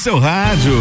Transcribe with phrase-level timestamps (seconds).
[0.00, 0.72] seu rádio.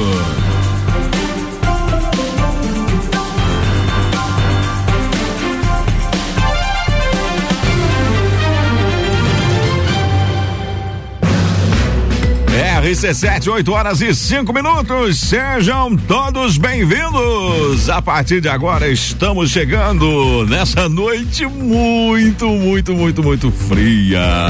[12.82, 15.20] RC7, 8 horas e 5 minutos.
[15.20, 17.90] Sejam todos bem-vindos.
[17.90, 24.48] A partir de agora estamos chegando nessa noite muito, muito, muito, muito fria.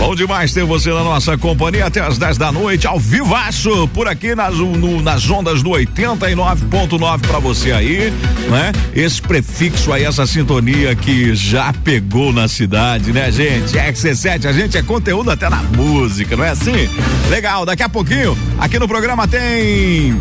[0.00, 4.08] Bom demais ter você na nossa companhia até as 10 da noite, ao vivaço, por
[4.08, 8.10] aqui nas, no, nas ondas do 89.9 para você aí,
[8.48, 8.72] né?
[8.94, 13.74] Esse prefixo aí, essa sintonia que já pegou na cidade, né, gente?
[13.74, 16.88] XC7, a gente é conteúdo até na música, não é assim?
[17.28, 20.18] Legal, daqui a pouquinho, aqui no programa tem.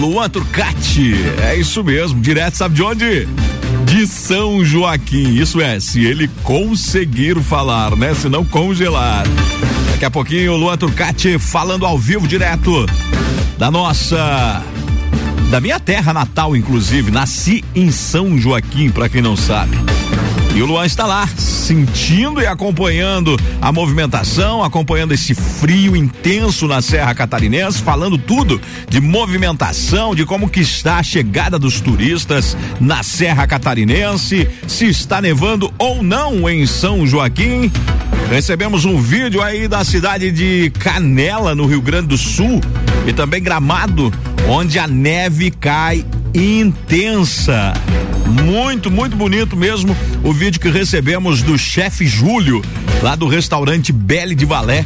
[0.00, 3.28] Luan Turcati, é isso mesmo, direto, sabe de onde?
[4.06, 5.34] São Joaquim.
[5.34, 8.14] Isso é, se ele conseguir falar, né?
[8.14, 9.24] Se não congelar.
[9.90, 12.86] Daqui a pouquinho o Luan Turcati falando ao vivo direto
[13.58, 14.62] da nossa
[15.50, 17.10] da minha terra natal, inclusive.
[17.10, 19.76] Nasci em São Joaquim, para quem não sabe.
[20.54, 26.80] E o Luan está lá, sentindo e acompanhando a movimentação, acompanhando esse frio intenso na
[26.80, 33.02] Serra Catarinense, falando tudo de movimentação, de como que está a chegada dos turistas na
[33.02, 37.68] Serra Catarinense, se está nevando ou não em São Joaquim.
[38.30, 42.60] Recebemos um vídeo aí da cidade de Canela, no Rio Grande do Sul,
[43.08, 44.12] e também Gramado,
[44.48, 47.72] onde a neve cai intensa.
[48.44, 52.60] Muito, muito bonito mesmo o vídeo que recebemos do chefe Júlio,
[53.02, 54.84] lá do restaurante Belle de Valé,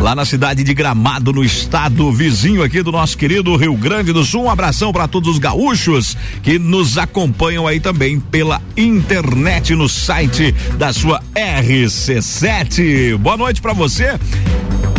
[0.00, 4.24] lá na cidade de Gramado, no estado vizinho aqui do nosso querido Rio Grande do
[4.24, 4.44] Sul.
[4.44, 10.52] Um abração para todos os gaúchos que nos acompanham aí também pela internet no site
[10.76, 13.16] da sua RC7.
[13.16, 14.18] Boa noite para você.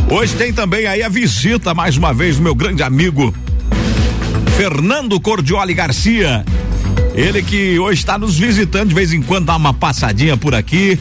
[0.10, 3.34] Hoje tem também aí a visita mais uma vez do meu grande amigo
[4.46, 6.44] Fernando Cordioli Garcia.
[7.14, 10.98] Ele que hoje está nos visitando de vez em quando, dá uma passadinha por aqui.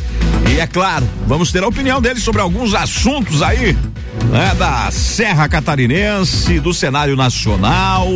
[0.54, 3.76] E é claro, vamos ter a opinião dele sobre alguns assuntos aí
[4.30, 8.08] né, da Serra Catarinense, do cenário nacional.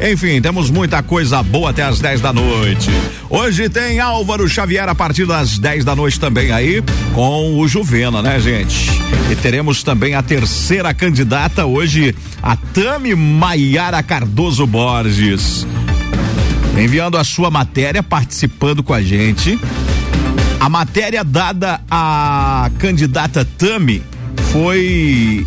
[0.00, 2.90] Enfim, temos muita coisa boa até as 10 da noite.
[3.30, 6.82] Hoje tem Álvaro Xavier a partir das 10 da noite também aí,
[7.14, 8.90] com o Juvena, né, gente?
[9.30, 15.66] E teremos também a terceira candidata hoje, a Tami Maiara Cardoso Borges.
[16.78, 19.58] Enviando a sua matéria, participando com a gente.
[20.58, 24.02] A matéria dada à candidata Tami
[24.50, 25.46] foi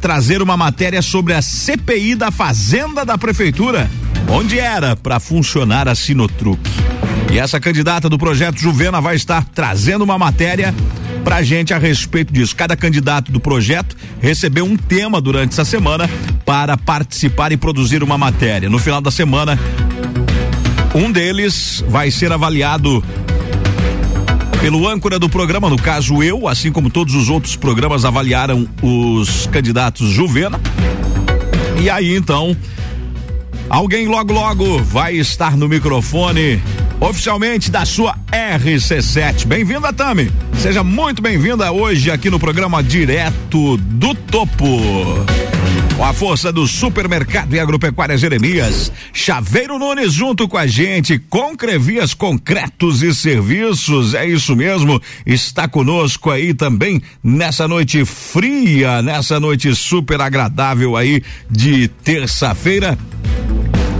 [0.00, 3.90] trazer uma matéria sobre a CPI da Fazenda da Prefeitura,
[4.28, 6.70] onde era para funcionar a Sinotruque.
[7.32, 10.74] E essa candidata do projeto Juvena vai estar trazendo uma matéria
[11.24, 12.54] pra gente a respeito disso.
[12.54, 16.08] Cada candidato do projeto recebeu um tema durante essa semana
[16.44, 18.68] para participar e produzir uma matéria.
[18.68, 19.58] No final da semana,
[20.94, 23.02] um deles vai ser avaliado
[24.60, 29.46] pelo âncora do programa, no caso eu, assim como todos os outros programas avaliaram os
[29.46, 30.60] candidatos Juvena.
[31.80, 32.56] E aí então,
[33.68, 36.62] alguém logo logo vai estar no microfone
[37.04, 39.46] oficialmente da sua RC7.
[39.46, 40.32] Bem-vinda, Tami.
[40.58, 44.64] Seja muito bem-vinda hoje aqui no programa Direto do Topo.
[45.96, 51.54] Com a força do Supermercado e Agropecuária Jeremias, Chaveiro Nunes junto com a gente, com
[51.54, 59.38] Crevias Concretos e Serviços, é isso mesmo, está conosco aí também nessa noite fria, nessa
[59.38, 62.98] noite super agradável aí de terça-feira.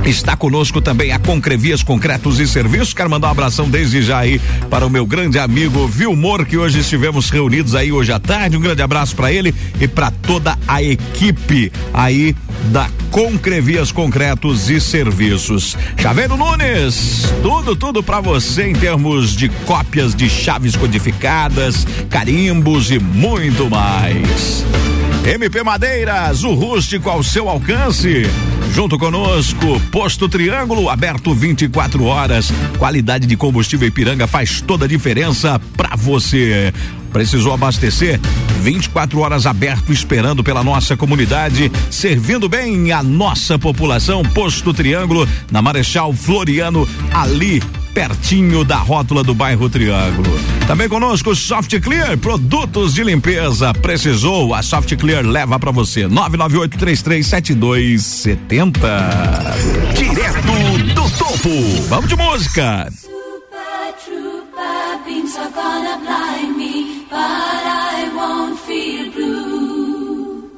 [0.07, 2.93] Está conosco também a Concrevias Concretos e Serviços.
[2.93, 4.39] Quero mandar um abração desde já aí
[4.69, 8.55] para o meu grande amigo Vilmor, que hoje estivemos reunidos aí hoje à tarde.
[8.55, 12.37] Um grande abraço para ele e para toda a equipe aí
[12.71, 15.75] da Concrevias Concretos e Serviços.
[15.97, 22.99] Chaveiro Nunes, tudo, tudo para você em termos de cópias de chaves codificadas, carimbos e
[22.99, 24.65] muito mais.
[25.27, 28.25] MP Madeiras, o rústico ao seu alcance.
[28.75, 32.53] Junto conosco, Posto Triângulo, aberto 24 horas.
[32.79, 36.75] Qualidade de combustível Ipiranga faz toda a diferença para você.
[37.15, 38.21] Precisou abastecer?
[38.61, 44.25] 24 horas aberto, esperando pela nossa comunidade, servindo bem a nossa população.
[44.25, 47.63] Posto Triângulo, na Marechal Floriano, ali
[47.95, 50.29] pertinho da rótula do bairro Triângulo.
[50.67, 53.73] Também conosco Soft Clear, produtos de limpeza.
[53.75, 54.53] Precisou?
[54.53, 56.09] A Soft Clear leva para você.
[56.09, 58.75] 998337270.
[59.97, 60.53] Direto
[60.95, 61.51] do topo.
[61.89, 62.91] Vamos de música.
[67.15, 67.63] but
[67.95, 70.51] I won't feel blue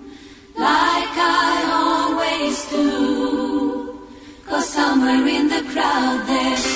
[0.56, 1.14] like
[1.44, 4.00] I always do.
[4.46, 6.75] Cause somewhere in the crowd there's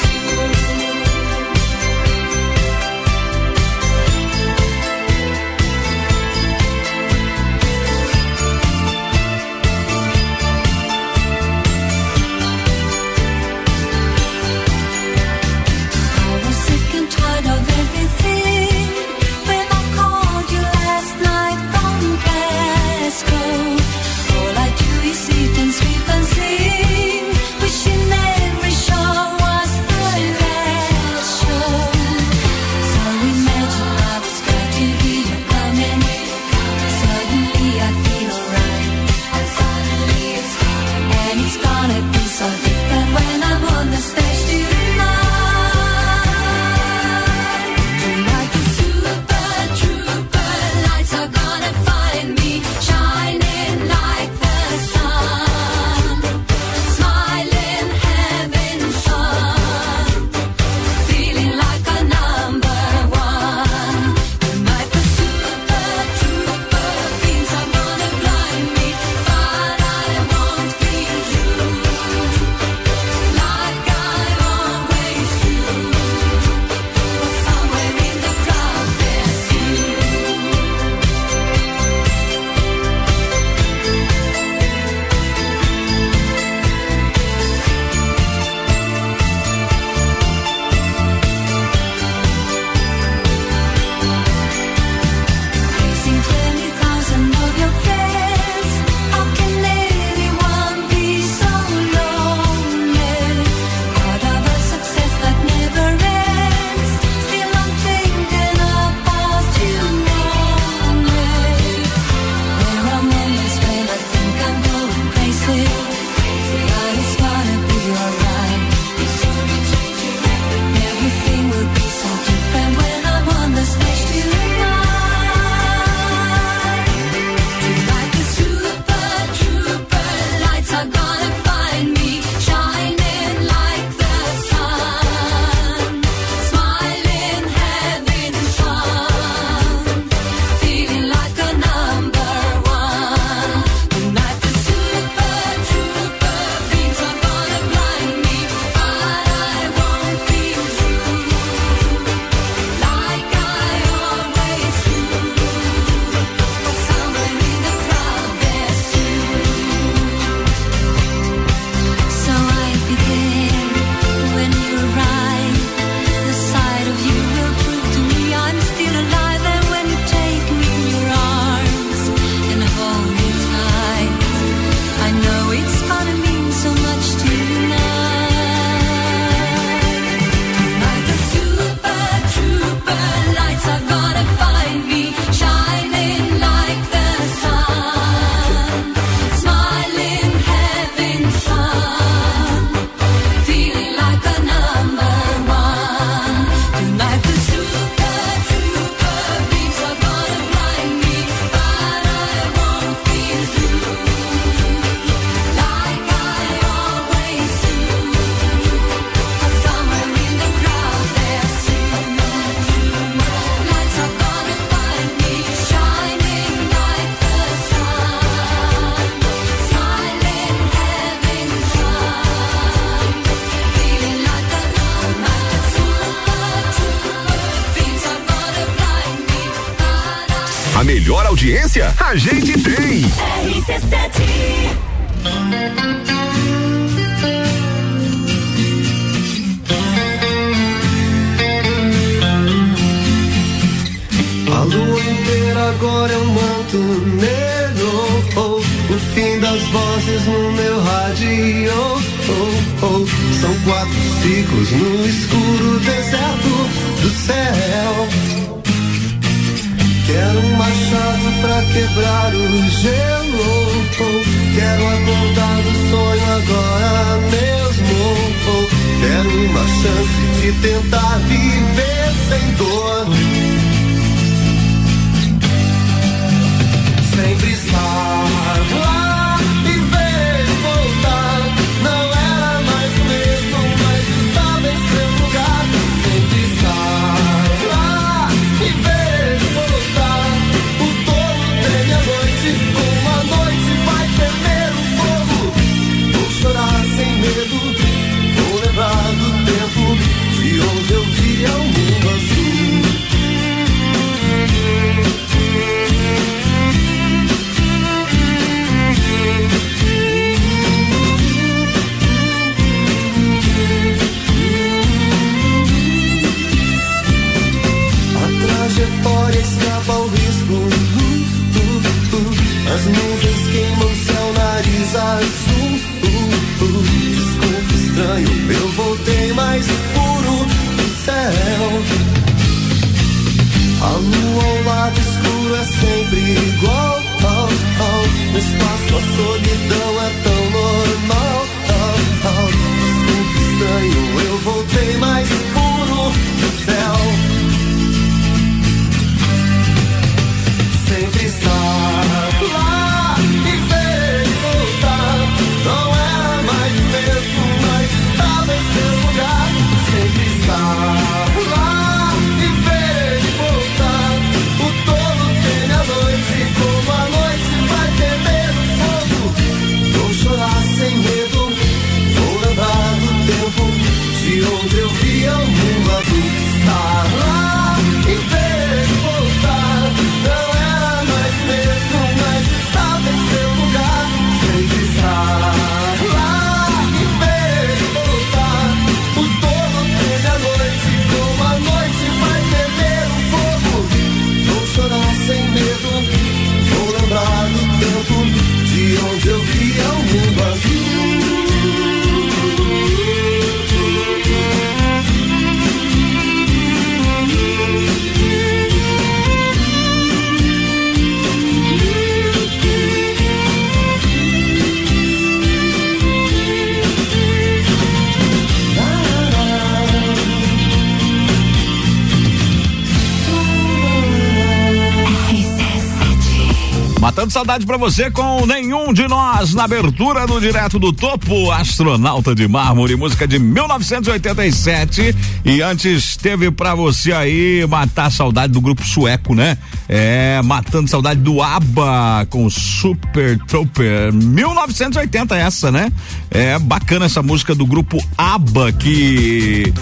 [427.11, 432.37] Matando saudade pra você com nenhum de nós na abertura do Direto do Topo, Astronauta
[432.37, 435.17] de Mármore, música de 1987.
[435.45, 439.59] E antes teve pra você aí matar saudade do grupo sueco, né?
[439.89, 444.13] É, matando saudade do ABBA com Super Trooper.
[444.13, 445.91] 1980 essa, né?
[446.31, 449.75] É bacana essa música do grupo ABBA que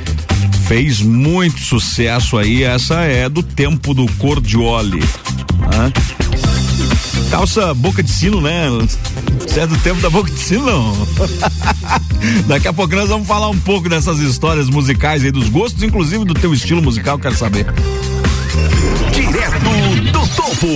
[0.67, 2.63] fez muito sucesso aí.
[2.63, 5.01] Essa é do tempo do Cordioli.
[5.01, 5.93] Né?
[7.31, 8.69] Calça boca de sino, né?
[9.41, 11.07] Você é tempo da boca de sino, não?
[12.49, 16.25] Daqui a pouco nós vamos falar um pouco dessas histórias musicais aí, dos gostos, inclusive
[16.25, 17.67] do teu estilo musical, quero saber.
[19.13, 20.69] Direto do Topo.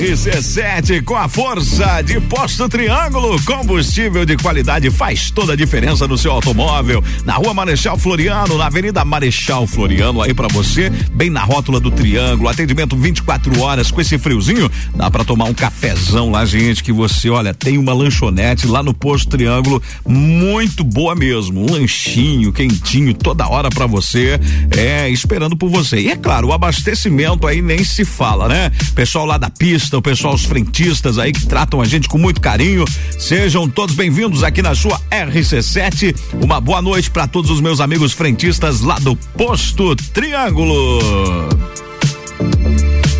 [0.00, 6.16] RC7 com a força de Posto Triângulo, combustível de qualidade faz toda a diferença no
[6.16, 7.04] seu automóvel.
[7.22, 11.90] Na Rua Marechal Floriano, na Avenida Marechal Floriano, aí pra você, bem na rótula do
[11.90, 16.92] Triângulo, atendimento 24 horas com esse friozinho, dá pra tomar um cafezão lá, gente, que
[16.92, 23.12] você, olha, tem uma lanchonete lá no Posto Triângulo, muito boa mesmo, um lanchinho quentinho
[23.12, 24.40] toda hora pra você,
[24.74, 26.00] é, esperando por você.
[26.00, 28.72] E é claro, o abastecimento aí nem se fala, né?
[28.94, 32.40] Pessoal lá da pista, o pessoal, os frentistas aí que tratam a gente com muito
[32.40, 32.84] carinho.
[33.18, 36.14] Sejam todos bem-vindos aqui na sua RC7.
[36.42, 41.00] Uma boa noite para todos os meus amigos frentistas lá do Posto Triângulo.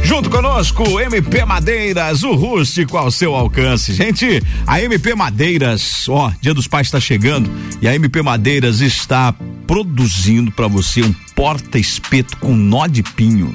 [0.04, 3.92] Junto conosco, MP Madeiras, o rústico ao seu alcance.
[3.92, 7.50] Gente, a MP Madeiras, ó, Dia dos Pais está chegando
[7.80, 9.32] e a MP Madeiras está
[9.66, 13.54] produzindo para você um porta-espeto com nó de pinho.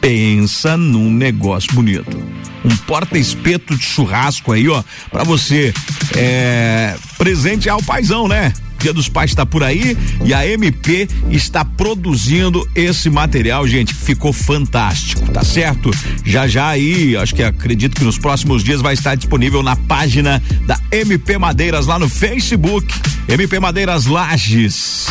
[0.00, 2.16] Pensa num negócio bonito.
[2.64, 5.72] Um porta-espeto de churrasco aí, ó, para você
[6.16, 8.52] é, presente ao paizão, né?
[8.78, 14.00] Dia dos Pais está por aí e a MP está produzindo esse material, gente, que
[14.00, 15.90] ficou fantástico, tá certo?
[16.24, 20.42] Já já aí, acho que acredito que nos próximos dias vai estar disponível na página
[20.66, 22.86] da MP Madeiras lá no Facebook,
[23.28, 25.06] MP Madeiras Lages.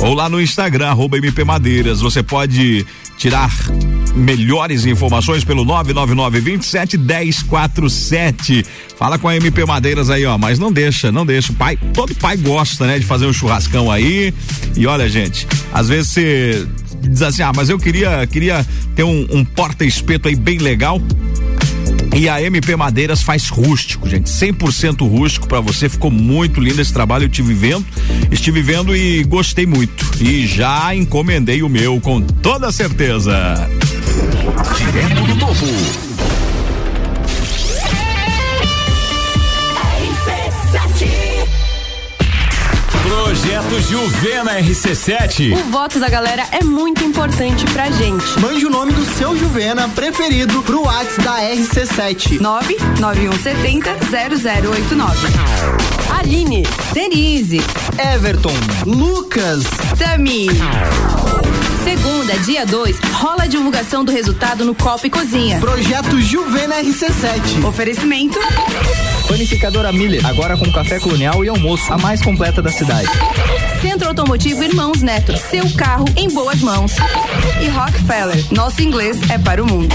[0.00, 2.00] Ou lá no Instagram, arroba MP Madeiras.
[2.00, 2.84] Você pode
[3.16, 3.50] tirar
[4.14, 8.64] melhores informações pelo 999 27 1047.
[8.96, 11.52] Fala com a MP Madeiras aí, ó, mas não deixa, não deixa.
[11.52, 14.32] Pai, todo pai gosta, né, de fazer um churrascão aí.
[14.76, 16.66] E olha, gente, às vezes você
[17.00, 21.00] diz assim: "Ah, mas eu queria queria ter um, um porta-espeto aí bem legal".
[22.16, 25.88] E a MP Madeiras faz rústico, gente, 100% rústico para você.
[25.88, 27.24] Ficou muito lindo esse trabalho.
[27.24, 27.84] Eu estive vendo,
[28.30, 30.22] estive vendo e gostei muito.
[30.22, 33.68] E já encomendei o meu com toda certeza.
[34.78, 36.13] Direto do Topo.
[43.34, 45.54] Projeto Juvena RC7.
[45.54, 48.38] O voto da galera é muito importante pra gente.
[48.38, 52.40] Mande o nome do seu Juvena preferido pro WhatsApp da RC7.
[52.40, 55.28] 99170 0089.
[56.16, 56.62] Aline,
[56.92, 57.60] Denise,
[58.14, 58.54] Everton,
[58.86, 59.64] Lucas,
[59.98, 60.46] Tami,
[61.82, 65.58] Segunda, dia 2, rola a divulgação do resultado no Copa e Cozinha.
[65.58, 67.64] Projeto Juvena RC7.
[67.66, 68.38] Oferecimento.
[69.28, 73.08] Panificadora Miller, agora com café colonial e almoço, a mais completa da cidade.
[73.80, 76.92] Centro Automotivo Irmãos Neto, seu carro em boas mãos.
[77.62, 79.94] E Rockefeller, nosso inglês é para o mundo.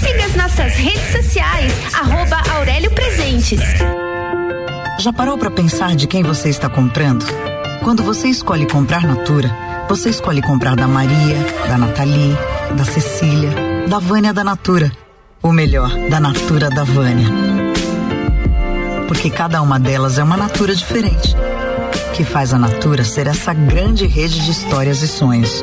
[0.00, 3.60] Siga as nossas redes sociais, arroba Aurélio Presentes.
[5.00, 7.26] Já parou para pensar de quem você está comprando?
[7.82, 9.50] Quando você escolhe comprar Natura,
[9.88, 11.36] você escolhe comprar da Maria,
[11.66, 12.36] da Nathalie,
[12.76, 13.50] da Cecília,
[13.88, 14.92] da Vânia da Natura.
[15.42, 17.26] Ou melhor, da Natura da Vânia.
[19.08, 21.34] Porque cada uma delas é uma Natura diferente.
[22.14, 25.62] Que faz a Natura ser essa grande rede de histórias e sonhos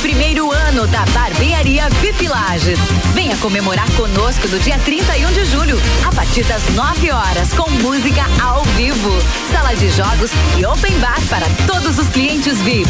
[0.00, 2.78] primeiro ano da Barbearia VIP Lages.
[3.14, 8.22] Venha comemorar conosco no dia 31 de julho, a partir das 9 horas, com música
[8.42, 9.10] ao vivo,
[9.52, 12.88] sala de jogos e open bar para todos os clientes VIP.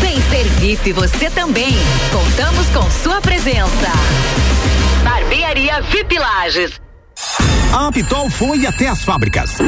[0.00, 1.74] Vem ser VIP você também.
[2.10, 3.90] Contamos com sua presença.
[5.02, 6.80] Barbearia VIP Lages.
[7.72, 9.58] A Pitol foi até as fábricas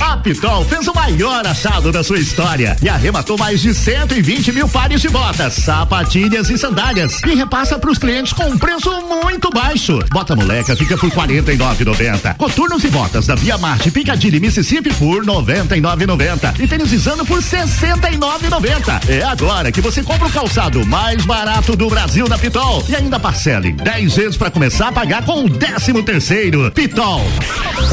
[0.00, 4.68] a Pitol fez o maior achado da sua história e arrematou mais de 120 mil
[4.68, 9.50] pares de botas, sapatilhas e sandálias e repassa para os clientes com um preço muito
[9.50, 9.98] baixo.
[10.10, 12.36] Bota moleca fica por 49,90.
[12.36, 19.08] Coturnos e botas da Via Marte Piccadilly Mississippi por 99,90 e tênis Isano por 69,90.
[19.08, 23.20] É agora que você compra o calçado mais barato do Brasil da Pitol e ainda
[23.20, 26.70] parcele 10 vezes para começar a pagar com o 13 terceiro.
[26.72, 27.22] Pitol.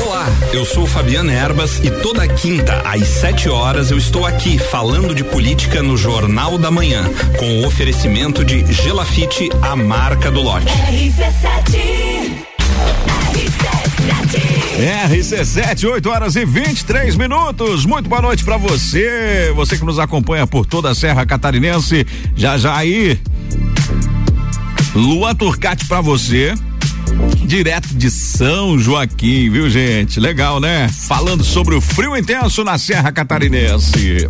[0.05, 5.13] Olá, eu sou Fabiana Erbas e toda quinta, às 7 horas, eu estou aqui falando
[5.13, 7.03] de política no Jornal da Manhã,
[7.37, 10.65] com o oferecimento de Gelafite, a marca do lote.
[10.65, 12.41] RC7
[14.81, 17.85] RC7, 8 horas e 23 minutos.
[17.85, 19.51] Muito boa noite para você.
[19.55, 22.05] Você que nos acompanha por toda a Serra Catarinense.
[22.35, 23.19] Já já aí.
[24.95, 26.55] Lua Turcati para você
[27.51, 30.19] direto de São Joaquim, viu gente?
[30.19, 30.87] Legal, né?
[30.87, 34.27] Falando sobre o frio intenso na Serra Catarinense.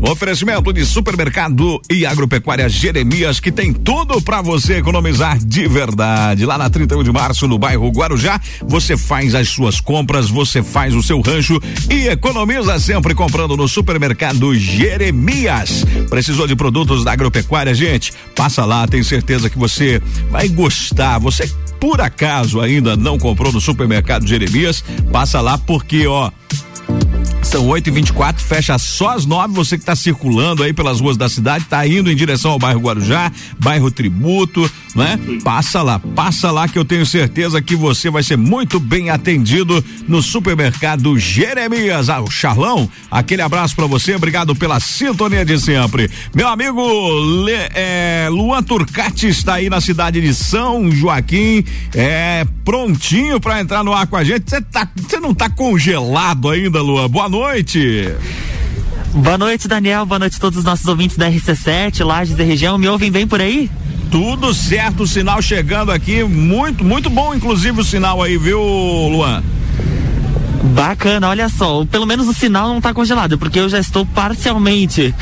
[0.00, 6.46] O oferecimento de supermercado e agropecuária Jeremias, que tem tudo para você economizar de verdade.
[6.46, 10.94] Lá na 31 de março, no bairro Guarujá, você faz as suas compras, você faz
[10.94, 15.84] o seu rancho e economiza sempre comprando no supermercado Jeremias.
[16.08, 18.12] Precisou de produtos da agropecuária, gente?
[18.34, 21.18] Passa lá, tenho certeza que você vai gostar.
[21.18, 21.48] Você
[21.82, 26.30] por acaso ainda não comprou no supermercado Jeremias, passa lá porque, ó,
[27.42, 31.16] são 8 e 24 fecha só às 9 Você que está circulando aí pelas ruas
[31.16, 35.18] da cidade, está indo em direção ao bairro Guarujá, bairro Tributo, né?
[35.42, 39.84] Passa lá, passa lá que eu tenho certeza que você vai ser muito bem atendido
[40.06, 42.08] no supermercado Jeremias.
[42.08, 46.10] Ah, o Charlão, aquele abraço para você, obrigado pela sintonia de sempre.
[46.34, 46.82] Meu amigo
[47.44, 53.82] Le, é, Luan Turcati está aí na cidade de São Joaquim, é prontinho para entrar
[53.82, 54.48] no ar com a gente.
[54.48, 54.88] Você tá,
[55.20, 57.08] não tá congelado ainda, Luan?
[57.08, 58.12] Boa noite.
[59.14, 60.06] Boa noite, Daniel.
[60.06, 62.78] Boa noite a todos os nossos ouvintes da RC7, Lages e região.
[62.78, 63.70] Me ouvem bem por aí?
[64.12, 69.42] Tudo certo, o sinal chegando aqui, muito, muito bom, inclusive o sinal aí, viu, Luan?
[70.62, 75.12] Bacana, olha só, pelo menos o sinal não está congelado, porque eu já estou parcialmente.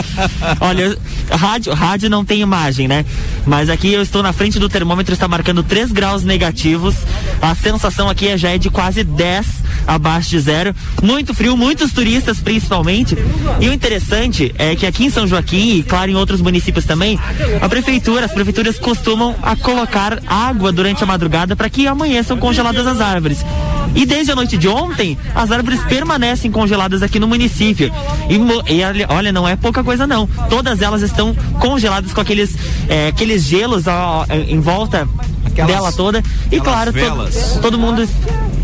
[0.60, 0.96] olha,
[1.30, 3.04] rádio, rádio não tem imagem, né?
[3.46, 6.94] Mas aqui eu estou na frente do termômetro, está marcando 3 graus negativos.
[7.40, 9.46] A sensação aqui é, já é de quase 10
[9.86, 10.74] abaixo de zero.
[11.02, 13.16] Muito frio, muitos turistas principalmente.
[13.60, 17.18] E o interessante é que aqui em São Joaquim e claro em outros municípios também,
[17.60, 22.86] a prefeitura, as prefeituras costumam a colocar água durante a madrugada para que amanheçam congeladas
[22.86, 23.38] as árvores.
[23.94, 27.92] E desde a noite de ontem, as árvores permanecem congeladas aqui no município.
[28.28, 30.26] E, e olha, não é pouca coisa não.
[30.48, 32.56] Todas elas estão congeladas com aqueles,
[32.88, 35.08] é, aqueles gelos ó, em volta
[35.46, 36.22] aquelas, dela toda.
[36.50, 38.08] E claro, to, todo mundo.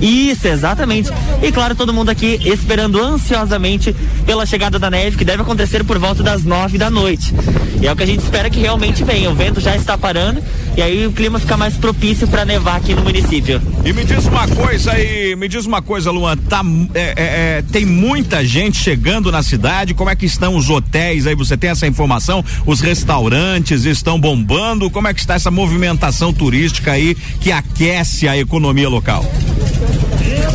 [0.01, 1.11] Isso, exatamente.
[1.43, 5.99] E claro, todo mundo aqui esperando ansiosamente pela chegada da neve, que deve acontecer por
[5.99, 7.35] volta das nove da noite.
[7.81, 9.31] E é o que a gente espera que realmente venha.
[9.31, 10.43] O vento já está parando
[10.77, 13.61] e aí o clima fica mais propício para nevar aqui no município.
[13.85, 16.63] E me diz uma coisa aí, me diz uma coisa, Luan, tá,
[16.95, 17.15] é, é,
[17.59, 21.57] é, tem muita gente chegando na cidade, como é que estão os hotéis aí, você
[21.57, 22.45] tem essa informação?
[22.67, 28.37] Os restaurantes estão bombando, como é que está essa movimentação turística aí que aquece a
[28.37, 29.25] economia local?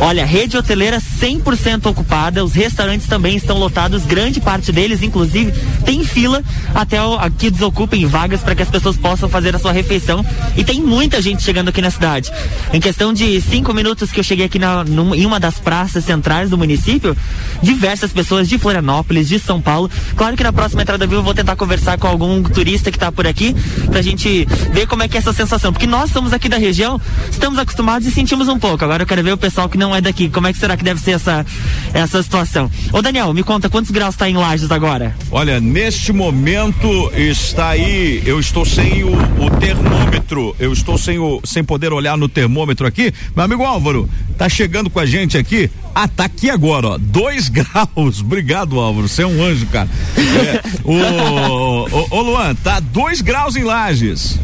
[0.00, 5.52] Olha, rede hoteleira 100% ocupada, os restaurantes também estão lotados, grande parte deles, inclusive,
[5.84, 6.42] tem fila
[6.74, 10.24] até o, aqui desocupem vagas para que as pessoas possam fazer a sua refeição.
[10.56, 12.30] E tem muita gente chegando aqui na cidade.
[12.72, 16.04] Em questão de cinco minutos que eu cheguei aqui na, num, em uma das praças
[16.04, 17.16] centrais do município,
[17.62, 19.90] diversas pessoas de Florianópolis, de São Paulo.
[20.16, 23.10] Claro que na próxima entrada viu eu vou tentar conversar com algum turista que está
[23.10, 23.54] por aqui,
[23.90, 25.72] pra gente ver como é que é essa sensação.
[25.72, 28.84] Porque nós estamos aqui da região, estamos acostumados e sentimos um pouco.
[28.84, 30.28] Agora eu quero ver o pessoal que não é daqui.
[30.28, 31.44] Como é que será que deve ser essa,
[31.92, 32.70] essa situação?
[32.92, 35.16] Ô Daniel, me conta quantos graus está em Lages agora?
[35.32, 41.40] Olha, neste momento está aí, eu estou sem o, o termômetro, eu estou sem, o,
[41.42, 43.12] sem poder olhar no termômetro aqui.
[43.34, 45.68] Meu amigo Álvaro, tá chegando com a gente aqui.
[45.94, 46.98] Ah, tá aqui agora, ó.
[46.98, 48.20] Dois graus.
[48.20, 49.08] Obrigado, Álvaro.
[49.08, 49.88] Você é um anjo, cara.
[50.16, 54.38] É, o, o, o, Luan, tá dois graus em Lages.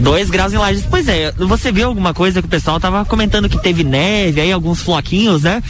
[0.00, 0.84] Dois graus em Lages.
[0.88, 4.52] Pois é, você viu alguma coisa que o pessoal tava comentando que teve neve, aí
[4.52, 5.62] alguns floquinhos, né?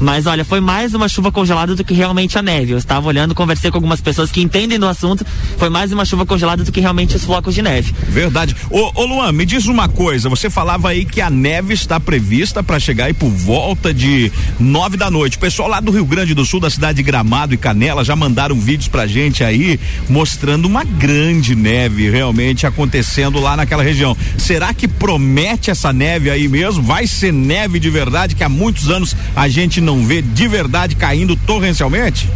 [0.00, 2.72] Mas olha, foi mais uma chuva congelada do que realmente a neve.
[2.72, 5.26] Eu estava olhando, conversei com algumas pessoas que entendem do assunto.
[5.58, 7.94] Foi mais uma chuva congelada do que realmente os flocos de neve.
[8.08, 8.56] Verdade.
[8.70, 10.28] Ô, ô Luan, me diz uma coisa.
[10.30, 14.96] Você falava aí que a neve está prevista para chegar aí por volta de nove
[14.96, 15.36] da noite.
[15.36, 18.16] O pessoal lá do Rio Grande do Sul, da cidade de Gramado e Canela, já
[18.16, 24.16] mandaram vídeos pra gente aí mostrando uma grande neve realmente acontecendo lá naquela região.
[24.38, 26.82] Será que promete essa neve aí mesmo?
[26.82, 30.46] Vai ser neve de verdade que há muitos anos a gente não não vê de
[30.46, 32.28] verdade caindo torrencialmente?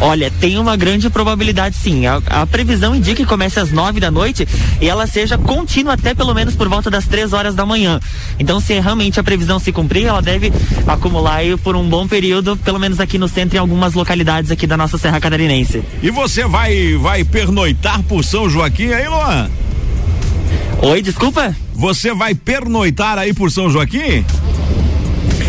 [0.00, 2.06] Olha, tem uma grande probabilidade sim.
[2.06, 4.48] A, a, previsão indica que comece às nove da noite
[4.80, 8.00] e ela seja contínua até pelo menos por volta das três horas da manhã.
[8.38, 10.50] Então, se realmente a previsão se cumprir, ela deve
[10.86, 14.66] acumular aí por um bom período, pelo menos aqui no centro, em algumas localidades aqui
[14.66, 15.82] da nossa Serra Catarinense.
[16.02, 19.50] E você vai, vai pernoitar por São Joaquim aí, Luan?
[20.82, 21.54] Oi, desculpa?
[21.74, 24.24] Você vai pernoitar aí por São Joaquim?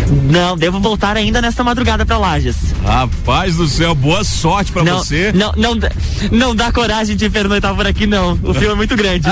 [0.07, 2.55] Não, devo voltar ainda nesta madrugada para Lages.
[2.83, 5.31] Rapaz do céu, boa sorte para você.
[5.33, 5.75] Não, não,
[6.31, 8.39] não dá coragem de pernoitar por aqui não.
[8.43, 9.27] O fio é muito grande.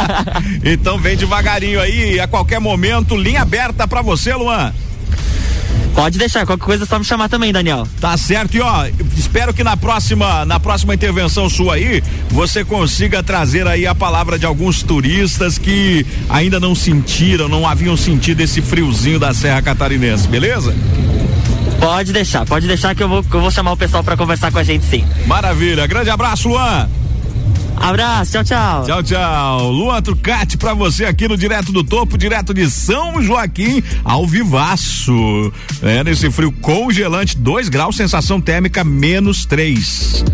[0.64, 4.72] então vem devagarinho aí, a qualquer momento, linha aberta para você, Luan.
[5.96, 7.88] Pode deixar, qualquer coisa é só me chamar também, Daniel.
[7.98, 13.22] Tá certo, e ó, espero que na próxima, na próxima intervenção sua aí, você consiga
[13.22, 18.60] trazer aí a palavra de alguns turistas que ainda não sentiram, não haviam sentido esse
[18.60, 20.74] friozinho da Serra Catarinense, beleza?
[21.80, 24.58] Pode deixar, pode deixar que eu vou, eu vou chamar o pessoal para conversar com
[24.58, 25.02] a gente sim.
[25.26, 26.90] Maravilha, grande abraço, Luan.
[27.76, 28.84] Abraço, tchau, tchau.
[28.84, 29.70] Tchau, tchau.
[29.70, 35.52] Luan Trucati pra você aqui no Direto do Topo, direto de São Joaquim, ao vivaço.
[35.82, 40.24] É, nesse frio congelante, 2 graus, sensação térmica menos 3.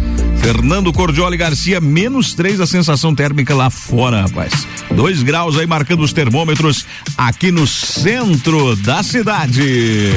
[0.43, 4.67] Fernando Cordioli Garcia, menos 3 a sensação térmica lá fora, rapaz.
[4.91, 6.85] 2 graus aí marcando os termômetros
[7.17, 10.11] aqui no centro da cidade.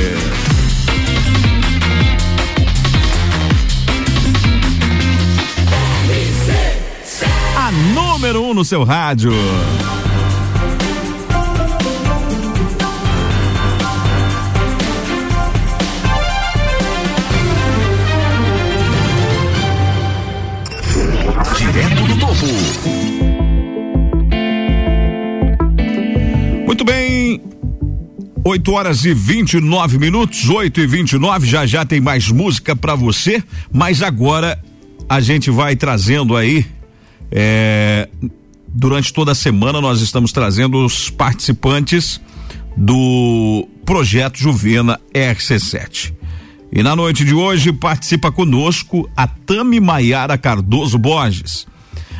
[8.26, 9.32] Número 1 um no seu rádio.
[21.56, 22.46] Direto do topo.
[26.66, 27.40] Muito bem,
[28.44, 33.44] 8 horas e 29 minutos, 8 e 29 já já tem mais música para você,
[33.72, 34.60] mas agora
[35.08, 36.66] a gente vai trazendo aí
[37.32, 38.10] é,
[38.68, 42.20] durante toda a semana nós estamos trazendo os participantes
[42.76, 46.14] do projeto Juvena RC7.
[46.72, 51.66] E na noite de hoje participa conosco a Tami Maiara Cardoso Borges.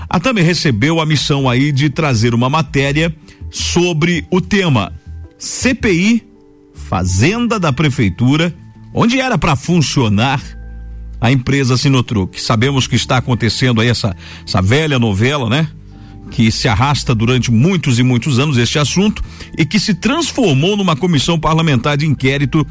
[0.10, 3.14] A Tami recebeu a missão aí de trazer uma matéria
[3.50, 4.94] sobre o tema
[5.38, 6.24] CPI
[6.74, 8.54] Fazenda da Prefeitura,
[8.94, 10.42] onde era para funcionar
[11.20, 12.40] a empresa Sinotruc.
[12.42, 15.68] Sabemos que está acontecendo aí essa, essa velha novela, né?
[16.32, 19.24] Que se arrasta durante muitos e muitos anos este assunto
[19.58, 22.66] e que se transformou numa comissão parlamentar de inquérito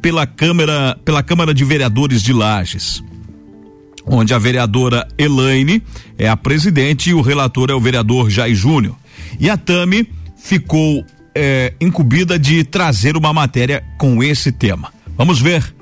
[0.00, 3.02] pela Câmara, pela Câmara de Vereadores de Lages.
[4.06, 5.82] Onde a vereadora Elaine
[6.18, 8.94] é a presidente e o relator é o vereador Jair Júnior.
[9.40, 14.92] E a Tami ficou é, incumbida de trazer uma matéria com esse tema.
[15.16, 15.73] Vamos ver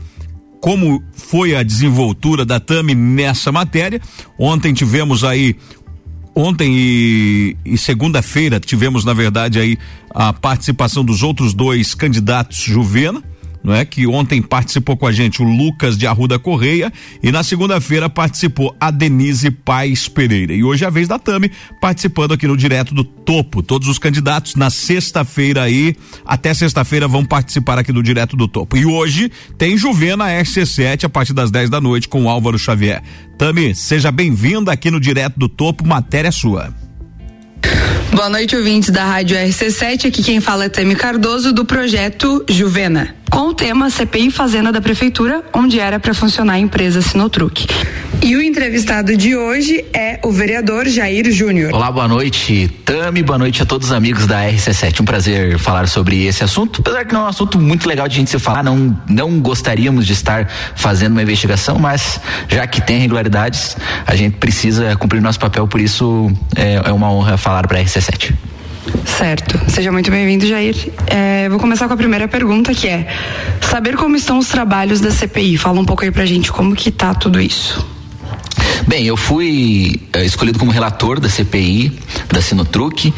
[0.62, 4.00] como foi a desenvoltura da Tami nessa matéria.
[4.38, 5.56] Ontem tivemos aí
[6.32, 9.76] ontem e, e segunda-feira tivemos, na verdade, aí
[10.08, 13.20] a participação dos outros dois candidatos Juvena
[13.62, 13.84] não é?
[13.84, 18.74] Que ontem participou com a gente o Lucas de Arruda Correia e na segunda-feira participou
[18.80, 20.52] a Denise Paz Pereira.
[20.52, 23.62] E hoje é a vez da Tami participando aqui no Direto do Topo.
[23.62, 25.94] Todos os candidatos na sexta-feira aí,
[26.24, 28.76] até sexta-feira vão participar aqui do Direto do Topo.
[28.76, 33.02] E hoje tem Juvena RC7 a partir das 10 da noite com o Álvaro Xavier.
[33.38, 36.74] Tami, seja bem-vinda aqui no Direto do Topo, matéria sua.
[38.12, 40.08] Boa noite, ouvintes da Rádio RC7.
[40.08, 44.80] Aqui quem fala é Tami Cardoso, do projeto Juvena com o tema CPI Fazenda da
[44.82, 47.66] Prefeitura, onde era para funcionar a empresa Sinotruque.
[48.22, 51.72] E o entrevistado de hoje é o vereador Jair Júnior.
[51.72, 55.00] Olá, boa noite, Tami, boa noite a todos os amigos da RC7.
[55.00, 58.16] Um prazer falar sobre esse assunto, apesar que não é um assunto muito legal de
[58.16, 62.82] a gente se falar, não, não gostaríamos de estar fazendo uma investigação, mas já que
[62.82, 67.66] tem irregularidades, a gente precisa cumprir nosso papel, por isso é, é uma honra falar
[67.66, 68.34] para a RC7.
[69.04, 69.60] Certo.
[69.70, 70.74] Seja muito bem-vindo, Jair.
[71.06, 73.06] É, vou começar com a primeira pergunta, que é
[73.60, 75.56] saber como estão os trabalhos da CPI.
[75.58, 77.86] Fala um pouco aí pra gente como que tá tudo isso.
[78.86, 81.92] Bem, eu fui é, escolhido como relator da CPI,
[82.32, 83.14] da Sinotruc,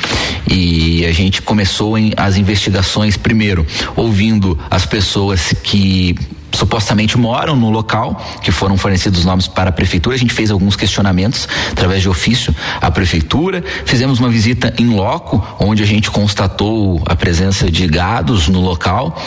[0.51, 6.15] e a gente começou em, as investigações primeiro ouvindo as pessoas que
[6.55, 10.17] supostamente moram no local, que foram fornecidos nomes para a prefeitura.
[10.17, 13.63] A gente fez alguns questionamentos através de ofício à prefeitura.
[13.85, 19.21] Fizemos uma visita em loco, onde a gente constatou a presença de gados no local.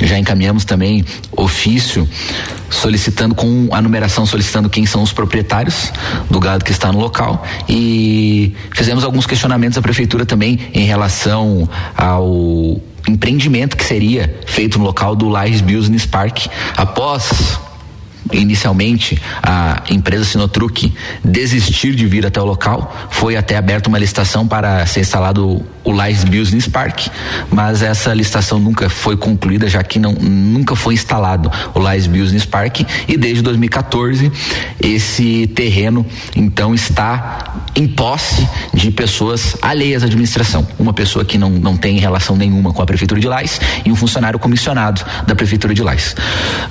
[0.00, 2.08] Já encaminhamos também ofício
[2.70, 5.90] solicitando com a numeração solicitando quem são os proprietários
[6.30, 11.68] do gado que está no local e fizemos alguns questionamentos à prefeitura também em relação
[11.96, 17.58] ao empreendimento que seria feito no local do Lages Business Park após
[18.32, 20.92] inicialmente a empresa Sinotruc
[21.24, 26.04] desistir de vir até o local, foi até aberta uma licitação para ser instalado o
[26.04, 27.06] Lies Business Park,
[27.50, 32.44] mas essa licitação nunca foi concluída, já que não, nunca foi instalado o Lies Business
[32.44, 34.30] Park e desde 2014
[34.82, 36.04] esse terreno
[36.36, 40.66] então está em posse de pessoas alheias à administração.
[40.78, 43.96] Uma pessoa que não, não tem relação nenhuma com a Prefeitura de Lais e um
[43.96, 46.14] funcionário comissionado da Prefeitura de Lais.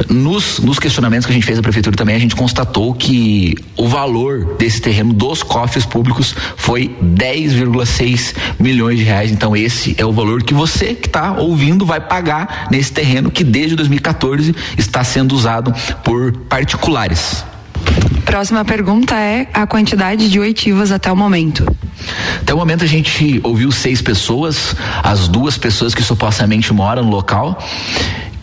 [0.10, 3.88] Nos, nos questionamentos que a gente fez à Prefeitura também, a gente constatou que o
[3.88, 9.32] valor desse terreno dos cofres públicos foi 10,6 milhões de reais.
[9.32, 13.46] Então, esse é o valor que você que está ouvindo vai pagar nesse terreno que
[13.46, 17.46] desde 2014 está sendo usado por particulares.
[18.26, 21.66] Próxima pergunta é a quantidade de oitivas até o momento.
[22.42, 27.10] Até o momento a gente ouviu seis pessoas, as duas pessoas que supostamente moram no
[27.10, 27.58] local,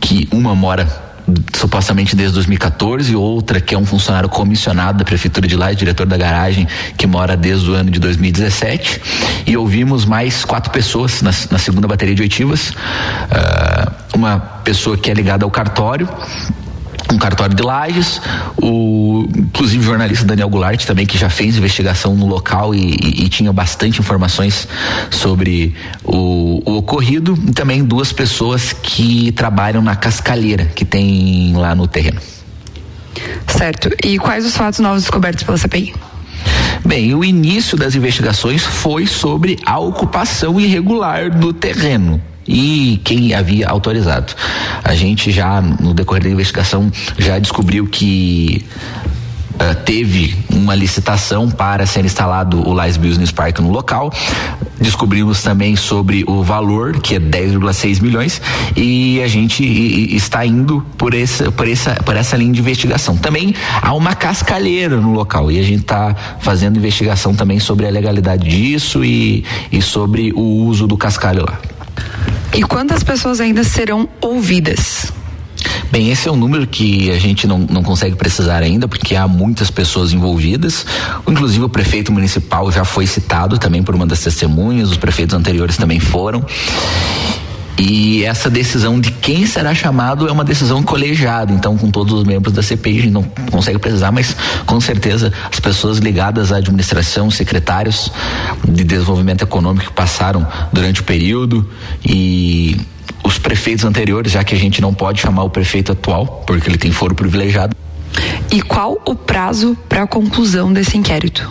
[0.00, 1.03] que uma mora
[1.56, 6.16] supostamente desde 2014, outra que é um funcionário comissionado da prefeitura de lá, diretor da
[6.16, 9.00] garagem, que mora desde o ano de 2017.
[9.46, 12.70] E ouvimos mais quatro pessoas na, na segunda bateria de oitivas.
[12.70, 16.08] Uh, uma pessoa que é ligada ao cartório,
[17.14, 18.20] um cartório de lajes,
[18.60, 23.24] o inclusive o jornalista Daniel Goulart também que já fez investigação no local e, e,
[23.24, 24.68] e tinha bastante informações
[25.10, 31.74] sobre o, o, ocorrido e também duas pessoas que trabalham na cascalheira que tem lá
[31.74, 32.20] no terreno.
[33.46, 33.90] Certo.
[34.04, 35.94] E quais os fatos novos descobertos pela CPI?
[36.84, 43.68] Bem, o início das investigações foi sobre a ocupação irregular do terreno e quem havia
[43.68, 44.34] autorizado.
[44.82, 48.64] A gente já, no decorrer da investigação, já descobriu que
[49.54, 54.12] Uh, teve uma licitação para ser instalado o Lies Business Park no local.
[54.80, 58.42] Descobrimos também sobre o valor, que é 10,6 milhões,
[58.76, 59.62] e a gente
[60.12, 63.16] está indo por essa, por, essa, por essa linha de investigação.
[63.16, 67.90] Também há uma cascalheira no local e a gente está fazendo investigação também sobre a
[67.90, 71.60] legalidade disso e, e sobre o uso do cascalho lá.
[72.54, 75.12] E quantas pessoas ainda serão ouvidas?
[75.90, 79.28] Bem, esse é um número que a gente não, não consegue precisar ainda, porque há
[79.28, 80.84] muitas pessoas envolvidas.
[81.26, 85.76] Inclusive, o prefeito municipal já foi citado também por uma das testemunhas, os prefeitos anteriores
[85.76, 86.44] também foram.
[87.76, 92.24] E essa decisão de quem será chamado é uma decisão colegiada, então com todos os
[92.24, 96.58] membros da CPI a gente não consegue precisar, mas com certeza as pessoas ligadas à
[96.58, 98.12] administração, secretários
[98.68, 101.68] de desenvolvimento econômico que passaram durante o período
[102.06, 102.80] e
[103.24, 106.78] os prefeitos anteriores, já que a gente não pode chamar o prefeito atual, porque ele
[106.78, 107.74] tem foro privilegiado.
[108.52, 111.50] E qual o prazo para a conclusão desse inquérito?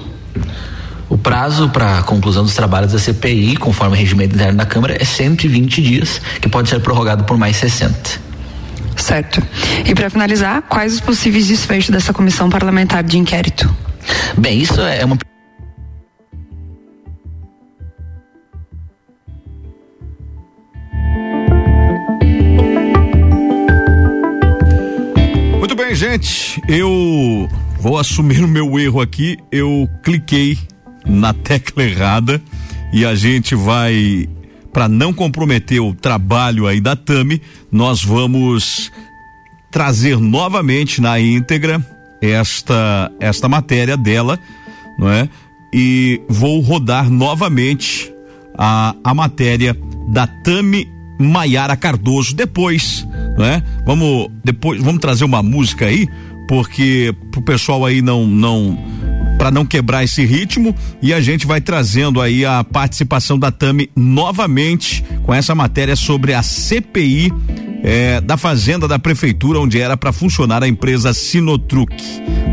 [1.09, 4.95] O prazo para a conclusão dos trabalhos da CPI, conforme o regimento interno da Câmara,
[4.99, 8.21] é 120 dias, que pode ser prorrogado por mais 60.
[8.95, 9.41] Certo.
[9.85, 13.73] E para finalizar, quais os possíveis desfechos dessa comissão parlamentar de inquérito?
[14.37, 15.17] Bem, isso é uma
[25.59, 26.61] Muito bem, gente.
[26.67, 29.37] Eu vou assumir o meu erro aqui.
[29.51, 30.57] Eu cliquei
[31.05, 32.41] na tecla errada
[32.93, 34.27] e a gente vai
[34.71, 38.91] para não comprometer o trabalho aí da Tami, nós vamos
[39.71, 41.83] trazer novamente na íntegra
[42.21, 44.39] esta esta matéria dela,
[44.97, 45.29] não é?
[45.73, 48.11] E vou rodar novamente
[48.57, 50.87] a, a matéria da Tami
[51.19, 53.63] Maiara Cardoso depois, não é?
[53.85, 56.07] Vamos depois vamos trazer uma música aí,
[56.47, 58.77] porque pro pessoal aí não não
[59.43, 63.89] para não quebrar esse ritmo e a gente vai trazendo aí a participação da Tami
[63.93, 67.29] novamente com essa matéria sobre a CPI
[67.83, 71.93] é, da fazenda da prefeitura onde era para funcionar a empresa Sinotruc,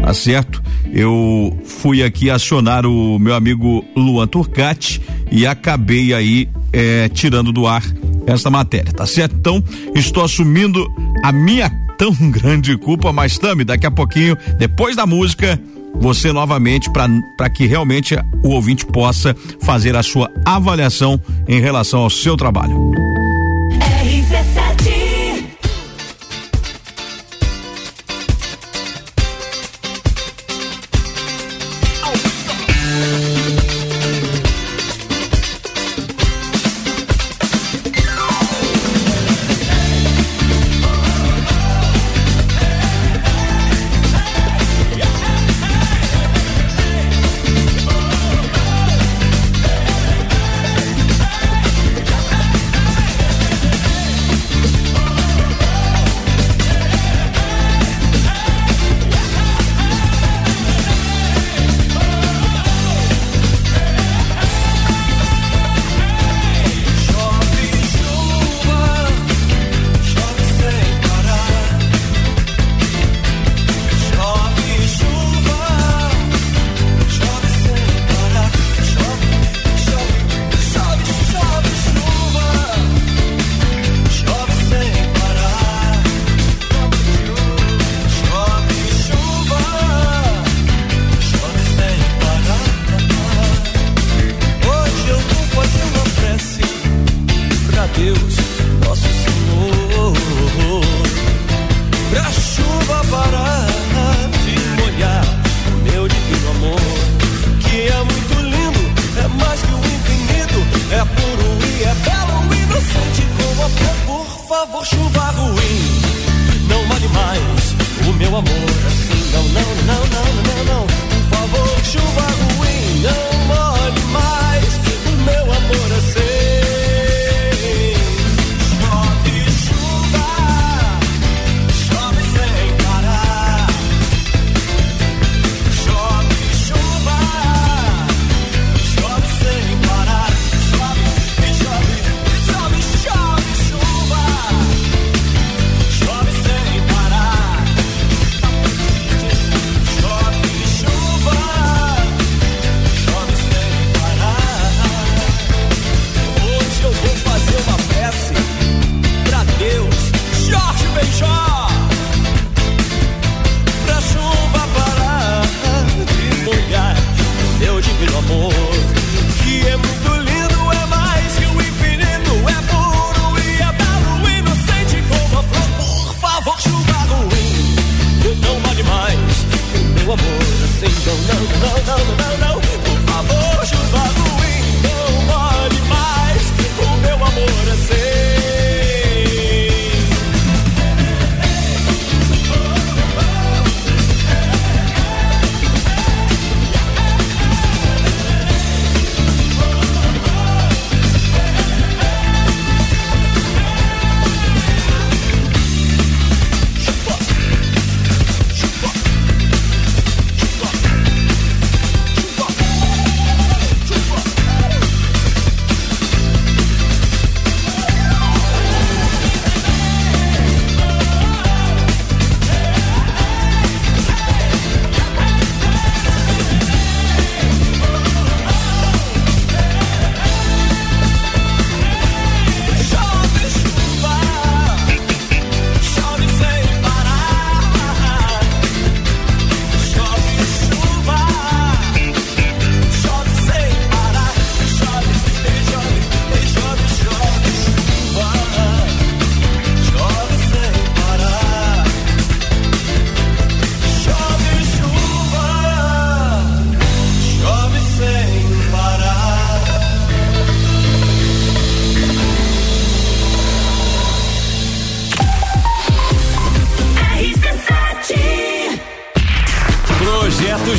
[0.02, 0.60] tá certo?
[0.92, 5.00] Eu fui aqui acionar o meu amigo Luan Turcati
[5.30, 7.84] e acabei aí é, tirando do ar
[8.26, 9.36] esta matéria, tá certo?
[9.36, 9.62] Então,
[9.94, 10.84] estou assumindo
[11.22, 15.56] a minha tão grande culpa, mas Tami, daqui a pouquinho, depois da música,
[15.94, 22.10] você novamente para que realmente o ouvinte possa fazer a sua avaliação em relação ao
[22.10, 23.09] seu trabalho.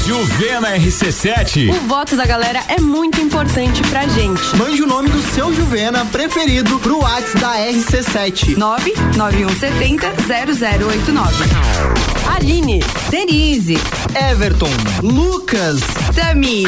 [0.06, 1.70] Juvena RC7.
[1.70, 4.56] O voto da galera é muito importante pra gente.
[4.58, 8.58] Mande o nome do seu Juvena preferido pro WhatsApp da RC7.
[8.58, 11.46] 99170 0089.
[12.36, 13.78] Aline, Denise,
[14.32, 14.70] Everton,
[15.04, 15.82] Lucas,
[16.16, 16.64] Tami.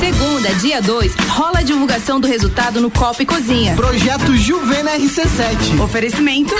[0.00, 3.74] Segunda, dia 2, rola a divulgação do resultado no Copa e Cozinha.
[3.74, 5.80] Projeto Juvena RC7.
[5.82, 6.54] Oferecimento.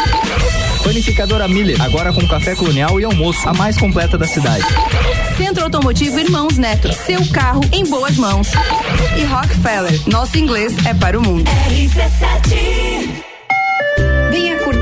[0.83, 4.65] Panificadora Miller, agora com café colonial e almoço, a mais completa da cidade.
[5.37, 8.49] Centro Automotivo Irmãos Neto, seu carro em boas mãos.
[9.19, 11.51] E Rockefeller, nosso inglês é para o mundo.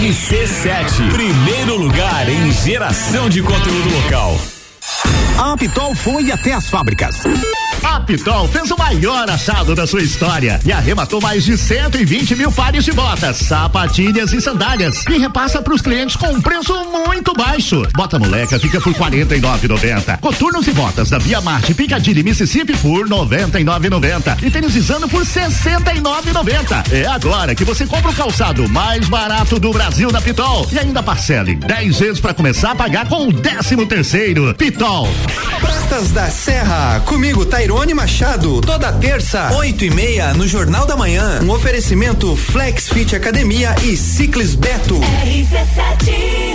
[0.00, 4.36] RC7, primeiro lugar em geração de conteúdo local.
[5.38, 5.52] A
[5.94, 7.22] foi até as fábricas.
[7.82, 12.50] A Pitol fez o maior assado da sua história e arrematou mais de 120 mil
[12.50, 16.74] pares de botas, sapatilhas e sandálias e repassa para os clientes com um preço
[17.06, 17.82] muito baixo.
[17.94, 20.18] Bota moleca fica por 49,90.
[20.18, 26.92] Coturnos e botas da Via Marte Piccadilly Mississippi por 99,90 e tênis Isano por 69,90.
[26.92, 31.02] É agora que você compra o calçado mais barato do Brasil na Pitol e ainda
[31.02, 34.54] parcele 10 vezes para começar a pagar com o 13 terceiro.
[34.54, 35.08] Pitol.
[35.60, 41.38] Pratas da Serra, comigo Tairone Machado, toda terça, oito e meia, no Jornal da Manhã.
[41.42, 44.98] Um oferecimento Flex Fit Academia e Ciclis Beto.
[44.98, 46.48] RC7.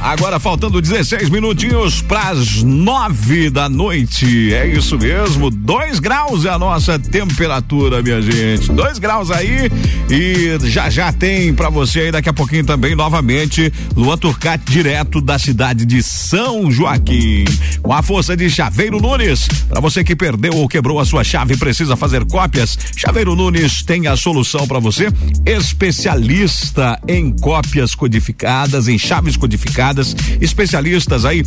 [0.00, 4.54] Agora faltando 16 minutinhos para as 9 da noite.
[4.54, 5.50] É isso mesmo.
[5.50, 8.72] 2 graus é a nossa temperatura, minha gente.
[8.72, 9.70] 2 graus aí
[10.10, 15.20] e já já tem para você aí daqui a pouquinho também novamente Luan Turcati direto
[15.20, 17.44] da cidade de São Joaquim.
[17.82, 19.48] Com a força de Chaveiro Nunes.
[19.68, 23.82] Para você que perdeu ou quebrou a sua chave e precisa fazer cópias, Chaveiro Nunes
[23.82, 25.08] tem a solução para você.
[25.44, 31.44] Especialista em cópias codificadas, em chaves codificadas, especialistas aí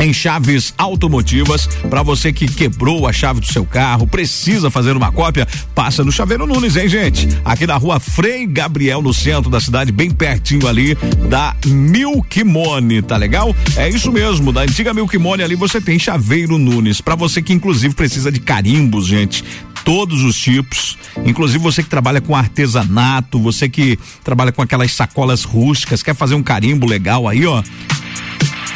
[0.00, 1.66] em chaves automotivas.
[1.88, 6.12] Para você que quebrou a chave do seu carro, precisa fazer uma cópia, passa no
[6.12, 7.28] Chaveiro Nunes, hein, gente?
[7.44, 10.94] Aqui na rua Frei Gabriel, no centro da cidade, bem pertinho ali
[11.28, 13.54] da Milkimone, tá legal?
[13.76, 17.00] É isso mesmo, da antiga Milkimone ali você tem Chaveiro Nunes.
[17.00, 19.44] Para você que inclusive precisa de carimbos, gente
[19.84, 25.44] todos os tipos, inclusive você que trabalha com artesanato, você que trabalha com aquelas sacolas
[25.44, 27.62] rústicas, quer fazer um carimbo legal aí, ó.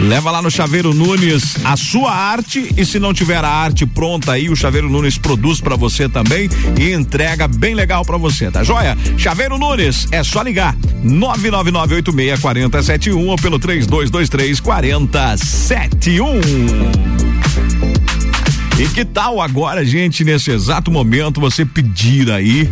[0.01, 4.33] Leva lá no Chaveiro Nunes a sua arte e se não tiver a arte pronta
[4.33, 6.49] aí, o Chaveiro Nunes produz para você também
[6.79, 8.97] e entrega bem legal para você, tá joia?
[9.17, 10.75] Chaveiro Nunes, é só ligar
[11.05, 17.42] 999864071 ou pelo 3223 4071.
[18.83, 22.69] E que tal agora, gente, nesse exato momento, você pedir aí,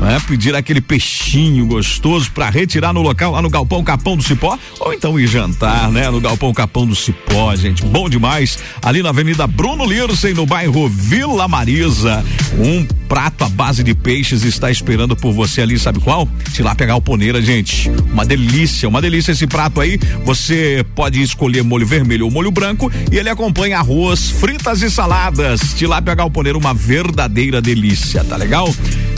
[0.00, 0.20] né?
[0.26, 4.92] Pedir aquele peixinho gostoso para retirar no local lá no Galpão Capão do Cipó, ou
[4.92, 6.10] então ir jantar, né?
[6.10, 8.58] No Galpão Capão do Cipó, gente, bom demais.
[8.82, 12.24] Ali na Avenida Bruno Lircem, no bairro Vila Marisa.
[12.58, 16.28] Um prato à base de peixes está esperando por você ali, sabe qual?
[16.52, 17.90] Tilápia galponeira, gente.
[18.12, 19.98] Uma delícia, uma delícia esse prato aí.
[20.24, 25.74] Você pode escolher molho vermelho ou molho branco e ele acompanha arroz, fritas e saladas.
[25.74, 28.72] Tilápia galponeira, uma verdadeira delícia, tá legal?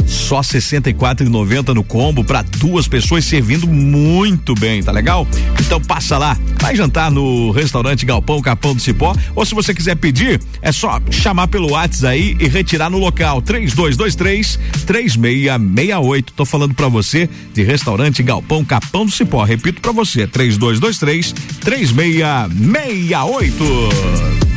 [0.08, 5.28] Só R$ 64,90 no combo para duas pessoas servindo muito bem, tá legal?
[5.60, 9.96] Então passa lá, vai jantar no restaurante Galpão Capão do Cipó, ou se você quiser
[9.96, 16.32] pedir, é só chamar pelo WhatsApp aí e retirar no local 3223 3668.
[16.32, 19.44] Tô falando para você de restaurante Galpão Capão do Cipó.
[19.44, 24.47] Repito para você, 3223 3668.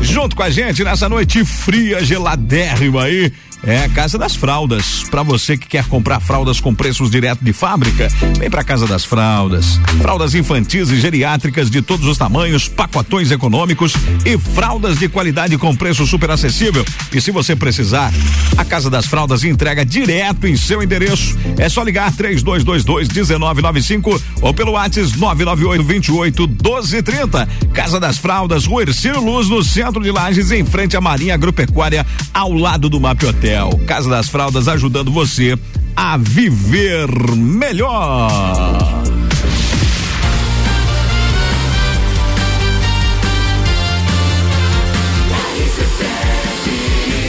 [0.03, 3.33] Junto com a gente nessa noite fria, geladérrima aí.
[3.67, 5.03] É Casa das Fraldas.
[5.11, 8.07] Para você que quer comprar fraldas com preços direto de fábrica,
[8.39, 9.81] vem para Casa das Fraldas.
[10.01, 13.95] Fraldas infantis e geriátricas de todos os tamanhos, pacotões econômicos
[14.25, 16.85] e fraldas de qualidade com preço super acessível.
[17.13, 18.13] E se você precisar,
[18.57, 21.37] a Casa das Fraldas entrega direto em seu endereço.
[21.59, 27.49] É só ligar 3222 1995 ou pelo WhatsApp 998 28 1230.
[27.73, 32.07] Casa das Fraldas, Rua Ercílio Luz, no centro de Lages, em frente à Marinha Agropecuária,
[32.33, 33.56] ao lado do Map Hotel.
[33.87, 35.59] Casa das Fraldas ajudando você
[35.97, 38.29] a viver melhor.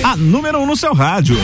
[0.04, 1.38] A número um no seu rádio.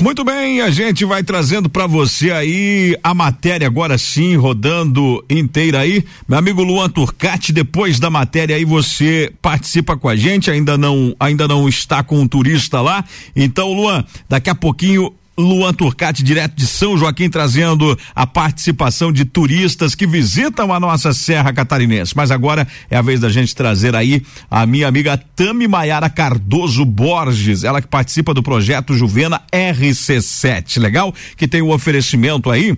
[0.00, 5.78] Muito bem, a gente vai trazendo para você aí a matéria agora sim, rodando inteira
[5.78, 6.04] aí.
[6.26, 11.14] Meu amigo Luan Turcati, depois da matéria aí você participa com a gente, ainda não
[11.18, 13.04] ainda não está com um turista lá.
[13.36, 19.24] Então, Luan, daqui a pouquinho Luan Turcati, direto de São Joaquim, trazendo a participação de
[19.24, 22.16] turistas que visitam a nossa Serra Catarinense.
[22.16, 26.84] Mas agora é a vez da gente trazer aí a minha amiga Tami Maiara Cardoso
[26.84, 31.14] Borges, ela que participa do projeto Juvena RC7, legal?
[31.36, 32.76] Que tem o um oferecimento aí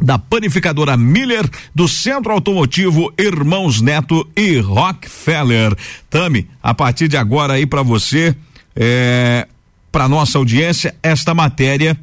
[0.00, 5.74] da panificadora Miller, do Centro Automotivo Irmãos Neto e Rockefeller.
[6.10, 8.34] Tami, a partir de agora aí para você,
[8.74, 9.48] é,
[9.96, 11.98] para nossa audiência esta matéria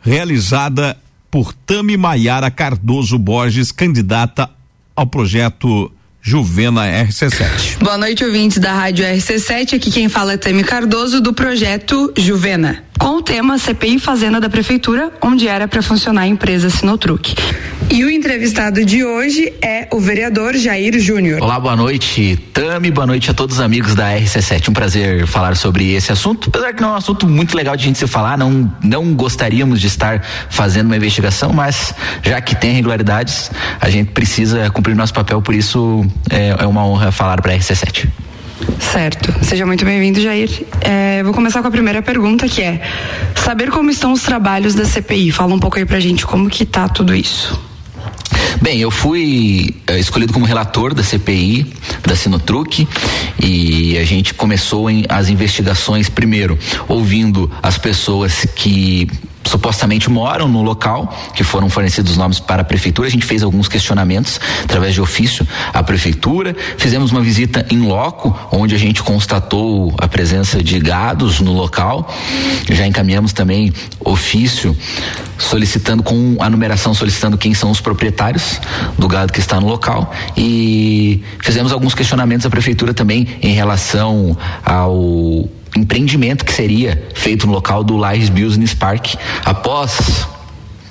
[0.00, 0.96] realizada
[1.28, 4.48] por Tami Maiara Cardoso Borges, candidata
[4.94, 5.90] ao projeto
[6.22, 7.78] Juvena RC7.
[7.82, 9.74] Boa noite, ouvintes da Rádio RC7.
[9.74, 12.84] Aqui quem fala é Tami Cardoso, do projeto Juvena.
[13.00, 17.34] Com o tema CPI Fazenda da Prefeitura, onde era para funcionar a empresa Sinotruque.
[17.90, 21.42] E o entrevistado de hoje é o vereador Jair Júnior.
[21.42, 24.68] Olá, boa noite, Tami, boa noite a todos os amigos da RC7.
[24.68, 27.84] Um prazer falar sobre esse assunto, apesar que não é um assunto muito legal de
[27.84, 32.54] a gente se falar, não, não gostaríamos de estar fazendo uma investigação, mas já que
[32.54, 37.40] tem irregularidades, a gente precisa cumprir nosso papel, por isso é, é uma honra falar
[37.40, 38.06] para a RC7.
[38.78, 39.32] Certo.
[39.42, 40.50] Seja muito bem-vindo, Jair.
[40.82, 42.82] É, vou começar com a primeira pergunta, que é
[43.34, 45.32] saber como estão os trabalhos da CPI.
[45.32, 47.67] Fala um pouco aí pra gente como que tá tudo isso.
[48.60, 51.64] Bem, eu fui é, escolhido como relator da CPI,
[52.04, 52.88] da Sinotruc,
[53.40, 59.08] e a gente começou em, as investigações primeiro ouvindo as pessoas que
[59.48, 63.08] supostamente moram no local, que foram fornecidos nomes para a prefeitura.
[63.08, 66.54] A gente fez alguns questionamentos através de ofício à prefeitura.
[66.76, 72.12] Fizemos uma visita em loco, onde a gente constatou a presença de gados no local.
[72.70, 74.76] Já encaminhamos também ofício
[75.38, 78.60] solicitando com a numeração solicitando quem são os proprietários
[78.98, 84.36] do gado que está no local e fizemos alguns questionamentos à prefeitura também em relação
[84.64, 89.14] ao empreendimento que seria feito no local do Lages Business Park
[89.44, 90.26] após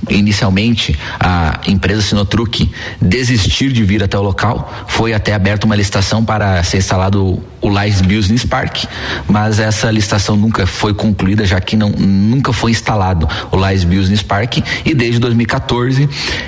[0.09, 2.69] inicialmente a empresa Sinotruc
[3.01, 7.69] desistir de vir até o local, foi até aberta uma licitação para ser instalado o
[7.69, 8.85] Lies Business Park,
[9.27, 14.21] mas essa licitação nunca foi concluída, já que não, nunca foi instalado o Lies Business
[14.21, 16.07] Park e desde 2014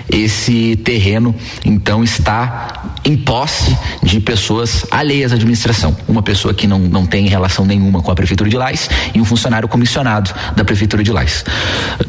[0.09, 1.35] esse terreno
[1.65, 5.95] então está em posse de pessoas alheias à administração.
[6.07, 9.25] Uma pessoa que não, não tem relação nenhuma com a Prefeitura de Lais e um
[9.25, 11.43] funcionário comissionado da Prefeitura de Lais.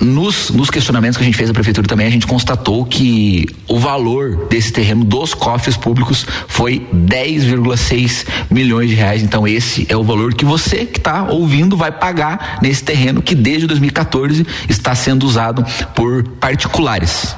[0.00, 3.78] Nos, nos questionamentos que a gente fez à Prefeitura também, a gente constatou que o
[3.78, 9.22] valor desse terreno dos cofres públicos foi 10,6 milhões de reais.
[9.22, 13.34] Então, esse é o valor que você que está ouvindo vai pagar nesse terreno que
[13.34, 17.34] desde 2014 está sendo usado por particulares.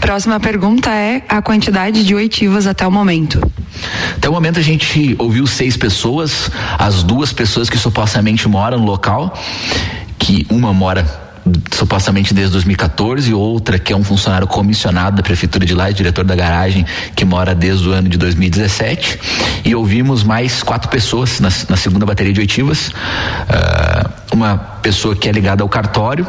[0.00, 3.40] Próxima pergunta é a quantidade de oitivas até o momento.
[4.16, 8.84] Até o momento a gente ouviu seis pessoas, as duas pessoas que supostamente moram no
[8.84, 9.36] local,
[10.18, 11.23] que uma mora
[11.72, 16.34] supostamente desde 2014, outra que é um funcionário comissionado da prefeitura de lá, diretor da
[16.34, 19.20] garagem, que mora desde o ano de 2017,
[19.64, 25.28] e ouvimos mais quatro pessoas na, na segunda bateria de oitivas, uh, uma pessoa que
[25.28, 26.26] é ligada ao cartório,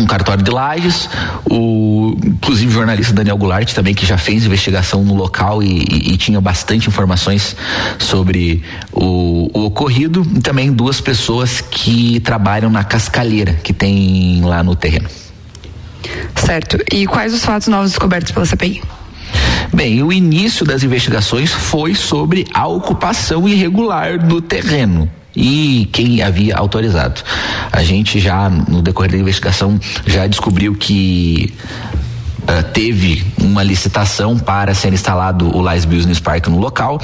[0.00, 1.08] um cartório de Lages,
[1.48, 6.12] o inclusive o jornalista Daniel Goulart também que já fez investigação no local e, e,
[6.12, 7.56] e tinha bastante informações
[7.98, 14.62] sobre o, o, ocorrido e também duas pessoas que trabalham na cascalheira que tem lá
[14.62, 15.08] no terreno.
[16.34, 16.78] Certo.
[16.92, 18.82] E quais os fatos novos descobertos pela CPI?
[19.72, 26.56] Bem, o início das investigações foi sobre a ocupação irregular do terreno e quem havia
[26.56, 27.22] autorizado.
[27.72, 31.52] A gente já, no decorrer da investigação, já descobriu que
[32.44, 37.00] Uh, teve uma licitação para ser instalado o Lies Business Park no local.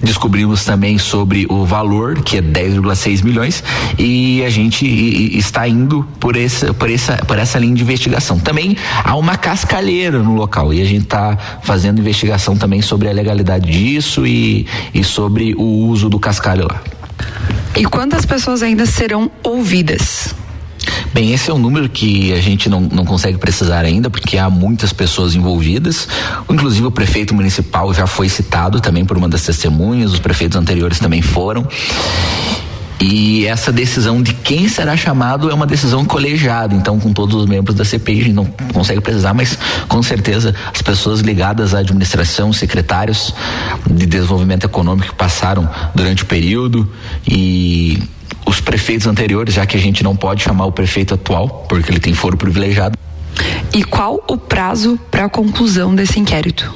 [0.00, 3.64] Descobrimos também sobre o valor, que é 10,6 milhões,
[3.98, 7.82] e a gente e, e está indo por essa, por, essa, por essa linha de
[7.82, 8.38] investigação.
[8.38, 13.12] Também há uma cascalheira no local e a gente está fazendo investigação também sobre a
[13.12, 14.64] legalidade disso e,
[14.94, 16.80] e sobre o uso do cascalho lá.
[17.76, 20.34] E quantas pessoas ainda serão ouvidas?
[21.12, 24.50] Bem, esse é um número que a gente não, não consegue precisar ainda, porque há
[24.50, 26.08] muitas pessoas envolvidas.
[26.48, 30.98] Inclusive, o prefeito municipal já foi citado também por uma das testemunhas, os prefeitos anteriores
[30.98, 31.66] também foram.
[33.00, 37.46] E essa decisão de quem será chamado é uma decisão colegiada, então com todos os
[37.46, 41.78] membros da CPI a gente não consegue precisar, mas com certeza as pessoas ligadas à
[41.78, 43.32] administração, secretários
[43.88, 46.90] de desenvolvimento econômico que passaram durante o período
[47.26, 48.02] e
[48.44, 52.00] os prefeitos anteriores, já que a gente não pode chamar o prefeito atual, porque ele
[52.00, 52.98] tem foro privilegiado.
[53.72, 56.72] E qual o prazo para a conclusão desse inquérito?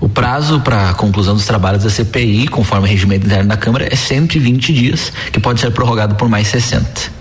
[0.00, 3.88] O prazo para a conclusão dos trabalhos da CPI, conforme o regimento interno da Câmara,
[3.90, 7.16] é 120 dias, que pode ser prorrogado por mais 60.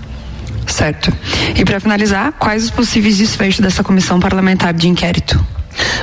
[0.68, 1.14] Certo.
[1.56, 5.40] E para finalizar, quais os possíveis desfechos dessa comissão parlamentar de inquérito?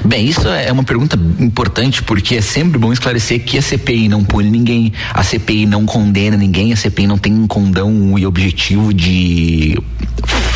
[0.04, 4.24] Bem, isso é uma pergunta importante porque é sempre bom esclarecer que a CPI não
[4.24, 8.92] pune ninguém, a CPI não condena ninguém, a CPI não tem um condão e objetivo
[8.92, 9.78] de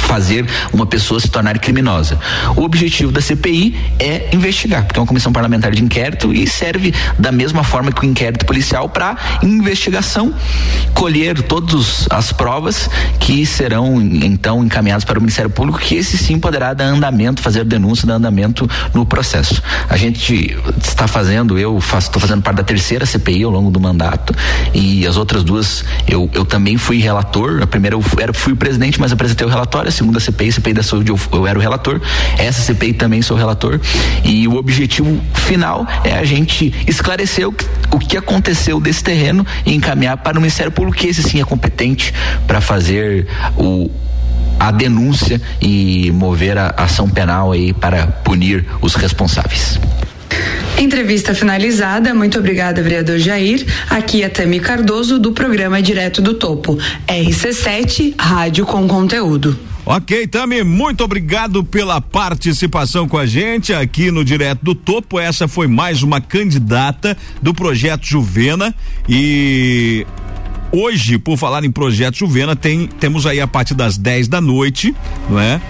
[0.07, 2.19] fazer uma pessoa se tornar criminosa.
[2.57, 6.95] O objetivo da CPI é investigar, porque é uma comissão parlamentar de inquérito e serve
[7.19, 10.33] da mesma forma que o inquérito policial para investigação,
[10.95, 12.89] colher todas as provas
[13.19, 17.65] que serão então encaminhadas para o Ministério Público, que esse sim poderá dar andamento, fazer
[17.65, 19.63] denúncia, dar andamento no processo.
[19.89, 24.35] A gente está fazendo, eu estou fazendo parte da terceira CPI ao longo do mandato
[24.73, 27.63] e as outras duas eu, eu também fui relator.
[27.63, 30.83] A primeira eu fui, era, fui presidente, mas apresentei o relatório segunda CPI, CPI da
[30.83, 32.01] saúde, eu, eu era o relator.
[32.39, 33.81] Essa CPI também sou relator.
[34.25, 39.47] E o objetivo final é a gente esclarecer o que, o que aconteceu desse terreno
[39.65, 42.13] e encaminhar para o Ministério Público, que esse sim é competente
[42.47, 43.27] para fazer
[43.57, 43.91] o,
[44.59, 49.79] a denúncia e mover a ação penal aí para punir os responsáveis.
[50.79, 52.13] Entrevista finalizada.
[52.13, 53.65] Muito obrigada, vereador Jair.
[53.89, 56.79] Aqui é Tami Cardoso, do programa Direto do Topo.
[57.09, 59.59] RC7, Rádio com Conteúdo.
[59.89, 65.17] Ok, Tami, muito obrigado pela participação com a gente aqui no Direto do Topo.
[65.17, 68.75] Essa foi mais uma candidata do projeto Juvena
[69.09, 70.05] e
[70.73, 74.93] hoje, por falar em projeto Juvena, tem, temos aí a partir das 10 da noite,
[75.31, 75.61] não é?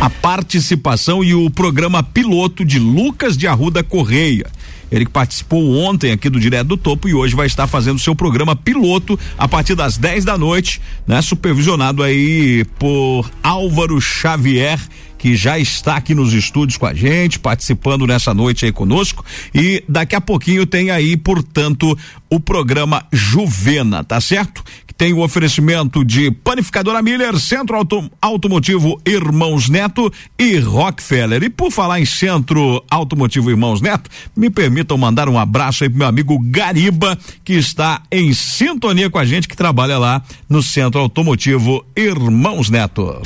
[0.00, 4.46] A participação e o programa piloto de Lucas de Arruda Correia.
[4.92, 8.14] Ele que participou ontem aqui do Direto do Topo e hoje vai estar fazendo seu
[8.14, 11.22] programa piloto a partir das 10 da noite, né?
[11.22, 14.78] Supervisionado aí por Álvaro Xavier
[15.22, 19.24] que já está aqui nos estúdios com a gente, participando nessa noite aí conosco.
[19.54, 21.96] E daqui a pouquinho tem aí, portanto,
[22.28, 24.64] o programa Juvena, tá certo?
[24.96, 31.42] Tem o oferecimento de Panificadora Miller, Centro Auto, Automotivo Irmãos Neto e Rockefeller.
[31.42, 35.98] E por falar em Centro Automotivo Irmãos Neto, me permitam mandar um abraço aí pro
[35.98, 41.00] meu amigo Gariba, que está em sintonia com a gente, que trabalha lá no Centro
[41.00, 43.20] Automotivo Irmãos Neto.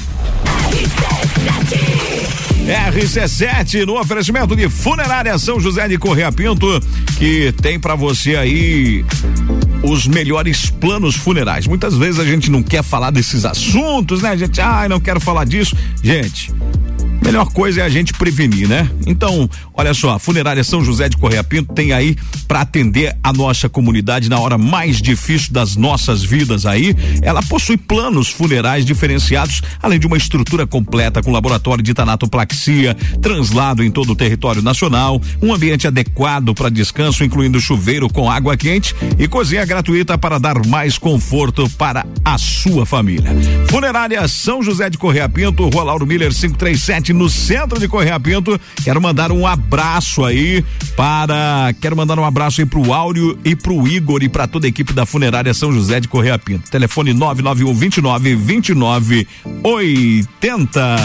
[2.67, 6.67] RC7 no oferecimento de Funerária São José de Correia Pinto,
[7.17, 9.05] que tem para você aí
[9.85, 11.69] os melhores planos funerais.
[11.69, 14.31] Muitas vezes a gente não quer falar desses assuntos, né?
[14.31, 15.77] A gente, ai, ah, não quero falar disso.
[16.03, 16.53] Gente,
[17.27, 18.89] Melhor coisa é a gente prevenir, né?
[19.05, 22.16] Então, olha só, a Funerária São José de Correia Pinto tem aí
[22.47, 26.95] para atender a nossa comunidade na hora mais difícil das nossas vidas aí.
[27.22, 33.83] Ela possui planos funerais diferenciados, além de uma estrutura completa com laboratório de tanatoplaxia, translado
[33.83, 38.95] em todo o território nacional, um ambiente adequado para descanso, incluindo chuveiro com água quente
[39.18, 43.35] e cozinha gratuita para dar mais conforto para a sua família.
[43.68, 48.61] Funerária São José de Correia Pinto, Rua Lauro Miller 537 no centro de Correia Pinto.
[48.85, 50.64] Quero mandar um abraço aí
[50.97, 51.75] para.
[51.81, 54.93] Quero mandar um abraço aí pro Áureo e pro Igor e para toda a equipe
[54.93, 56.71] da Funerária São José de Correia Pinto.
[56.71, 59.27] Telefone 991 29 29
[59.62, 60.97] 80.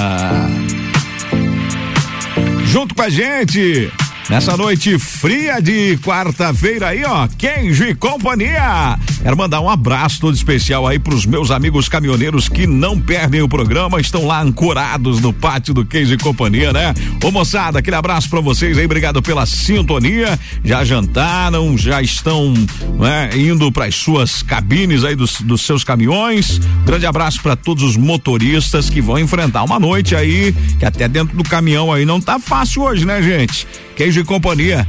[2.66, 3.92] Junto com a gente.
[4.32, 8.98] Nessa noite fria de quarta-feira aí, ó, Queijo e companhia.
[9.22, 13.50] Quero mandar um abraço todo especial aí pros meus amigos caminhoneiros que não perdem o
[13.50, 16.94] programa, estão lá ancorados no pátio do Queijo e companhia, né?
[17.22, 20.40] Ô moçada, aquele abraço para vocês aí, obrigado pela sintonia.
[20.64, 22.54] Já jantaram, já estão
[22.98, 26.58] né, indo para as suas cabines aí dos, dos seus caminhões.
[26.86, 31.36] Grande abraço para todos os motoristas que vão enfrentar uma noite aí, que até dentro
[31.36, 33.68] do caminhão aí não tá fácil hoje, né, gente?
[33.96, 34.88] Queijo e companhia.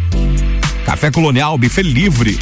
[0.85, 2.39] Café Colonial, buffet livre.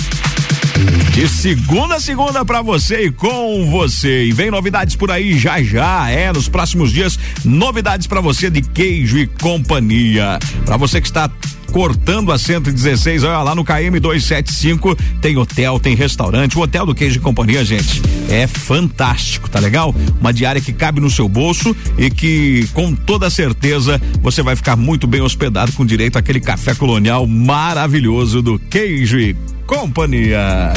[1.12, 4.24] De segunda a segunda para você e com você.
[4.24, 8.62] E vem novidades por aí já já, é, nos próximos dias, novidades para você de
[8.62, 10.38] queijo e companhia.
[10.64, 11.30] Para você que está
[11.70, 16.94] cortando a 116, olha lá no KM 275, tem hotel, tem restaurante, o hotel do
[16.94, 19.94] Queijo e Companhia, gente, é fantástico, tá legal?
[20.20, 24.76] Uma diária que cabe no seu bolso e que com toda certeza você vai ficar
[24.76, 29.36] muito bem hospedado com direito àquele café colonial maravilhoso do Queijo e
[29.70, 30.72] Companhia.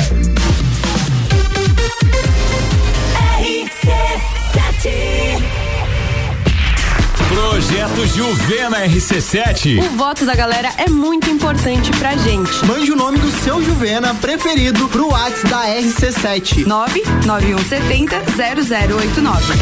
[7.27, 9.79] Projeto Juvena RC7.
[9.83, 12.63] O voto da galera é muito importante pra gente.
[12.67, 16.67] Mande o nome do seu Juvena preferido pro WhatsApp da RC7.
[16.67, 19.53] 99170 0089.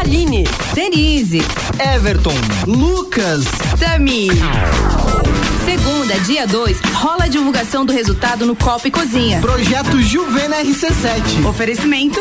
[0.00, 1.42] Aline, Denise,
[1.94, 2.34] Everton,
[2.66, 3.44] Lucas,
[3.78, 4.28] Tami.
[5.68, 9.38] Segunda, dia 2, rola a divulgação do resultado no Copa e Cozinha.
[9.38, 11.46] Projeto Juvena RC7.
[11.46, 12.18] Oferecimento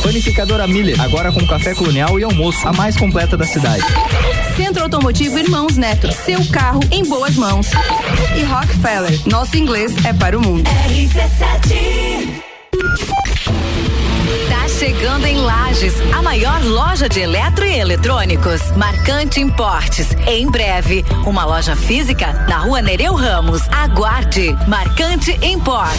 [0.00, 3.82] Panificadora Miller, agora com café colonial e almoço, a mais completa da cidade.
[4.56, 7.66] Centro Automotivo Irmãos Neto, seu carro em boas mãos.
[8.36, 10.70] E Rockefeller, nosso inglês é para o mundo.
[14.48, 18.70] Tá chegando em Lages, a maior loja de eletro e eletrônicos.
[18.76, 20.16] Marcante Importes.
[20.26, 23.60] Em breve, uma loja física na rua Nereu Ramos.
[23.70, 24.56] Aguarde.
[24.66, 25.98] Marcante Import.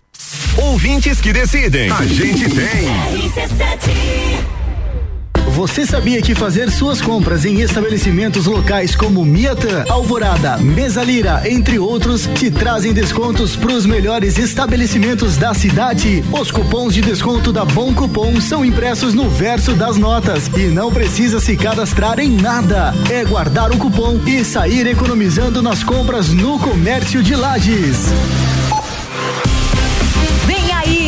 [0.61, 1.89] Ouvintes que decidem.
[1.91, 2.87] A gente tem.
[5.49, 12.29] Você sabia que fazer suas compras em estabelecimentos locais como Miatã, Alvorada, Mesalira, entre outros,
[12.35, 16.23] te trazem descontos para os melhores estabelecimentos da cidade?
[16.31, 20.91] Os cupons de desconto da Bom Cupom são impressos no verso das notas e não
[20.91, 22.93] precisa se cadastrar em nada.
[23.09, 27.35] É guardar o cupom e sair economizando nas compras no comércio de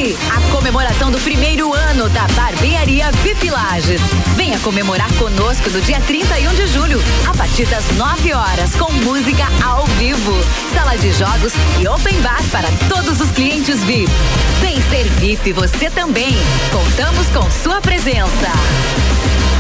[0.04, 4.02] A comemoração do primeiro ano da Barbearia VIP Lages.
[4.36, 9.46] Venha comemorar conosco no dia 31 de julho, a partir das 9 horas, com música
[9.66, 10.34] ao vivo,
[10.74, 14.12] sala de jogos e open bar para todos os clientes VIP.
[14.60, 16.36] Vem ser VIP você também.
[16.70, 18.52] Contamos com sua presença.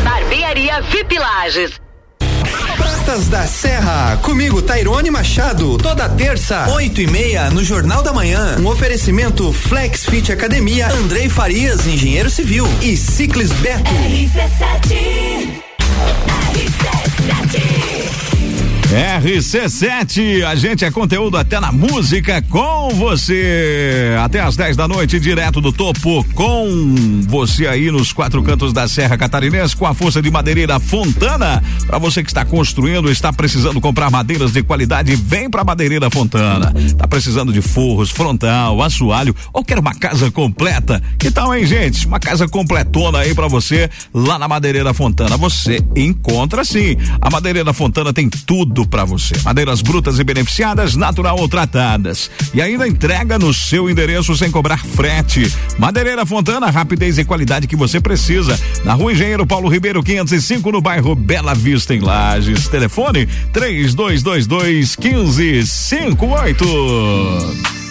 [0.03, 1.82] Barbearia VIP Lages.
[3.13, 8.57] Pratas da Serra, comigo Tairone Machado, toda terça, oito e meia, no Jornal da Manhã.
[8.59, 12.67] Um oferecimento Flex Fit Academia, Andrei Farias, engenheiro civil.
[12.81, 13.83] E Ciclis Beto.
[13.83, 15.53] RC7,
[20.45, 24.15] a gente é conteúdo até na música com você.
[24.23, 28.87] Até às 10 da noite, direto do topo, com você aí nos quatro cantos da
[28.87, 31.63] Serra Catarinense, com a força de madeireira Fontana.
[31.87, 36.71] Para você que está construindo, está precisando comprar madeiras de qualidade, vem pra Madeireira Fontana.
[36.95, 41.01] Tá precisando de forros, frontal, assoalho ou quer uma casa completa?
[41.17, 42.05] Que tal, hein, gente?
[42.05, 45.35] Uma casa completona aí para você lá na Madeireira Fontana.
[45.37, 46.95] Você encontra sim.
[47.19, 49.33] A Madeireira Fontana tem tudo para você.
[49.43, 52.29] Madeiras brutas e beneficiadas, natural ou tratadas.
[52.53, 55.51] E ainda entrega no seu endereço sem cobrar frete.
[55.77, 58.57] Madeireira Fontana, rapidez e qualidade que você precisa.
[58.83, 62.67] Na rua Engenheiro Paulo Ribeiro 505, no bairro Bela Vista, em Lages.
[62.67, 67.82] Telefone 3222 1558.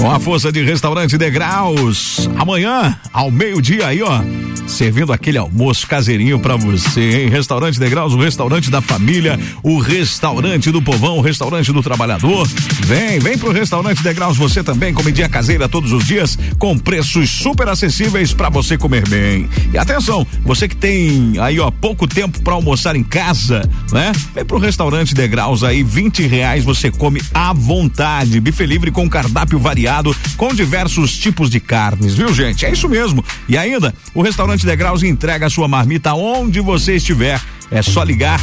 [0.00, 2.26] Com a força de Restaurante Degraus.
[2.38, 4.22] Amanhã, ao meio-dia aí, ó.
[4.66, 7.28] Servindo aquele almoço caseirinho para você, hein?
[7.28, 12.48] Restaurante Degraus, o restaurante da família, o restaurante do povão, o restaurante do trabalhador.
[12.86, 17.68] Vem, vem pro restaurante Degraus você também, comidinha caseira todos os dias, com preços super
[17.68, 19.48] acessíveis para você comer bem.
[19.72, 24.12] E atenção, você que tem aí, ó, pouco tempo para almoçar em casa, né?
[24.34, 28.40] Vem pro restaurante Degraus aí, 20 reais você come à vontade.
[28.40, 29.89] Bife livre com cardápio variado
[30.36, 32.64] com diversos tipos de carnes, viu, gente?
[32.64, 33.24] É isso mesmo.
[33.48, 37.40] E ainda, o restaurante Degraus entrega a sua marmita onde você estiver.
[37.70, 38.40] É só ligar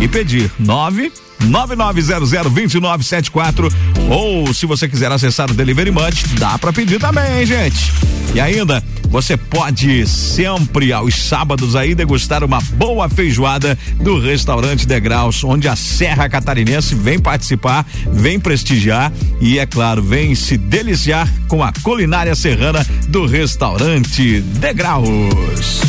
[0.00, 0.50] e pedir.
[0.58, 1.12] 9
[1.46, 3.72] 99002974
[4.08, 7.92] ou se você quiser acessar o Delivery Munch, dá para pedir também, hein, gente.
[8.34, 15.42] E ainda, você pode sempre aos sábados aí degustar uma boa feijoada do restaurante Degraus,
[15.42, 21.60] onde a Serra Catarinense vem participar, vem prestigiar e é claro, vem se deliciar com
[21.62, 25.80] a culinária serrana do restaurante Degraus.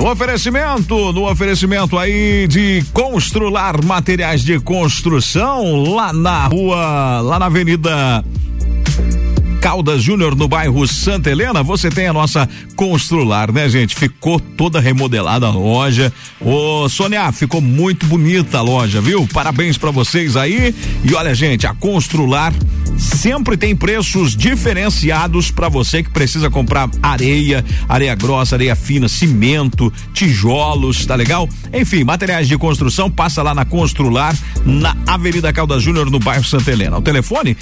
[0.00, 7.44] No oferecimento, no oferecimento aí de Constrular Materiais de Construção, lá na rua, lá na
[7.44, 8.24] Avenida
[9.60, 13.94] Caldas Júnior no bairro Santa Helena, você tem a nossa Constrular, né, gente?
[13.94, 16.10] Ficou toda remodelada a loja.
[16.40, 19.28] Ô, Sônia, ficou muito bonita a loja, viu?
[19.30, 20.74] Parabéns para vocês aí.
[21.04, 22.54] E olha, gente, a Constrular
[22.96, 29.92] sempre tem preços diferenciados para você que precisa comprar areia, areia grossa, areia fina, cimento,
[30.14, 31.46] tijolos, tá legal?
[31.72, 34.34] Enfim, materiais de construção, passa lá na Constrular,
[34.64, 36.96] na Avenida Caldas Júnior, no bairro Santa Helena.
[36.96, 37.54] O telefone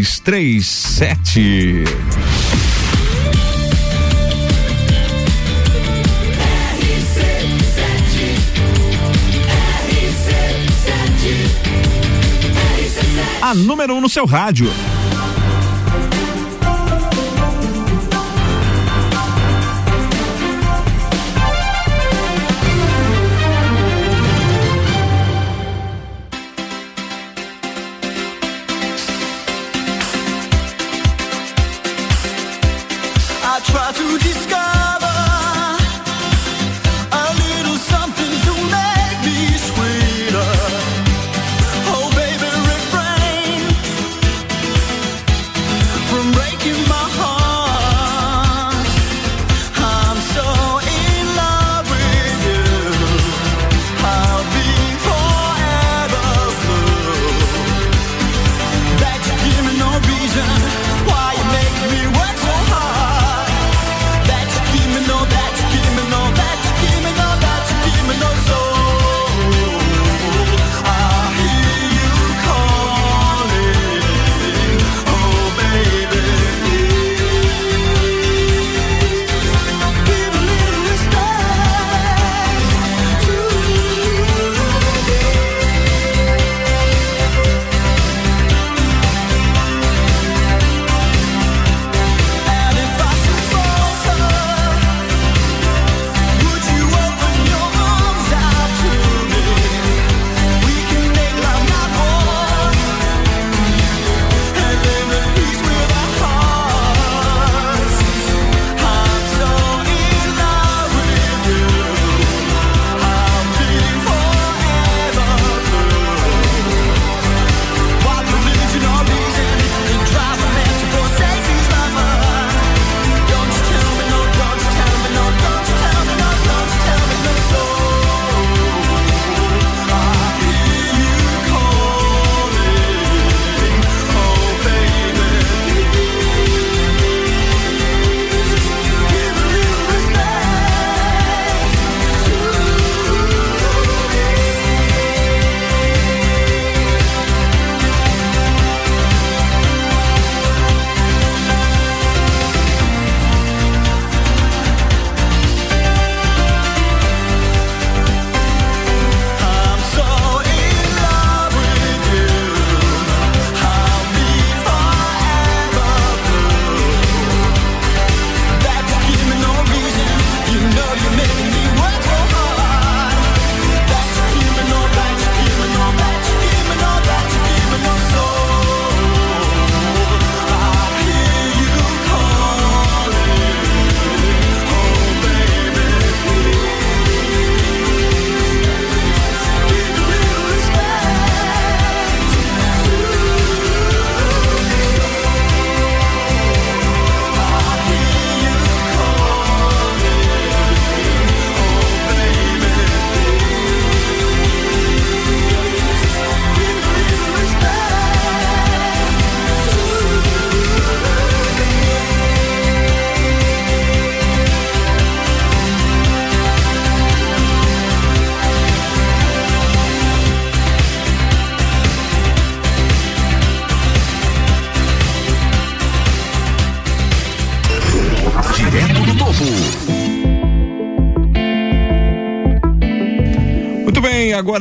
[0.00, 1.84] 32290337.
[13.44, 14.72] a número um no seu rádio.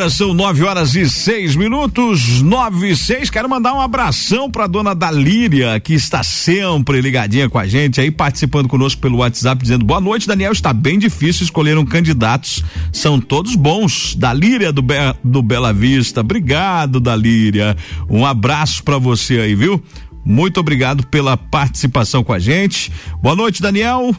[0.03, 3.29] Agora são nove horas e seis minutos, nove e seis.
[3.29, 8.11] Quero mandar um abração pra dona Dalíria, que está sempre ligadinha com a gente aí,
[8.11, 10.51] participando conosco pelo WhatsApp, dizendo boa noite, Daniel.
[10.51, 14.13] Está bem difícil escolher um candidatos, são todos bons.
[14.15, 17.77] Dalíria do, Be do Bela Vista, obrigado, Dalíria.
[18.09, 19.81] Um abraço pra você aí, viu?
[20.25, 22.91] Muito obrigado pela participação com a gente.
[23.21, 24.13] Boa noite, Daniel.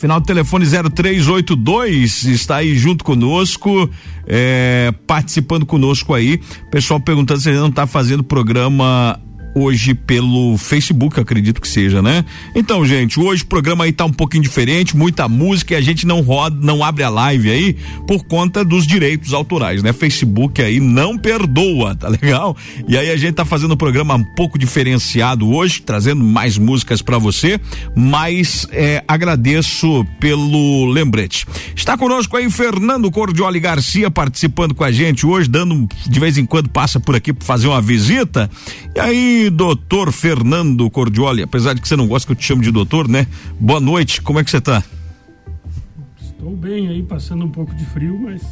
[0.00, 3.90] Final do telefone 0382 está aí junto conosco,
[4.26, 6.40] é, participando conosco aí.
[6.70, 9.20] Pessoal perguntando se ele não está fazendo programa
[9.54, 12.24] hoje pelo Facebook, acredito que seja, né?
[12.54, 16.06] Então, gente, hoje o programa aí tá um pouquinho diferente, muita música e a gente
[16.06, 17.76] não roda, não abre a live aí
[18.06, 19.92] por conta dos direitos autorais, né?
[19.92, 22.56] Facebook aí não perdoa, tá legal?
[22.86, 27.02] E aí a gente tá fazendo um programa um pouco diferenciado hoje, trazendo mais músicas
[27.02, 27.60] para você,
[27.96, 31.46] mas é, agradeço pelo lembrete.
[31.74, 36.46] Está conosco aí Fernando Cordioli Garcia participando com a gente hoje, dando de vez em
[36.46, 38.50] quando passa por aqui para fazer uma visita.
[38.94, 42.62] E aí doutor Fernando Cordioli, apesar de que você não gosta que eu te chame
[42.62, 43.26] de doutor, né?
[43.58, 44.82] Boa noite, como é que você está?
[46.20, 48.42] Estou bem aí, passando um pouco de frio, mas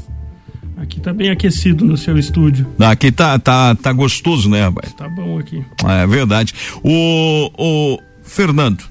[0.76, 2.66] aqui tá bem aquecido no seu estúdio.
[2.78, 4.92] Aqui tá, tá, tá gostoso, né, rapaz?
[4.92, 5.64] Tá bom aqui.
[5.84, 6.54] É verdade.
[6.82, 8.84] O, o Fernando,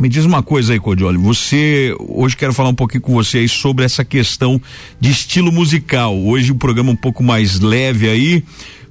[0.00, 1.18] me diz uma coisa aí, Cordioli.
[1.18, 4.60] Você, hoje quero falar um pouquinho com você aí sobre essa questão
[5.00, 6.16] de estilo musical.
[6.16, 8.44] Hoje o programa é um pouco mais leve aí.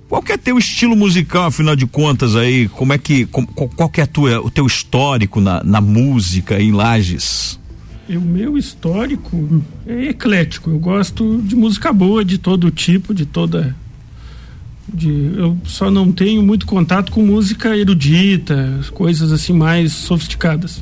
[0.10, 2.70] Qual que é teu estilo musical, afinal de contas aí?
[2.70, 7.60] Como é que, qual, que é tua, o teu histórico na, na música em Lages?
[8.10, 10.70] O meu histórico é eclético.
[10.70, 13.76] Eu gosto de música boa, de todo tipo, de toda.
[14.88, 20.82] De, eu só não tenho muito contato com música erudita, coisas assim mais sofisticadas.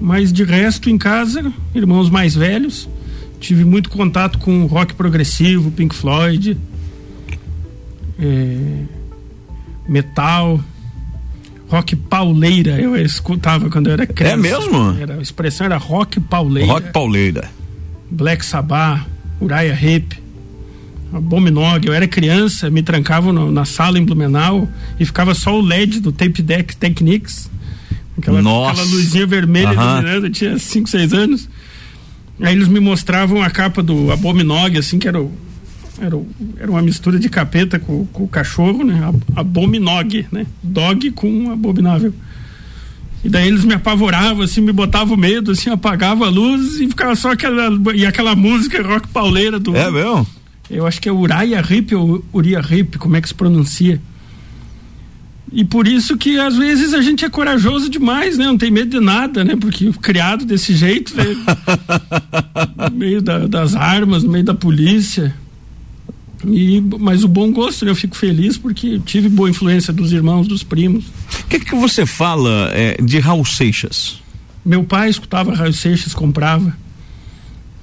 [0.00, 2.88] Mas de resto, em casa, irmãos mais velhos,
[3.38, 6.56] tive muito contato com rock progressivo, Pink Floyd,
[8.18, 8.82] é,
[9.88, 10.60] metal,
[11.68, 12.80] rock pauleira.
[12.80, 14.34] Eu escutava quando eu era criança.
[14.34, 14.96] É mesmo?
[15.00, 16.72] Era, a expressão era rock pauleira.
[16.72, 17.50] Rock pauleira.
[18.10, 19.06] Black Sabbath,
[19.40, 20.14] Uriah Heep,
[21.12, 21.86] Abominog.
[21.86, 26.00] Eu era criança, me trancavam no, na sala em Blumenau e ficava só o LED
[26.00, 27.50] do Tape Deck Techniques.
[28.16, 28.82] Aquela, Nossa.
[28.82, 31.48] aquela luzinha vermelha iluminando, eu tinha 5, 6 anos.
[32.40, 35.32] Aí eles me mostravam a capa do Abominog, assim, que era o,
[36.00, 36.20] era,
[36.58, 39.02] era uma mistura de capeta com, com o cachorro, né?
[39.04, 40.46] Ab- Abominog, né?
[40.62, 42.12] Dog com abominável.
[43.24, 47.16] E daí eles me apavoravam, assim, me botavam medo, assim, apagava a luz e ficava
[47.16, 47.68] só aquela.
[47.94, 49.74] E aquela música rock pauleira do.
[49.76, 50.26] É mesmo?
[50.70, 54.00] Eu acho que é Uriah Heep ou Uriah Heep, como é que se pronuncia?
[55.50, 58.44] E por isso que às vezes a gente é corajoso demais, né?
[58.44, 59.56] Não tem medo de nada, né?
[59.56, 61.24] Porque criado desse jeito, né?
[62.90, 65.34] no meio da- das armas, no meio da polícia.
[66.46, 67.90] E, mas o bom gosto, né?
[67.90, 71.06] Eu fico feliz porque tive boa influência dos irmãos, dos primos.
[71.40, 74.20] O que que você fala é, de Raul Seixas?
[74.64, 76.76] Meu pai escutava Raio Seixas, comprava.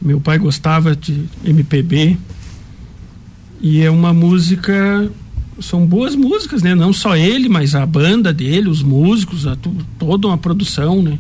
[0.02, 2.18] Meu pai gostava de MPB.
[3.60, 5.10] E é uma música.
[5.60, 6.76] São boas músicas, né?
[6.76, 9.58] Não só ele, mas a banda dele, os músicos, a,
[9.98, 11.18] toda uma produção, né?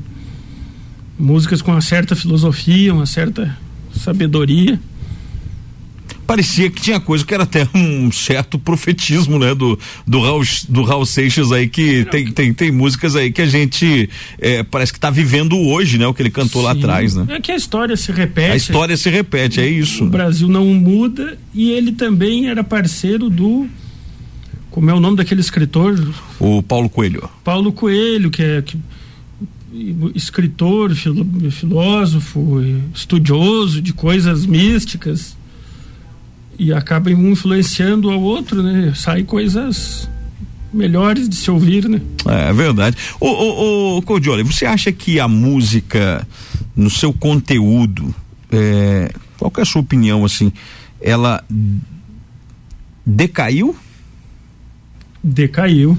[1.18, 3.58] Músicas com uma certa filosofia, uma certa
[3.94, 4.80] sabedoria.
[6.26, 9.54] Parecia que tinha coisa que era até um certo profetismo, né?
[9.54, 13.46] Do, do, Raul, do Raul Seixas aí, que tem, tem, tem músicas aí que a
[13.46, 14.10] gente
[14.40, 16.08] é, parece que tá vivendo hoje, né?
[16.08, 16.80] O que ele cantou lá Sim.
[16.80, 17.26] atrás, né?
[17.30, 18.52] É que a história se repete.
[18.52, 20.04] A história se repete, é isso.
[20.04, 23.68] O Brasil não muda e ele também era parceiro do.
[24.72, 25.98] Como é o nome daquele escritor?
[26.40, 27.30] O Paulo Coelho.
[27.44, 28.78] Paulo Coelho, que é que-
[30.16, 32.62] escritor, filo- filósofo,
[32.94, 35.36] estudioso de coisas místicas
[36.58, 38.94] e acaba um influenciando ao outro, né?
[38.96, 40.10] Sai coisas
[40.74, 42.02] melhores de se ouvir, né?
[42.26, 42.98] É verdade.
[43.20, 46.28] Ô, ô, ô Cordioli, você acha que a música,
[46.76, 48.14] no seu conteúdo,
[48.52, 50.52] é, qual que é a sua opinião, assim,
[51.02, 51.44] ela
[53.06, 53.76] decaiu?
[55.24, 55.98] Decaiu.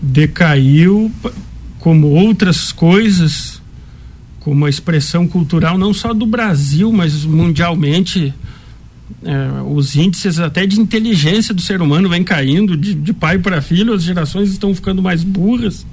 [0.00, 1.10] Decaiu
[1.78, 3.60] como outras coisas,
[4.40, 8.32] como a expressão cultural não só do Brasil, mas mundialmente.
[9.24, 13.62] É, os índices até de inteligência do ser humano vem caindo de, de pai para
[13.62, 15.86] filho, as gerações estão ficando mais burras.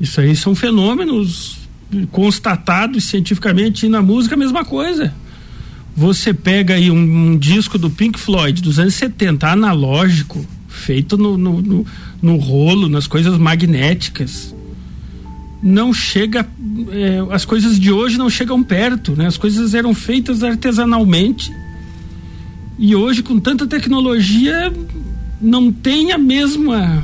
[0.00, 1.58] Isso aí são fenômenos
[2.10, 5.12] constatados cientificamente e na música a mesma coisa.
[5.94, 11.36] Você pega aí um, um disco do Pink Floyd dos anos 70, analógico, feito no,
[11.36, 11.86] no, no,
[12.20, 14.54] no rolo, nas coisas magnéticas.
[15.62, 16.46] Não chega.
[16.90, 19.26] é, as coisas de hoje não chegam perto, né?
[19.26, 21.50] As coisas eram feitas artesanalmente
[22.78, 24.72] E hoje, com tanta tecnologia,
[25.40, 27.02] não tem a mesma.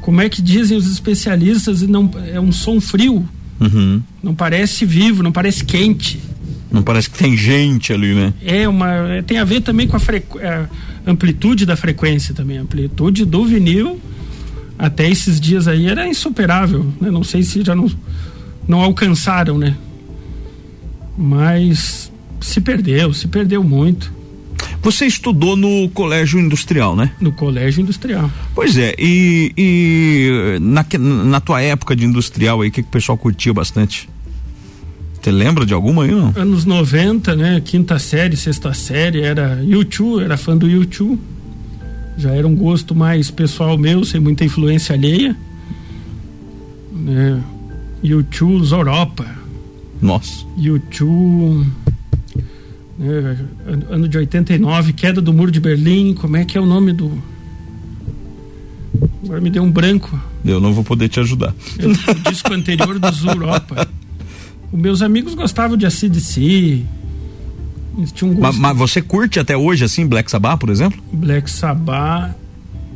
[0.00, 1.82] Como é que dizem os especialistas?
[1.82, 3.28] Não, é um som frio.
[3.60, 4.00] Uhum.
[4.22, 6.18] Não parece vivo, não parece quente.
[6.72, 8.32] Não parece que tem gente ali, né?
[8.42, 8.88] É uma.
[9.16, 10.66] é- Tem a ver também com a, frequ, a
[11.06, 12.56] amplitude da frequência também.
[12.58, 14.00] A amplitude do vinil,
[14.78, 16.86] até esses dias aí, era insuperável.
[17.00, 17.10] Né?
[17.10, 17.90] Não sei se já não,
[18.66, 19.76] não alcançaram, né?
[21.18, 22.10] Mas
[22.40, 24.10] se perdeu, se perdeu muito.
[24.82, 27.12] Você estudou no colégio industrial, né?
[27.20, 28.30] No colégio industrial.
[28.54, 32.92] Pois é, e, e na, na tua época de industrial aí, o que, que o
[32.92, 34.08] pessoal curtia bastante?
[35.20, 36.32] Você lembra de alguma aí, não?
[36.34, 37.60] Anos 90, né?
[37.62, 41.20] Quinta série, sexta série, era YouTube, era fã do YouTube.
[42.16, 45.36] Já era um gosto mais pessoal meu, sem muita influência alheia.
[46.90, 47.42] Né?
[48.02, 49.26] YouTube, Europa.
[50.00, 50.46] Nossa.
[50.56, 51.66] YouTube.
[53.00, 56.14] An- Ano de 89, queda do muro de Berlim.
[56.14, 57.10] Como é que é o nome do.
[59.24, 60.20] Agora me deu um branco.
[60.44, 61.54] Eu não vou poder te ajudar.
[61.78, 63.88] É o disco anterior dos Europa.
[64.72, 66.84] Os meus amigos gostavam de ACDC.
[67.96, 68.60] Um Mas, gosto.
[68.60, 71.02] mas você curte até hoje, assim, Black Sabbath, por exemplo?
[71.12, 72.36] Black Sabbath,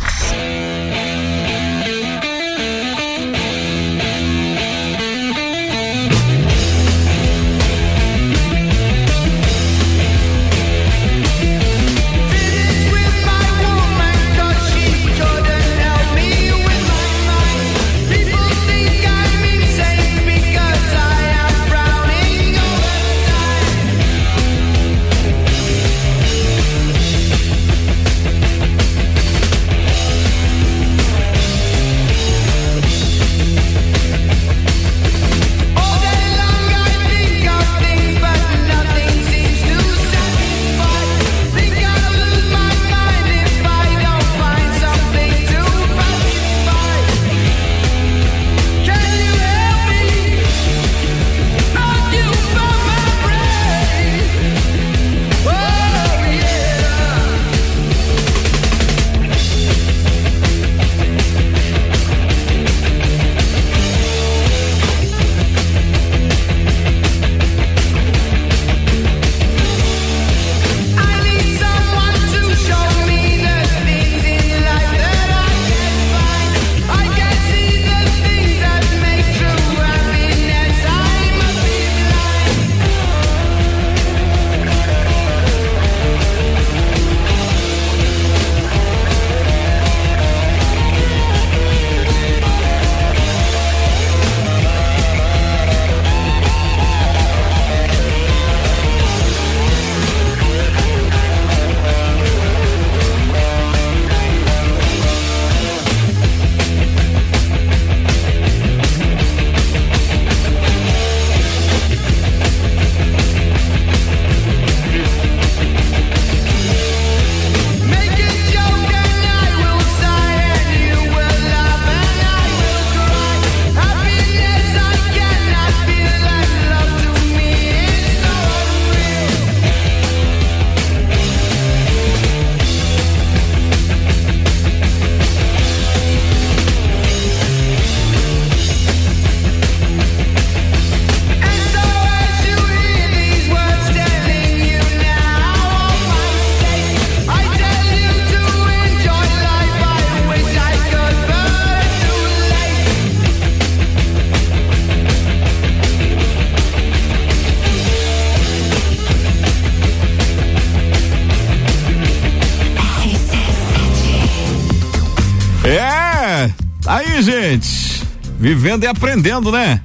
[168.51, 169.81] Vivendo e aprendendo, né?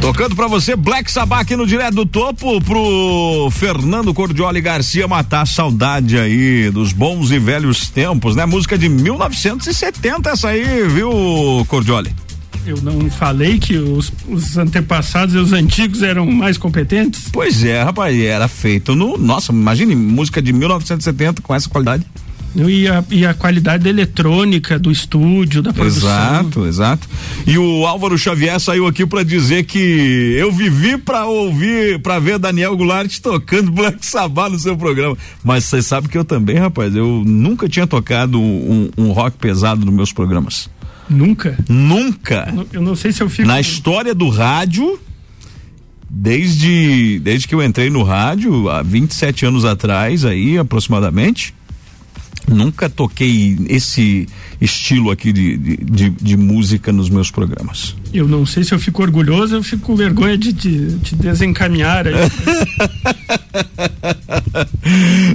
[0.00, 5.42] Tocando pra você Black Sabbath aqui no Direto do Topo pro Fernando Cordioli Garcia matar
[5.42, 8.46] a saudade aí dos bons e velhos tempos, né?
[8.46, 11.10] Música de 1970 essa aí, viu,
[11.68, 12.14] Cordioli?
[12.64, 17.28] Eu não falei que os, os antepassados e os antigos eram mais competentes?
[17.30, 19.18] Pois é, rapaz, era feito no.
[19.18, 22.06] Nossa, imagine música de 1970 com essa qualidade.
[22.56, 26.08] E a, e a qualidade da eletrônica, do estúdio, da produção.
[26.08, 27.08] Exato, exato.
[27.46, 32.38] E o Álvaro Xavier saiu aqui para dizer que eu vivi para ouvir, para ver
[32.38, 35.16] Daniel Goulart tocando Black Sabbath no seu programa.
[35.44, 39.84] Mas você sabe que eu também, rapaz, eu nunca tinha tocado um, um rock pesado
[39.84, 40.70] nos meus programas.
[41.08, 41.56] Nunca?
[41.68, 42.46] Nunca.
[42.48, 43.46] Eu não, eu não sei se eu fico.
[43.46, 44.98] Na história do rádio,
[46.08, 51.54] desde, desde que eu entrei no rádio, há 27 anos atrás, aí aproximadamente,
[52.48, 54.28] nunca toquei esse
[54.60, 57.96] estilo aqui de, de, de, de música nos meus programas.
[58.12, 62.06] Eu não sei se eu fico orgulhoso, eu fico com vergonha de te de, desencaminhar
[62.06, 62.14] aí.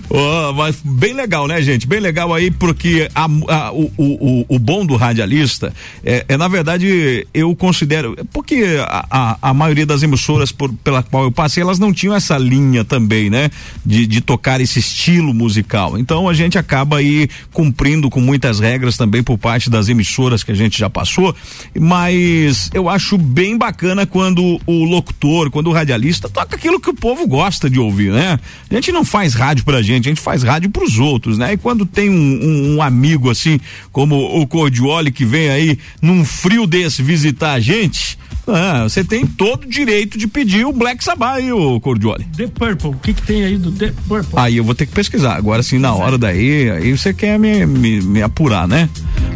[0.09, 1.87] oh, mas bem legal, né, gente?
[1.87, 5.73] Bem legal aí, porque a, a, o, o, o bom do radialista
[6.03, 8.15] é, é, na verdade, eu considero.
[8.31, 12.15] Porque a, a, a maioria das emissoras por, pela qual eu passei, elas não tinham
[12.15, 13.49] essa linha também, né?
[13.85, 15.97] De, de tocar esse estilo musical.
[15.97, 20.51] Então a gente acaba aí cumprindo com muitas regras também por parte das emissoras que
[20.51, 21.35] a gente já passou,
[21.79, 26.93] mas eu acho bem bacana quando o locutor, quando o radialista toca aquilo que o
[26.93, 28.39] povo gosta de ouvir, né?
[28.69, 31.53] A gente não faz rádio pra gente, a gente faz rádio pros outros, né?
[31.53, 33.59] E quando tem um, um, um amigo assim,
[33.91, 38.17] como o Cordioli, que vem aí num frio desse visitar a gente,
[38.47, 42.25] ah, você tem todo o direito de pedir o Black Sabbath aí, o Cordioli.
[42.35, 44.33] The Purple, o que que tem aí do The Purple?
[44.35, 45.35] Aí eu vou ter que pesquisar.
[45.35, 48.89] Agora sim, na hora daí, aí você quer me, me, me apurar, né?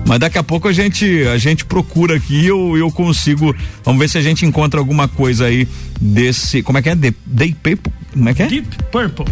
[0.08, 3.56] Mas daqui a pouco a gente a gente procura aqui eu eu consigo.
[3.84, 5.68] Vamos ver se a gente encontra alguma coisa aí
[6.00, 6.62] desse.
[6.62, 6.96] Como é que é?
[6.96, 7.92] The, Day Paper?
[8.14, 8.48] Como é que é?
[8.48, 9.26] Deep Purple.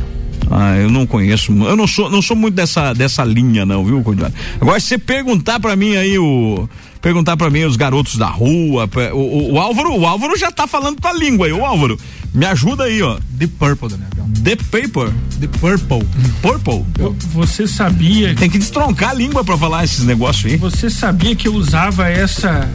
[0.51, 1.51] Ah, eu não conheço.
[1.51, 4.33] Eu não sou, não sou muito dessa, dessa linha, não, viu, Cordioli?
[4.59, 6.67] Agora, se você perguntar pra mim aí o.
[7.03, 8.89] Perguntar pra mim os garotos da rua.
[9.11, 11.99] O, o, o Álvaro, o Álvaro já tá falando tua língua aí, o Álvaro.
[12.33, 13.19] Me ajuda aí, ó.
[13.37, 14.09] The Purple, Daniel.
[14.41, 15.13] The Paper.
[15.41, 16.07] The Purple.
[16.41, 16.85] Purple?
[17.33, 18.33] Você sabia.
[18.35, 20.57] Tem que destroncar a língua pra falar esses negócios aí.
[20.57, 22.69] Você sabia que eu usava essa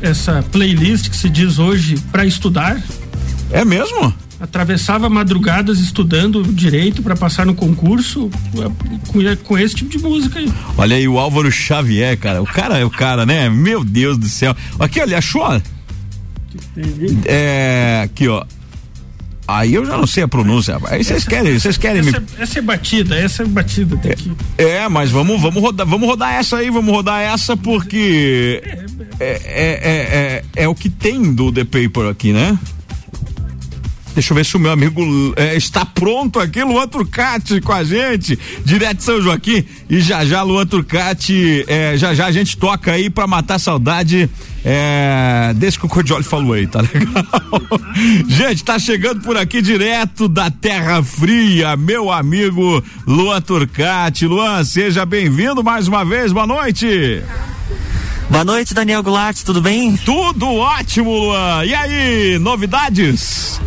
[0.00, 2.82] essa playlist que se diz hoje para estudar?
[3.50, 4.14] É mesmo?
[4.38, 8.30] Atravessava madrugadas estudando direito para passar no concurso
[9.08, 10.52] com, com, esse tipo de música aí.
[10.76, 12.42] Olha aí o Álvaro Xavier, cara.
[12.42, 13.48] O cara é o cara, né?
[13.48, 14.54] Meu Deus do céu.
[14.78, 15.60] Aqui, olha, achou?
[17.24, 18.44] É, aqui, ó.
[19.48, 20.76] Aí eu já não sei a pronúncia.
[20.86, 22.26] Aí vocês querem, vocês querem essa, me...
[22.38, 24.34] essa é batida, essa é batida tem que...
[24.58, 28.60] É, mas vamos, vamos rodar, vamos rodar essa aí, vamos rodar essa porque
[29.20, 32.58] é, é, é, é, é o que tem do The Paper aqui, né?
[34.16, 35.02] Deixa eu ver se o meu amigo
[35.36, 39.62] é, está pronto aqui, Luan Turcati com a gente, direto de São Joaquim.
[39.90, 43.58] E já já, Luan Turcati, é, já já a gente toca aí pra matar a
[43.58, 44.30] saudade
[44.64, 47.26] é, desse que o Cordioli falou aí, tá legal?
[48.26, 54.26] gente, tá chegando por aqui direto da Terra Fria, meu amigo Luan Turcati.
[54.26, 57.22] Luan, seja bem-vindo mais uma vez, boa noite.
[58.30, 59.94] Boa noite, Daniel Goulart, tudo bem?
[59.94, 61.66] Tudo ótimo, Luan.
[61.66, 63.60] E aí, novidades?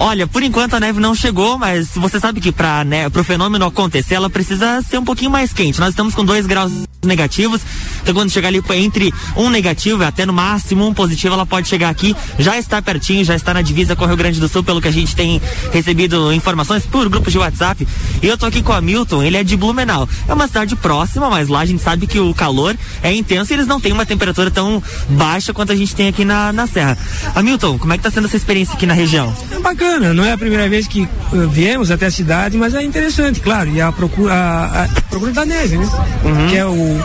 [0.00, 3.66] Olha, por enquanto a neve não chegou, mas você sabe que para né, o fenômeno
[3.66, 5.80] acontecer, ela precisa ser um pouquinho mais quente.
[5.80, 6.72] Nós estamos com dois graus
[7.04, 7.60] negativos,
[8.02, 11.66] então quando chegar ali entre um negativo e até no máximo um positivo, ela pode
[11.66, 12.14] chegar aqui.
[12.38, 14.86] Já está pertinho, já está na divisa com o Rio Grande do Sul, pelo que
[14.86, 15.42] a gente tem
[15.72, 17.86] recebido informações por grupos de WhatsApp.
[18.22, 20.08] E eu tô aqui com o Hamilton, ele é de Blumenau.
[20.28, 23.54] É uma cidade próxima, mas lá a gente sabe que o calor é intenso e
[23.54, 26.96] eles não têm uma temperatura tão baixa quanto a gente tem aqui na, na Serra.
[27.34, 29.34] Hamilton, como é que tá sendo essa experiência aqui na região?
[29.50, 32.74] É bacana bacana, não é a primeira vez que uh, viemos até a cidade, mas
[32.74, 35.88] é interessante, claro, e a procura, a, a procura da neve, né?
[36.24, 36.46] Uhum.
[36.48, 37.00] Que é o,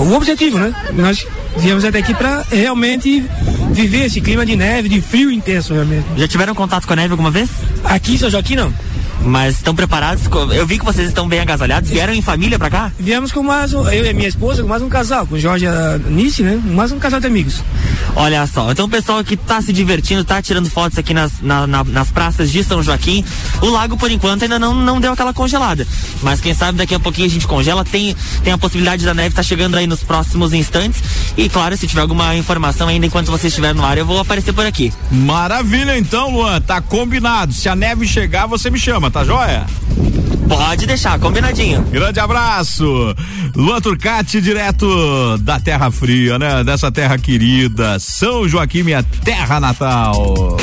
[0.00, 0.72] o objetivo, né?
[0.94, 1.26] Nós
[1.58, 3.24] viemos até aqui para realmente
[3.72, 6.06] viver esse clima de neve, de frio intenso realmente.
[6.16, 7.50] Já tiveram contato com a neve alguma vez?
[7.84, 8.72] Aqui em São Joaquim não.
[9.24, 10.24] Mas estão preparados?
[10.54, 11.90] Eu vi que vocês estão bem agasalhados.
[11.90, 12.92] Vieram em família pra cá?
[12.98, 15.66] Viemos com mais um, eu e minha esposa, com mais um casal, com Jorge
[16.08, 16.60] Nice, né?
[16.64, 17.62] Mais um casal de amigos.
[18.14, 21.66] Olha só, então o pessoal que tá se divertindo, tá tirando fotos aqui nas, na,
[21.66, 23.24] na, nas praças de São Joaquim.
[23.60, 25.86] O lago, por enquanto, ainda não, não deu aquela congelada.
[26.22, 27.84] Mas quem sabe daqui a pouquinho a gente congela.
[27.84, 31.02] Tem, tem a possibilidade da neve estar tá chegando aí nos próximos instantes.
[31.36, 34.52] E claro, se tiver alguma informação ainda enquanto você estiver no ar, eu vou aparecer
[34.52, 34.92] por aqui.
[35.10, 36.60] Maravilha, então, Luan.
[36.60, 37.52] Tá combinado.
[37.52, 39.64] Se a neve chegar, você me chama, tá joia?
[40.48, 41.82] Pode deixar, combinadinho.
[41.84, 42.84] Grande abraço.
[43.54, 46.64] Luan Turcati, direto da Terra Fria, né?
[46.64, 47.96] Dessa terra querida.
[48.00, 50.56] São Joaquim, minha terra natal.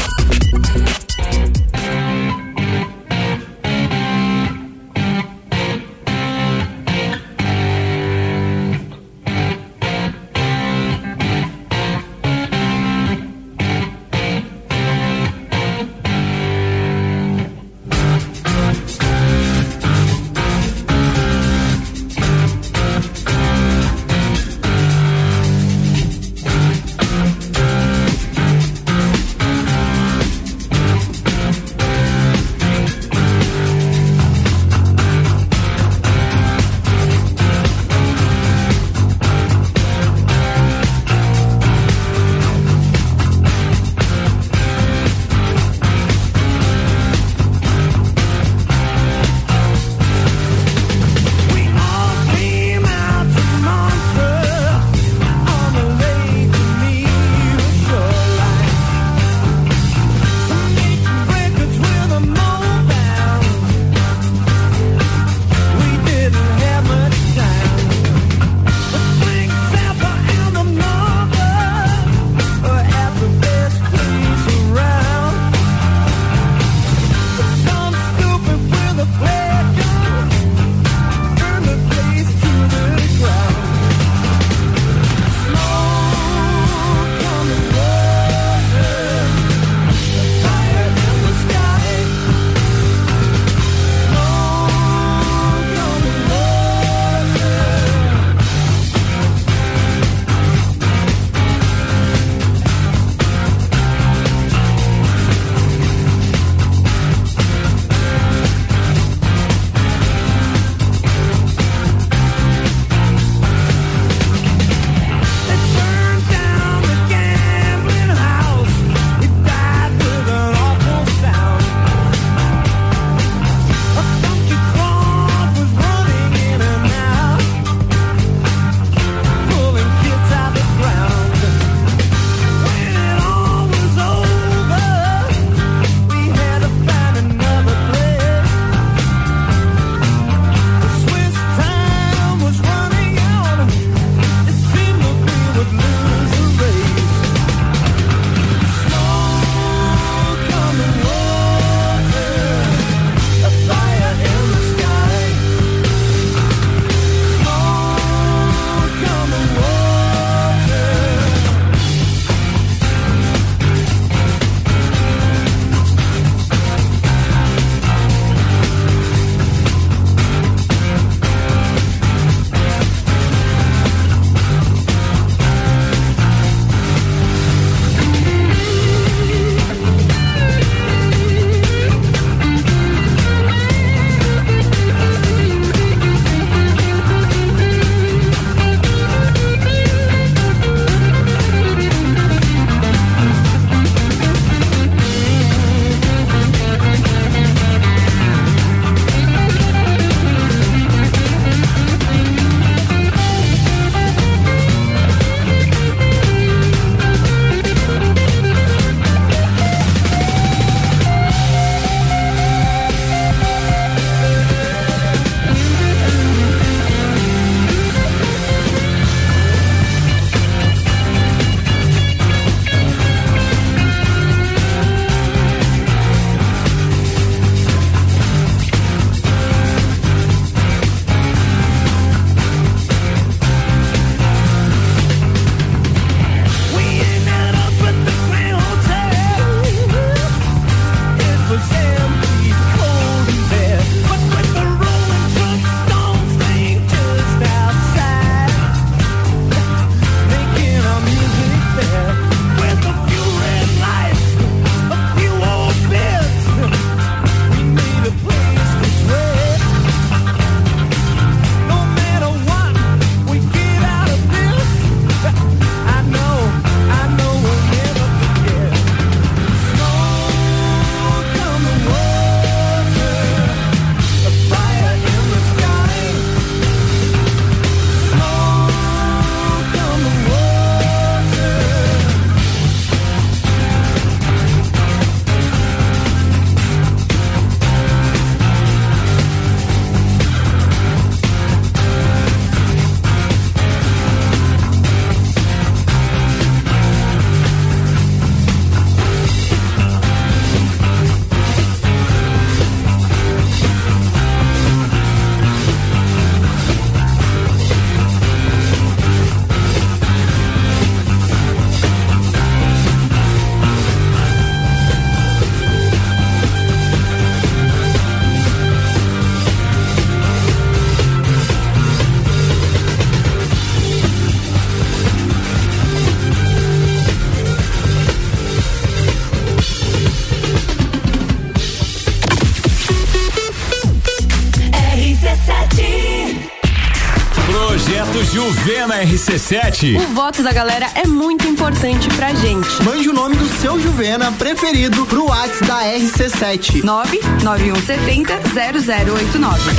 [339.03, 339.97] RC7.
[339.97, 342.83] O voto da galera é muito importante pra gente.
[342.83, 346.83] Mande o nome do seu Juvena preferido pro WhatsApp da RC7.
[346.83, 349.71] 99170 0089.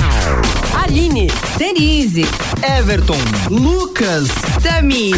[0.83, 2.27] Aline, Denise,
[2.79, 3.19] Everton,
[3.49, 4.29] Lucas,
[4.61, 5.13] Tami.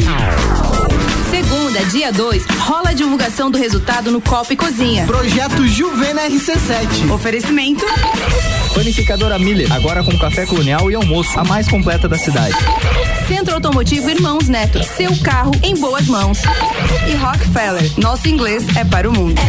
[1.30, 5.06] Segunda, dia 2, rola a divulgação do resultado no Copa e Cozinha.
[5.06, 7.10] Projeto Juvena RC7.
[7.10, 7.84] Oferecimento
[8.74, 12.54] Panificadora Miller, agora com café colonial e almoço, a mais completa da cidade.
[13.28, 16.42] Centro Automotivo Irmãos Neto, seu carro em boas mãos.
[17.08, 19.40] E Rockefeller, nosso inglês é para o mundo.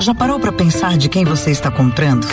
[0.00, 2.26] Já parou para pensar de quem você está comprando?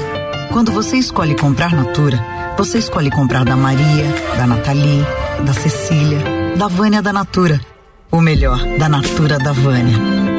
[0.51, 2.23] Quando você escolhe comprar Natura,
[2.57, 4.05] você escolhe comprar da Maria,
[4.37, 5.05] da Nathalie,
[5.45, 6.19] da Cecília,
[6.55, 7.59] da Vânia da Natura.
[8.11, 10.38] O melhor, da Natura da Vânia.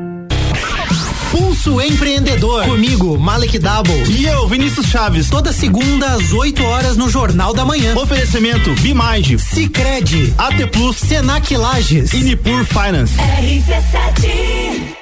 [1.61, 2.65] Pulso Empreendedor.
[2.65, 4.03] Comigo, Malek Double.
[4.09, 5.29] E eu, Vinícius Chaves.
[5.29, 7.95] Toda segunda às 8 horas no Jornal da Manhã.
[7.95, 13.13] Oferecimento Bimind, Cicred, AT Plus, Senac Lages e Nipur Finance.
[13.15, 14.95] RC7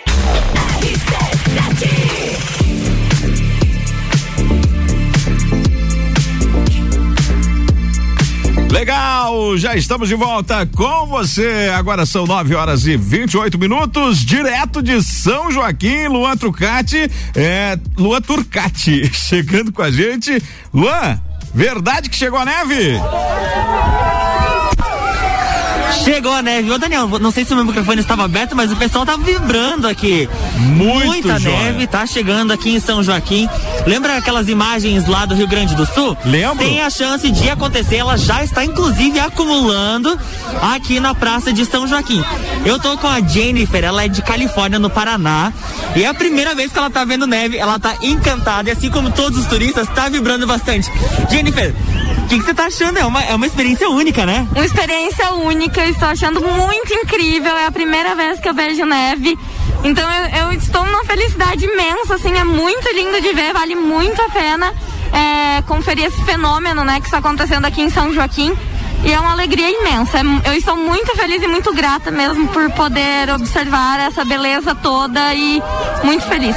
[0.82, 2.59] RC7
[8.72, 11.72] Legal, já estamos de volta com você.
[11.76, 18.22] Agora são 9 horas e 28 minutos, direto de São Joaquim, Luan Trucati, é, Luan
[18.22, 20.42] Turcati, chegando com a gente.
[20.74, 21.20] Luan,
[21.54, 22.94] verdade que chegou a neve?
[26.04, 26.72] Chegou a neve.
[26.72, 29.88] Ô, Daniel, não sei se o meu microfone estava aberto, mas o pessoal tá vibrando
[29.88, 30.30] aqui.
[30.58, 31.58] Muito Muita joia.
[31.58, 33.50] neve tá chegando aqui em São Joaquim.
[33.86, 36.18] Lembra aquelas imagens lá do Rio Grande do Sul?
[36.26, 36.66] Lembro.
[36.66, 37.98] Tem a chance de acontecer.
[37.98, 40.18] Ela já está, inclusive, acumulando
[40.74, 42.24] aqui na Praça de São Joaquim.
[42.66, 45.52] Eu tô com a Jennifer, ela é de Califórnia, no Paraná.
[45.96, 47.58] E é a primeira vez que ela tá vendo neve.
[47.58, 48.70] Ela tá encantada.
[48.70, 50.90] E assim como todos os turistas, tá vibrando bastante.
[51.30, 51.74] Jennifer,
[52.30, 53.00] que que você tá achando?
[53.00, 54.48] É uma, é uma experiência única, né?
[54.52, 57.52] Uma experiência única, estou achando muito incrível.
[57.58, 59.36] É a primeira vez que eu vejo neve.
[59.84, 64.22] Então eu, eu estou numa felicidade imensa, assim, é muito lindo de ver, vale muito
[64.22, 64.72] a pena
[65.12, 68.56] é, conferir esse fenômeno, né, que está acontecendo aqui em São Joaquim.
[69.04, 70.20] E é uma alegria imensa.
[70.20, 75.34] É- Eu estou muito feliz e muito grata mesmo por poder observar essa beleza toda
[75.34, 75.62] e
[76.04, 76.56] muito feliz.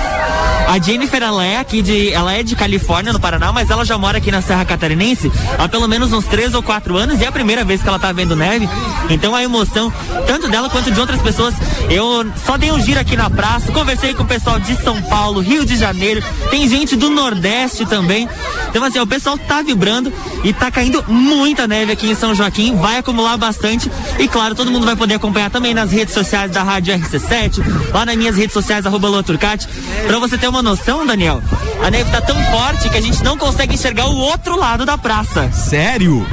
[0.69, 3.98] A Jennifer, ela é aqui de, ela é de Califórnia, no Paraná, mas ela já
[3.98, 7.28] mora aqui na Serra Catarinense há pelo menos uns três ou quatro anos e é
[7.28, 8.69] a primeira vez que ela tá vendo neve.
[9.10, 9.93] Então a emoção,
[10.27, 11.55] tanto dela quanto de outras pessoas,
[11.90, 15.40] eu só dei um giro aqui na praça, conversei com o pessoal de São Paulo,
[15.40, 18.28] Rio de Janeiro, tem gente do Nordeste também.
[18.70, 20.12] Então assim, o pessoal tá vibrando
[20.44, 24.70] e tá caindo muita neve aqui em São Joaquim, vai acumular bastante e claro, todo
[24.70, 28.52] mundo vai poder acompanhar também nas redes sociais da Rádio RC7, lá nas minhas redes
[28.52, 29.68] sociais, arroba Luan Turcati.
[30.06, 31.42] Pra você ter uma noção, Daniel,
[31.82, 34.98] a neve tá tão forte que a gente não consegue enxergar o outro lado da
[34.98, 35.50] praça.
[35.52, 36.26] Sério?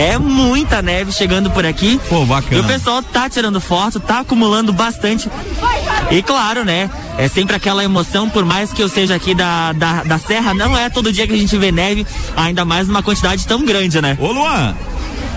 [0.00, 2.00] É muita neve chegando por aqui.
[2.08, 2.56] Pô, bacana.
[2.56, 5.28] E o pessoal tá tirando foto, tá acumulando bastante.
[6.10, 6.88] E claro, né?
[7.18, 10.74] É sempre aquela emoção, por mais que eu seja aqui da, da, da Serra, não
[10.74, 14.16] é todo dia que a gente vê neve, ainda mais numa quantidade tão grande, né?
[14.18, 14.74] Ô Luan,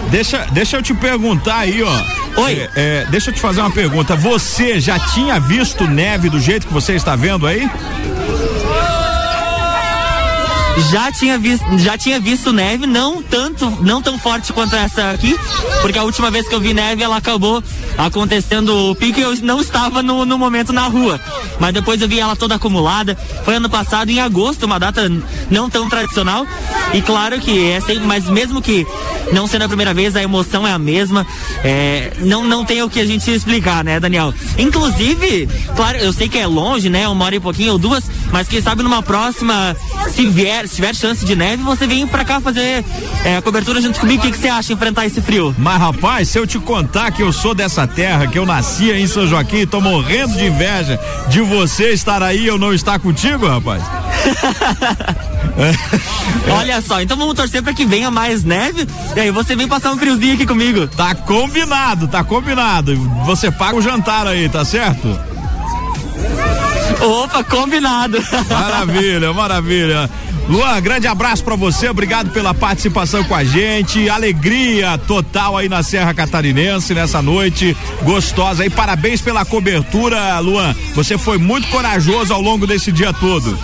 [0.09, 2.41] deixa, deixa eu te perguntar aí, ó.
[2.43, 2.53] Oi.
[2.53, 4.15] É, é, deixa eu te fazer uma pergunta.
[4.15, 7.69] Você já tinha visto neve do jeito que você está vendo aí?
[10.91, 15.37] Já tinha visto, já tinha visto neve, não tanto, não tão forte quanto essa aqui,
[15.81, 17.63] porque a última vez que eu vi neve ela acabou
[17.97, 21.19] acontecendo o pico e eu não estava no, no momento na rua.
[21.59, 23.17] Mas depois eu vi ela toda acumulada.
[23.45, 25.11] Foi ano passado em agosto, uma data
[25.49, 26.45] não tão tradicional.
[26.93, 28.85] E claro que é sempre, mas mesmo que
[29.31, 31.25] não sendo a primeira vez, a emoção é a mesma.
[31.63, 34.33] É, não, não tem o que a gente explicar, né, Daniel?
[34.57, 37.07] Inclusive, claro, eu sei que é longe, né?
[37.07, 39.75] Uma hora e pouquinho ou duas, mas quem sabe numa próxima,
[40.09, 42.83] se vier, se tiver chance de neve, você vem pra cá fazer
[43.25, 44.21] é, a cobertura junto comigo.
[44.21, 45.53] O que, que você acha enfrentar esse frio?
[45.57, 49.01] Mas rapaz, se eu te contar que eu sou dessa terra, que eu nasci aí
[49.01, 50.99] em São Joaquim e tô morrendo de inveja
[51.29, 53.83] de você estar aí e eu não estar contigo, rapaz.
[56.49, 59.91] Olha só, então vamos torcer pra que venha mais neve e aí você vem passar
[59.91, 60.87] um friozinho aqui comigo.
[60.87, 62.95] Tá combinado, tá combinado.
[63.25, 65.32] Você paga o jantar aí, tá certo?
[67.03, 68.17] Opa, combinado.
[68.49, 70.09] Maravilha, maravilha.
[70.47, 75.81] Luan, grande abraço pra você, obrigado pela participação com a gente, alegria total aí na
[75.81, 80.75] Serra Catarinense nessa noite gostosa e parabéns pela cobertura, Luan.
[80.95, 83.57] Você foi muito corajoso ao longo desse dia todo.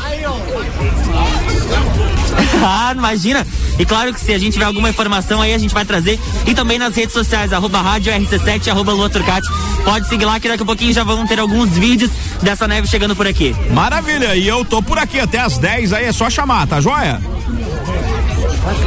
[2.62, 3.46] Ah, imagina.
[3.78, 6.20] E claro que se a gente tiver alguma informação aí, a gente vai trazer.
[6.46, 9.48] E também nas redes sociais, arroba rádio RC7, arroba Lua Turcati.
[9.84, 12.12] Pode seguir lá que daqui a pouquinho já vão ter alguns vídeos
[12.42, 13.56] dessa neve chegando por aqui.
[13.72, 17.22] Maravilha, e eu tô por aqui até as 10 aí, é só chamar, tá joia?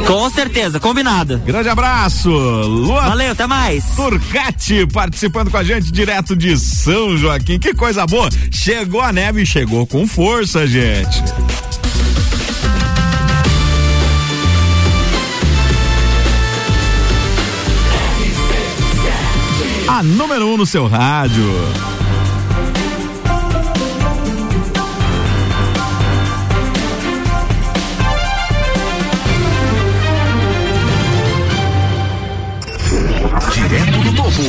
[0.05, 1.39] Com certeza, combinado.
[1.39, 3.01] Grande abraço, Lua.
[3.01, 3.83] Valeu, até mais.
[3.95, 7.57] Turcati participando com a gente direto de São Joaquim.
[7.57, 8.29] Que coisa boa.
[8.51, 11.23] Chegou a neve e chegou com força, gente.
[19.95, 21.43] A número 1 um no seu rádio.
[33.53, 34.41] Direto do topo.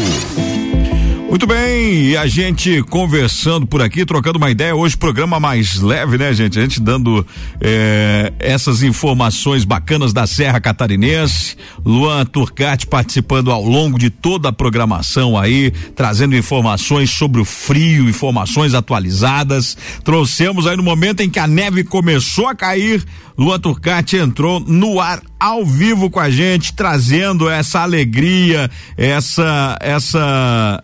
[1.29, 4.75] Muito bem, e a gente conversando por aqui, trocando uma ideia.
[4.75, 6.59] Hoje, programa mais leve, né, gente?
[6.59, 7.27] A gente dando
[7.61, 11.57] eh, essas informações bacanas da Serra Catarinense.
[11.85, 18.09] Luan Turcati participando ao longo de toda a programação aí, trazendo informações sobre o frio,
[18.09, 19.77] informações atualizadas.
[20.03, 23.05] Trouxemos aí no momento em que a neve começou a cair,
[23.37, 30.83] Luan Turcati entrou no ar ao vivo com a gente, trazendo essa alegria, essa, essa,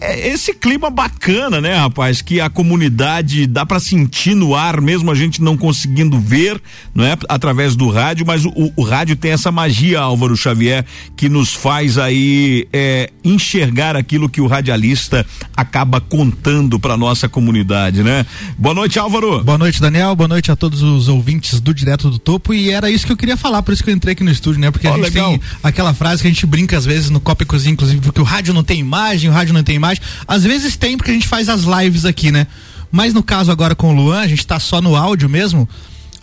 [0.00, 2.22] é esse clima bacana, né, rapaz?
[2.22, 6.60] Que a comunidade dá para sentir no ar, mesmo a gente não conseguindo ver,
[6.94, 7.16] não é?
[7.28, 10.84] Através do rádio, mas o, o rádio tem essa magia, Álvaro Xavier,
[11.16, 15.26] que nos faz aí é, enxergar aquilo que o radialista
[15.56, 18.24] acaba contando para nossa comunidade, né?
[18.56, 19.42] Boa noite, Álvaro.
[19.42, 20.14] Boa noite, Daniel.
[20.14, 22.54] Boa noite a todos os ouvintes do Direto do Topo.
[22.54, 24.60] E era isso que eu queria falar, por isso que eu entrei aqui no estúdio,
[24.60, 24.70] né?
[24.70, 25.30] Porque Ó, a gente legal.
[25.30, 28.20] tem aquela frase que a gente brinca às vezes no Copa e Cozinha, inclusive, porque
[28.20, 29.87] o rádio não tem imagem, o rádio não tem imagem.
[30.26, 32.46] Às vezes tem, porque a gente faz as lives aqui, né?
[32.90, 35.68] Mas no caso agora com o Luan, a gente tá só no áudio mesmo.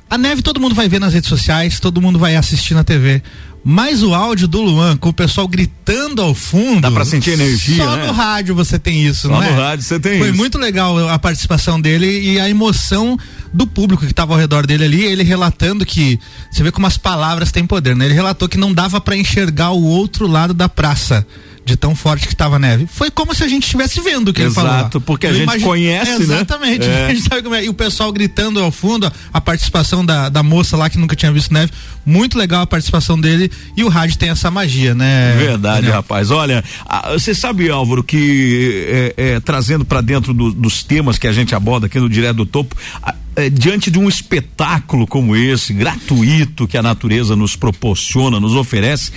[0.10, 3.22] A neve todo mundo vai ver nas redes sociais, todo mundo vai assistir na TV.
[3.68, 6.82] Mas o áudio do Luan, com o pessoal gritando ao fundo.
[6.82, 8.06] Dá pra sentir energia, Só né?
[8.06, 9.50] no rádio você tem isso, Só não no é?
[9.50, 10.38] rádio você tem Foi isso.
[10.38, 13.18] muito legal a participação dele e a emoção
[13.52, 16.20] do público que estava ao redor dele ali, ele relatando que
[16.52, 18.06] você vê como as palavras têm poder, né?
[18.06, 21.26] Ele relatou que não dava para enxergar o outro lado da praça.
[21.66, 22.86] De tão forte que estava a neve.
[22.86, 24.72] Foi como se a gente estivesse vendo o que ele falou.
[24.72, 26.36] Exato, porque a Eu gente conhece, né?
[26.36, 26.86] Exatamente.
[26.86, 27.08] É.
[27.08, 27.66] A gente sabe como é.
[27.66, 31.32] E o pessoal gritando ao fundo, a participação da, da moça lá que nunca tinha
[31.32, 31.72] visto neve.
[32.06, 33.52] Muito legal a participação dele.
[33.76, 35.34] E o rádio tem essa magia, né?
[35.40, 35.94] Verdade, Daniel?
[35.96, 36.30] rapaz.
[36.30, 36.64] Olha,
[37.14, 41.56] você sabe, Álvaro, que é, é, trazendo para dentro do- dos temas que a gente
[41.56, 46.68] aborda aqui no Direto do Topo, ah, é, diante de um espetáculo como esse, gratuito,
[46.68, 49.12] que a natureza nos proporciona, nos oferece.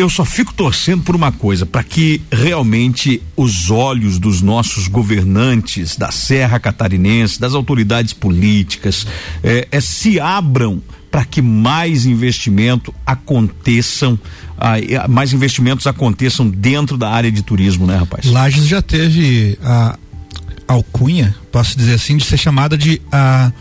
[0.00, 5.94] Eu só fico torcendo por uma coisa, para que realmente os olhos dos nossos governantes
[5.94, 9.06] da Serra Catarinense, das autoridades políticas,
[9.42, 14.18] eh, se abram para que mais investimento aconteçam,
[14.56, 18.24] ah, eh, mais investimentos aconteçam dentro da área de turismo, né, rapaz?
[18.24, 19.98] Lages já teve a
[20.66, 23.52] alcunha, posso dizer assim, de ser chamada de a,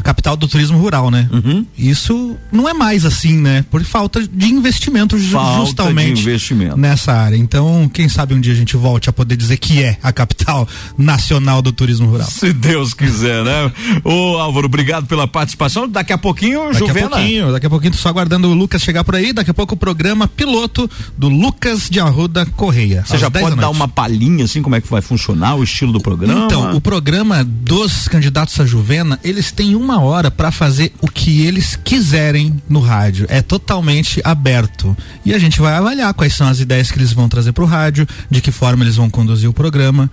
[0.00, 1.28] a capital do turismo rural, né?
[1.30, 1.64] Uhum.
[1.76, 3.64] Isso não é mais assim, né?
[3.70, 6.76] Por falta de investimento Falta justamente de investimento.
[6.76, 7.36] nessa área.
[7.36, 10.66] Então, quem sabe um dia a gente volte a poder dizer que é a capital
[10.96, 12.26] nacional do turismo rural.
[12.26, 13.72] Se Deus quiser, né?
[14.02, 15.86] Ô Álvaro, obrigado pela participação.
[15.88, 17.06] Daqui a pouquinho, Daqui Juvena.
[17.06, 19.32] a pouquinho, daqui a pouquinho, só aguardando o Lucas chegar por aí.
[19.32, 23.04] Daqui a pouco o programa piloto do Lucas de Arruda Correia.
[23.06, 25.62] Você já 10 pode da dar uma palhinha, assim, como é que vai funcionar o
[25.62, 26.46] estilo do programa?
[26.46, 31.42] Então, o programa dos candidatos à Juvena, eles têm uma hora para fazer o que
[31.46, 33.26] eles quiserem no rádio.
[33.28, 34.96] É totalmente aberto.
[35.24, 37.66] E a gente vai avaliar quais são as ideias que eles vão trazer para o
[37.66, 40.10] rádio, de que forma eles vão conduzir o programa.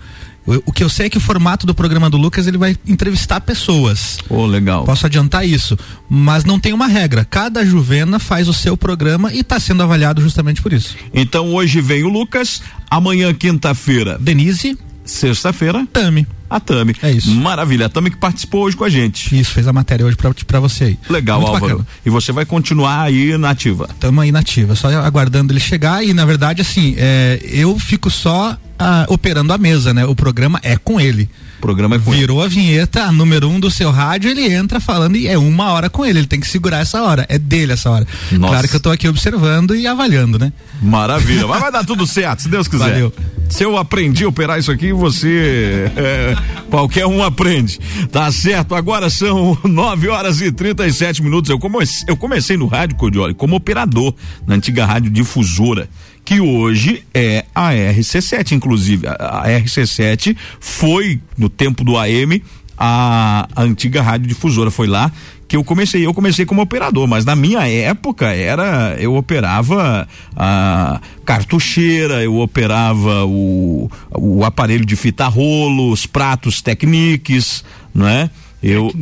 [0.64, 3.38] O, que eu sei é que o formato do programa do Lucas ele vai entrevistar
[3.42, 4.16] pessoas.
[4.30, 4.84] Ô, legal.
[4.84, 5.78] Posso adiantar isso,
[6.08, 7.22] mas não tem uma regra.
[7.22, 10.96] Cada Juvena faz o seu programa e está sendo avaliado justamente por isso.
[11.12, 14.16] Então hoje vem o Lucas, amanhã quinta-feira.
[14.18, 14.78] Denise.
[15.08, 15.86] Sexta-feira.
[15.90, 16.26] Tami.
[16.50, 16.94] A Tami.
[17.02, 17.30] É isso.
[17.34, 17.86] Maravilha.
[17.86, 19.38] A Tami que participou hoje com a gente.
[19.38, 20.98] Isso, fez a matéria hoje pra, pra você aí.
[21.08, 21.78] Legal, Muito Álvaro.
[21.78, 21.88] bacana.
[22.04, 23.88] E você vai continuar aí na ativa.
[23.98, 28.56] Tamo aí nativa, só aguardando ele chegar e na verdade assim, é, eu fico só
[28.78, 30.04] ah, operando a mesa, né?
[30.06, 31.28] O programa é com ele.
[31.60, 35.26] Programa é com Virou a vinheta, número um do seu rádio, ele entra falando e
[35.26, 38.06] é uma hora com ele, ele tem que segurar essa hora, é dele essa hora.
[38.32, 38.52] Nossa.
[38.52, 40.52] Claro que eu tô aqui observando e avaliando, né?
[40.80, 41.46] Maravilha.
[41.46, 42.90] Mas vai dar tudo certo, se Deus quiser.
[42.90, 43.12] Valeu.
[43.48, 45.90] Se eu aprendi a operar isso aqui, você.
[45.96, 46.36] é,
[46.70, 47.78] qualquer um aprende.
[48.12, 48.74] Tá certo?
[48.74, 51.50] Agora são 9 horas e 37 minutos.
[51.50, 54.14] Eu comecei, eu comecei no rádio, Cordioli, como operador
[54.46, 55.88] na antiga rádio difusora
[56.28, 59.06] que hoje é a RC7, inclusive.
[59.06, 62.42] A, a RC7 foi, no tempo do AM,
[62.76, 64.70] a, a antiga rádio difusora.
[64.70, 65.10] Foi lá
[65.48, 66.04] que eu comecei.
[66.04, 70.06] Eu comecei como operador, mas na minha época era eu operava
[70.36, 77.64] a cartucheira, eu operava o, o aparelho de fita rolo, os pratos Technics,
[77.94, 78.28] não é?
[78.60, 78.92] Eu,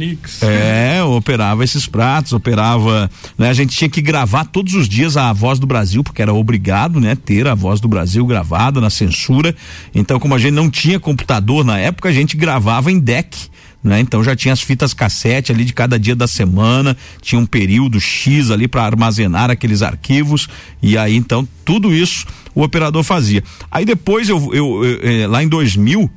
[0.43, 3.49] é, eu operava esses pratos, operava, né?
[3.49, 7.01] A gente tinha que gravar todos os dias a voz do Brasil, porque era obrigado,
[7.01, 7.15] né?
[7.17, 9.57] Ter a voz do Brasil gravada na censura.
[9.95, 13.49] Então, como a gente não tinha computador na época, a gente gravava em deck.
[13.83, 14.01] Né?
[14.01, 18.01] Então já tinha as fitas cassete ali de cada dia da semana, tinha um período
[18.01, 20.49] X ali para armazenar aqueles arquivos
[20.83, 23.45] e aí então tudo isso o operador fazia.
[23.71, 26.11] Aí depois eu, eu, eu eh, lá em 2000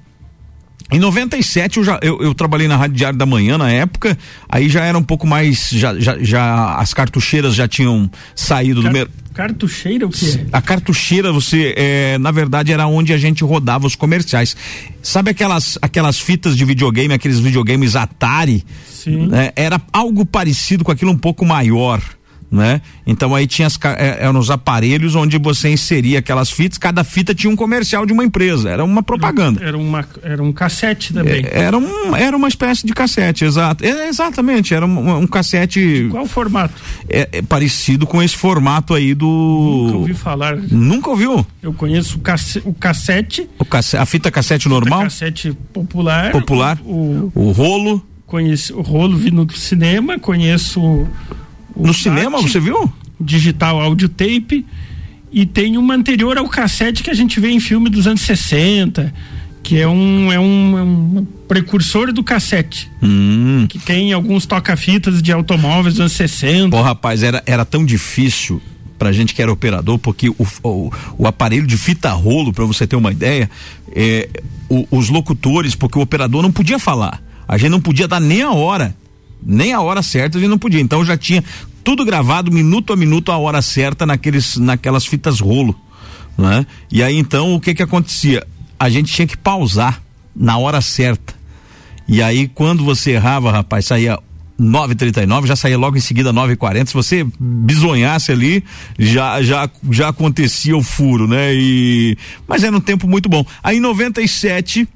[0.91, 4.17] em 97 eu já eu, eu, trabalhei na Rádio Diário da Manhã na época,
[4.47, 8.89] aí já era um pouco mais já, já, já as cartucheiras já tinham saído Car
[8.89, 9.19] do mercado.
[9.33, 10.47] Cartucheira o quê?
[10.51, 14.53] A cartucheira, você, é, na verdade, era onde a gente rodava os comerciais.
[15.01, 18.65] Sabe aquelas, aquelas fitas de videogame, aqueles videogames Atari?
[18.85, 19.27] Sim.
[19.27, 19.53] Né?
[19.55, 22.01] Era algo parecido com aquilo um pouco maior
[22.51, 22.81] né?
[23.05, 27.33] Então aí tinha as, é, eram os aparelhos onde você inseria aquelas fitas, cada fita
[27.35, 29.63] tinha um comercial de uma empresa, era uma propaganda.
[29.63, 31.45] Era, uma, era um cassete também.
[31.45, 33.85] É, era, um, era uma espécie de cassete, exato.
[33.85, 36.05] É, exatamente, era um, um cassete.
[36.05, 36.73] De qual formato?
[37.07, 39.25] É, é, parecido com esse formato aí do.
[39.85, 40.57] Nunca ouvi falar.
[40.57, 41.45] Nunca ouviu?
[41.61, 42.67] Eu conheço o, cassete.
[42.67, 45.03] O cassete o cassete a fita cassete normal?
[45.03, 46.31] cassete popular.
[46.31, 46.79] Popular.
[46.83, 48.05] O, o, o rolo.
[48.25, 51.07] Conheço o rolo vi no cinema, conheço
[51.75, 52.91] no cinema, você viu?
[53.19, 54.65] Digital audio tape.
[55.31, 59.13] E tem uma anterior ao cassete que a gente vê em filme dos anos 60,
[59.61, 62.89] que é um, é um, é um precursor do cassete.
[63.01, 63.67] Hum.
[63.69, 66.75] Que tem alguns toca-fitas de automóveis dos anos 60.
[66.75, 68.61] Pô, rapaz, era, era tão difícil
[68.97, 72.85] pra gente que era operador, porque o, o, o aparelho de fita rolo, para você
[72.85, 73.49] ter uma ideia,
[73.95, 74.27] é,
[74.67, 77.21] o, os locutores, porque o operador não podia falar.
[77.47, 78.95] A gente não podia dar nem a hora
[79.41, 80.81] nem a hora certa a gente não podia.
[80.81, 81.43] Então já tinha
[81.83, 85.75] tudo gravado minuto a minuto a hora certa naqueles naquelas fitas rolo,
[86.37, 86.65] né?
[86.91, 88.45] E aí então o que que acontecia?
[88.79, 90.01] A gente tinha que pausar
[90.35, 91.33] na hora certa.
[92.07, 94.19] E aí quando você errava, rapaz, saía
[94.59, 96.87] 9:39, já saía logo em seguida 9:40.
[96.87, 98.63] Se você bisonhasse ali,
[98.97, 101.53] já já já acontecia o furo, né?
[101.53, 102.17] E
[102.47, 103.45] mas era um tempo muito bom.
[103.63, 104.87] Aí em 97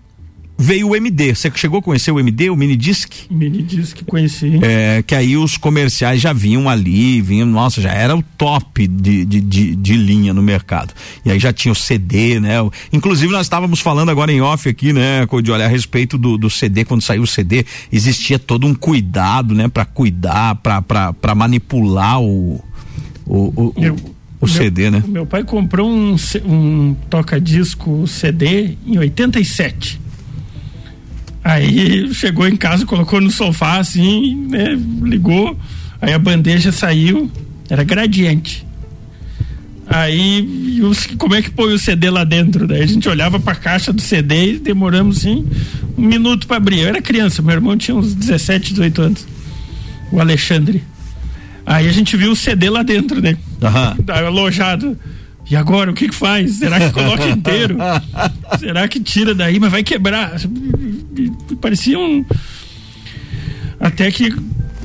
[0.57, 1.35] veio o MD.
[1.35, 3.11] Você chegou a conhecer o MD, o Mini Disc?
[3.29, 4.59] Mini Disc conheci.
[4.61, 9.25] É, que aí os comerciais já vinham ali, vinham, nossa, já era o top de,
[9.25, 10.93] de, de, de, linha no mercado.
[11.25, 12.55] E aí já tinha o CD, né?
[12.91, 16.49] Inclusive nós estávamos falando agora em off aqui, né, de olhar a respeito do, do
[16.49, 22.63] CD, quando saiu o CD, existia todo um cuidado, né, para cuidar, para manipular o,
[23.25, 23.95] o, o, Eu,
[24.39, 25.03] o CD, meu, né?
[25.07, 26.15] Meu pai comprou um,
[26.45, 30.02] um toca-disco CD em 87.
[31.43, 34.79] Aí chegou em casa, colocou no sofá assim, né?
[35.01, 35.57] Ligou,
[36.01, 37.29] aí a bandeja saiu,
[37.69, 38.65] era gradiente.
[39.85, 42.65] Aí, os, como é que põe o CD lá dentro?
[42.65, 45.45] Daí a gente olhava pra caixa do CD e demoramos assim
[45.97, 46.79] um minuto para abrir.
[46.79, 49.27] Eu era criança, meu irmão tinha uns 17, 18 anos.
[50.11, 50.83] O Alexandre.
[51.65, 53.35] Aí a gente viu o CD lá dentro, né?
[53.61, 54.27] Uhum.
[54.27, 54.97] Alojado.
[55.49, 56.55] E agora, o que que faz?
[56.55, 57.77] Será que coloca inteiro?
[58.59, 59.59] Será que tira daí?
[59.59, 60.39] Mas vai quebrar.
[61.61, 62.25] Parecia um.
[63.79, 64.33] Até que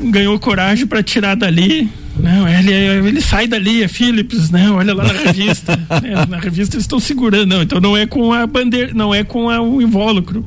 [0.01, 1.89] ganhou coragem para tirar dali.
[2.19, 4.71] Não, ele, ele sai dali, é Philips, né?
[4.71, 5.77] Olha lá na revista.
[5.77, 6.27] né?
[6.29, 7.47] Na revista eles estão segurando.
[7.47, 10.45] Não, então não é com a bandeira, não é com a, o invólucro.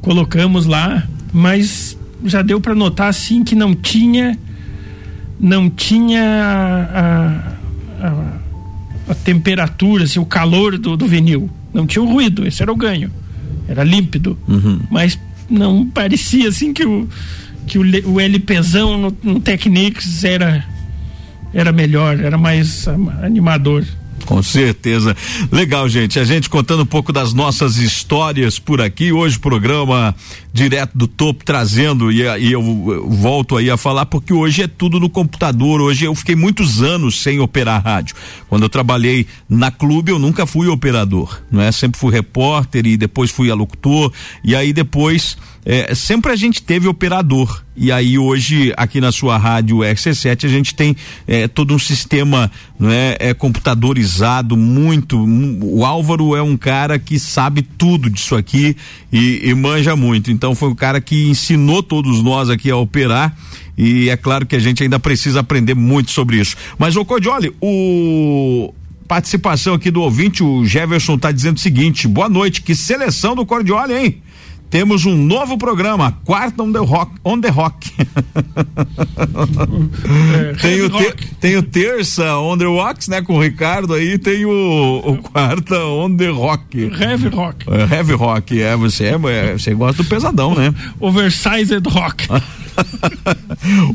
[0.00, 4.38] Colocamos lá, mas já deu para notar assim que não tinha.
[5.38, 6.22] Não tinha
[6.94, 8.42] a, a
[9.08, 11.50] a temperatura, assim, o calor do, do vinil.
[11.72, 13.10] Não tinha o ruído, esse era o ganho.
[13.68, 14.38] Era límpido.
[14.48, 14.80] Uhum.
[14.90, 15.18] Mas
[15.48, 17.08] não parecia assim que o,
[17.66, 20.64] que o, o LPzão no, no Technics era,
[21.52, 22.86] era melhor, era mais
[23.22, 23.84] animador.
[24.26, 25.16] Com certeza.
[25.50, 26.18] Legal, gente.
[26.18, 29.12] A gente contando um pouco das nossas histórias por aqui.
[29.12, 30.14] Hoje, programa
[30.52, 34.68] direto do topo, trazendo, e, e eu, eu, volto aí a falar, porque hoje é
[34.68, 35.80] tudo no computador.
[35.80, 38.14] Hoje eu fiquei muitos anos sem operar rádio.
[38.48, 41.72] Quando eu trabalhei na clube, eu nunca fui operador, não é?
[41.72, 44.12] Sempre fui repórter e depois fui locutor.
[44.44, 49.38] E aí depois, é, sempre a gente teve operador E aí hoje aqui na sua
[49.38, 55.24] rádio RC7 a gente tem é, todo um sistema não é, computadorizado muito.
[55.62, 58.76] O Álvaro é um cara que sabe tudo disso aqui
[59.12, 60.30] e, e manja muito.
[60.32, 63.36] Então foi um cara que ensinou todos nós aqui a operar
[63.78, 66.56] e é claro que a gente ainda precisa aprender muito sobre isso.
[66.76, 68.74] Mas o Codioli, o
[69.06, 73.46] participação aqui do ouvinte, o Jefferson está dizendo o seguinte: boa noite, que seleção do
[73.46, 74.22] Cordioli, hein?
[74.72, 77.12] Temos um novo programa, quarta on the rock.
[77.22, 77.92] On the rock.
[80.34, 84.18] É, tem, o te, tem o terça on the rocks, né, com o Ricardo aí,
[84.18, 86.78] tem o, o quarta on the rock.
[86.78, 87.66] Heavy rock.
[87.68, 90.74] É, heavy rock, é, você, é, você gosta do pesadão, né?
[90.98, 92.26] Oversized rock.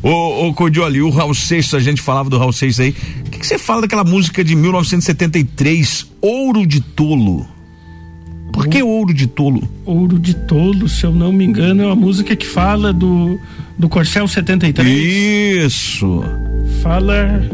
[0.03, 2.95] ô, ô Cordioli, o Raul Seixas, a gente falava do Raul Seixas aí.
[3.25, 7.56] O que você fala daquela música de 1973, Ouro de Tolo?
[8.57, 9.61] Por que Ouro de Tolo?
[9.85, 13.39] Ouro de Tolo, se eu não me engano, é uma música que fala do,
[13.77, 14.87] do Corcel 73.
[15.63, 16.23] Isso.
[16.81, 17.47] Fala.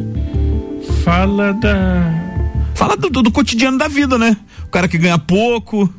[1.03, 2.09] Fala da.
[2.73, 4.37] Fala do, do, do cotidiano da vida, né?
[4.65, 5.93] O cara que ganha pouco.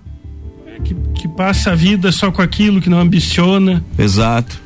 [0.82, 3.84] Que, que passa a vida só com aquilo, que não ambiciona.
[3.98, 4.58] Exato.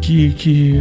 [0.00, 0.30] Que.
[0.30, 0.80] que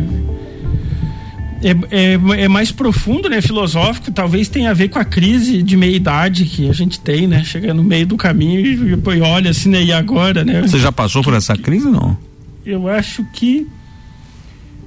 [1.63, 3.41] é, é, é, mais profundo, né?
[3.41, 7.27] Filosófico, talvez tenha a ver com a crise de meia idade que a gente tem,
[7.27, 7.43] né?
[7.43, 9.83] Chega no meio do caminho e depois olha assim, né?
[9.83, 10.61] E agora, né?
[10.61, 12.17] Você já passou por essa crise, não?
[12.65, 13.67] Eu acho que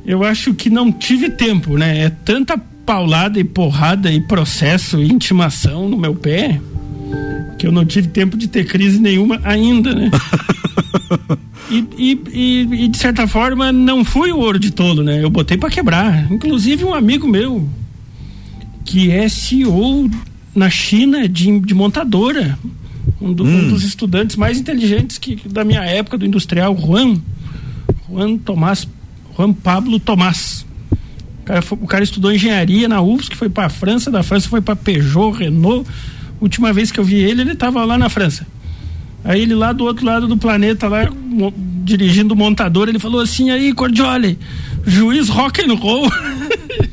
[0.06, 2.00] eu acho que não tive tempo, né?
[2.04, 6.60] É tanta paulada e porrada e processo e intimação no meu pé
[7.58, 10.10] que eu não tive tempo de ter crise nenhuma ainda, né?
[11.70, 15.24] E, e, e, e, de certa forma não fui o ouro de tolo, né?
[15.24, 16.30] Eu botei para quebrar.
[16.30, 17.68] Inclusive um amigo meu
[18.84, 20.10] que é CEO
[20.54, 22.58] na China de, de montadora,
[23.20, 23.64] um, do, hum.
[23.64, 27.20] um, dos estudantes mais inteligentes que da minha época do industrial, Juan,
[28.08, 28.86] Juan Tomás,
[29.36, 30.64] Juan Pablo Tomás.
[31.42, 34.22] O cara, foi, o cara estudou engenharia na UFS, que foi para a França, da
[34.22, 35.88] França foi para Peugeot, Renault.
[36.40, 38.46] Última vez que eu vi ele, ele estava lá na França.
[39.24, 41.10] Aí ele lá do outro lado do planeta, lá
[41.82, 44.38] dirigindo o montador, ele falou assim, aí, Cordioli,
[44.86, 46.10] juiz rock and roll.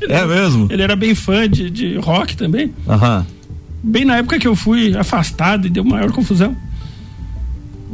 [0.08, 0.68] É mesmo?
[0.70, 2.72] Ele era bem fã de, de rock também.
[2.88, 3.26] Aham.
[3.82, 6.56] Bem na época que eu fui afastado e deu maior confusão.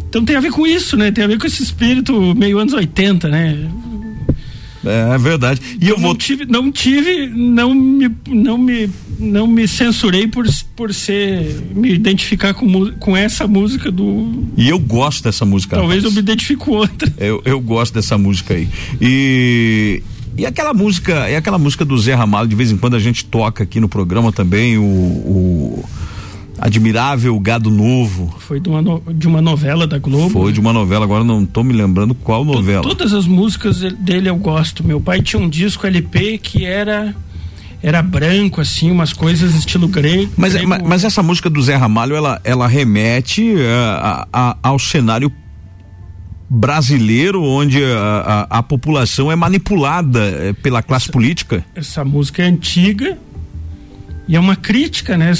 [0.09, 1.10] Então tem a ver com isso, né?
[1.10, 3.69] Tem a ver com esse espírito meio anos 80, né?
[4.84, 5.60] É, é verdade.
[5.80, 6.10] E eu, eu vou...
[6.10, 10.46] não tive, não tive, não me, não me, não me censurei por,
[10.76, 14.44] por ser me identificar com, com essa música do.
[14.56, 15.76] E eu gosto dessa música.
[15.76, 16.05] Talvez rapaz.
[16.05, 17.12] eu me identifique com outra.
[17.18, 18.68] Eu, eu gosto dessa música aí.
[19.00, 20.02] E
[20.38, 23.24] e aquela música, é aquela música do Zé Ramalho, de vez em quando a gente
[23.24, 25.84] toca aqui no programa também, o, o
[26.59, 28.35] Admirável Gado Novo.
[28.39, 30.30] Foi de uma, no, de uma novela da Globo.
[30.30, 32.82] Foi de uma novela, agora não estou me lembrando qual novela.
[32.82, 34.85] Todas as músicas dele eu gosto.
[34.85, 37.14] Meu pai tinha um disco LP que era
[37.80, 40.32] era branco, assim, umas coisas estilo grego.
[40.36, 40.68] Mas, grego.
[40.68, 43.59] mas, mas, essa música do Zé Ramalho, ela, ela remete uh,
[44.01, 45.32] a, a, ao cenário
[46.51, 51.64] brasileiro onde a, a, a população é manipulada eh, pela classe essa, política?
[51.74, 53.18] Essa música é antiga,
[54.28, 55.32] e é uma crítica, né?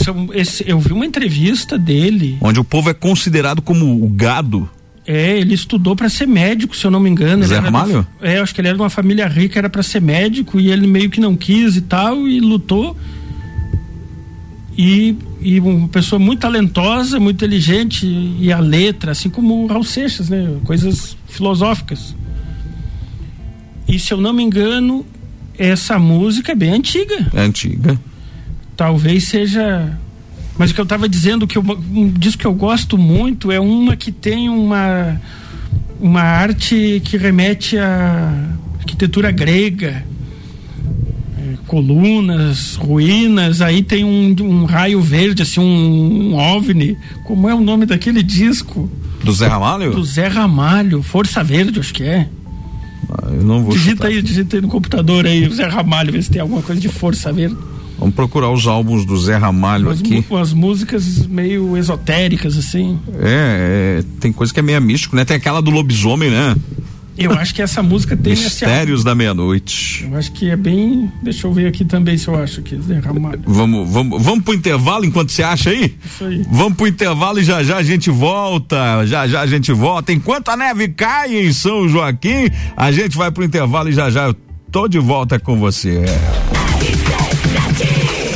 [0.65, 2.39] Eu vi uma entrevista dele.
[2.40, 4.69] Onde o povo é considerado como o gado.
[5.06, 7.44] É, ele estudou para ser médico, se eu não me engano.
[7.44, 8.06] Zé Ramalho?
[8.20, 10.86] É, acho que ele era de uma família rica, era para ser médico e ele
[10.86, 12.97] meio que não quis e tal e lutou.
[14.77, 19.85] E, e uma pessoa muito talentosa, muito inteligente e a letra, assim como o Raul
[19.85, 20.56] Seixas, né?
[20.65, 22.16] Coisas filosóficas.
[23.86, 25.05] E se eu não me engano,
[25.59, 27.31] essa música é bem antiga.
[27.35, 27.98] É antiga
[28.78, 29.98] talvez seja.
[30.56, 33.60] Mas o que eu estava dizendo, que eu, um disco que eu gosto muito é
[33.60, 35.20] uma que tem uma,
[36.00, 38.48] uma arte que remete à
[38.78, 40.05] arquitetura grega.
[41.38, 46.96] É, colunas, ruínas, aí tem um, um raio verde, assim, um, um OVNI.
[47.24, 48.90] Como é o nome daquele disco?
[49.22, 49.90] Do Zé Ramalho?
[49.92, 52.28] Do Zé Ramalho, Força Verde, acho que é.
[53.10, 54.09] Ah, eu não vou digita chutar.
[54.09, 56.88] aí, digita aí no computador aí, o Zé Ramalho, ver se tem alguma coisa de
[56.88, 57.56] Força Verde.
[57.99, 60.25] Vamos procurar os álbuns do Zé Ramalho As aqui.
[60.31, 62.99] Umas músicas meio esotéricas, assim.
[63.20, 65.25] É, é, tem coisa que é meio místico, né?
[65.25, 66.55] Tem aquela do lobisomem, né?
[67.19, 70.07] Eu acho que essa música tem Mistérios da Meia-Noite.
[70.09, 71.11] Eu acho que é bem.
[71.20, 73.43] Deixa eu ver aqui também se eu acho que Zé Ramalho.
[73.45, 75.97] Vamos, vamos, vamos pro intervalo enquanto você acha aí?
[76.05, 76.47] Isso aí.
[76.49, 79.05] Vamos pro intervalo e já já a gente volta.
[79.05, 80.12] Já já a gente volta.
[80.12, 84.27] Enquanto a neve cai em São Joaquim, a gente vai pro intervalo e já já
[84.27, 84.37] eu
[84.70, 86.05] tô de volta com você.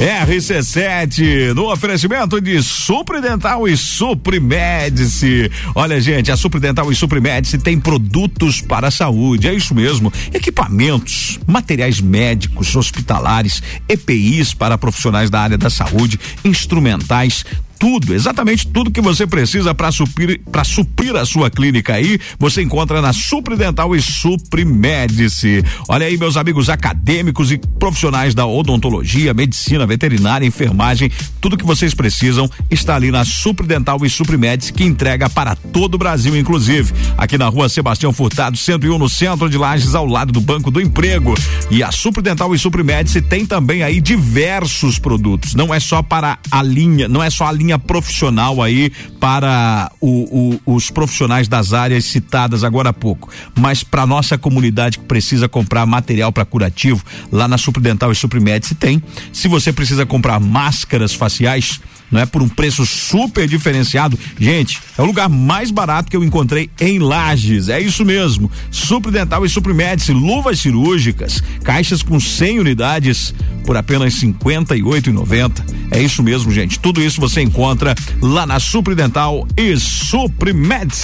[0.02, 5.48] RC7, no oferecimento de Supridental e Suprimedice.
[5.76, 10.12] Olha, gente, a Supridental e Suprimedice tem produtos para a saúde, é isso mesmo.
[10.34, 17.44] Equipamentos, materiais médicos, hospitalares, EPIs para profissionais da área da saúde, instrumentais,
[17.82, 22.62] tudo, exatamente tudo que você precisa para suprir, para suprir a sua clínica aí, você
[22.62, 25.64] encontra na Supridental e Suprimedice.
[25.88, 31.10] Olha aí, meus amigos acadêmicos e profissionais da odontologia, medicina, veterinária, enfermagem,
[31.40, 35.98] tudo que vocês precisam está ali na Supridental e Suprimedice, que entrega para todo o
[35.98, 36.94] Brasil, inclusive.
[37.18, 40.80] Aqui na rua Sebastião Furtado, 101, no centro de Lages, ao lado do Banco do
[40.80, 41.34] Emprego.
[41.68, 45.56] E a Supridental e Suprimedice tem também aí diversos produtos.
[45.56, 48.90] Não é só para a linha, não é só a linha profissional aí
[49.20, 54.98] para o, o, os profissionais das áreas citadas agora há pouco, mas para nossa comunidade
[54.98, 59.02] que precisa comprar material para curativo, lá na Supridental e Suprimed se tem.
[59.32, 61.80] Se você precisa comprar máscaras faciais,
[62.12, 64.18] não é por um preço super diferenciado.
[64.38, 67.68] Gente, é o lugar mais barato que eu encontrei em Lages.
[67.70, 68.50] É isso mesmo.
[68.70, 73.34] Supridental e Suprimedice, luvas cirúrgicas, caixas com 100 unidades
[73.64, 75.64] por apenas 58,90.
[75.90, 76.78] É isso mesmo, gente.
[76.78, 81.02] Tudo isso você encontra lá na Supridental e Suprimedice.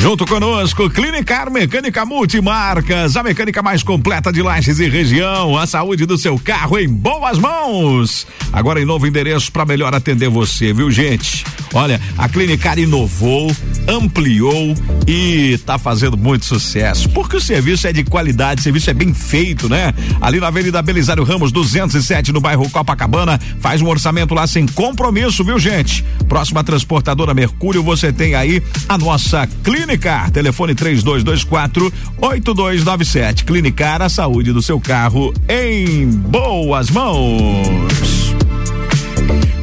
[0.00, 5.58] Junto conosco, Clinicar Mecânica Multimarcas, a mecânica mais completa de Lages e região.
[5.58, 8.26] A saúde do seu carro em boas mãos.
[8.50, 11.44] Agora em novo endereço para melhor atender você, viu, gente?
[11.74, 13.54] Olha, a Clinicar inovou,
[13.86, 14.74] ampliou
[15.06, 17.06] e tá fazendo muito sucesso.
[17.10, 19.92] Porque o serviço é de qualidade, o serviço é bem feito, né?
[20.18, 25.44] Ali na Avenida Belisário Ramos 207, no bairro Copacabana, faz um orçamento lá sem compromisso,
[25.44, 26.02] viu, gente?
[26.26, 33.44] Próxima transportadora Mercúrio, você tem aí a nossa Clinicar Clinicar, telefone 3224 8297.
[33.44, 38.19] Clinicar, a saúde do seu carro em boas mãos.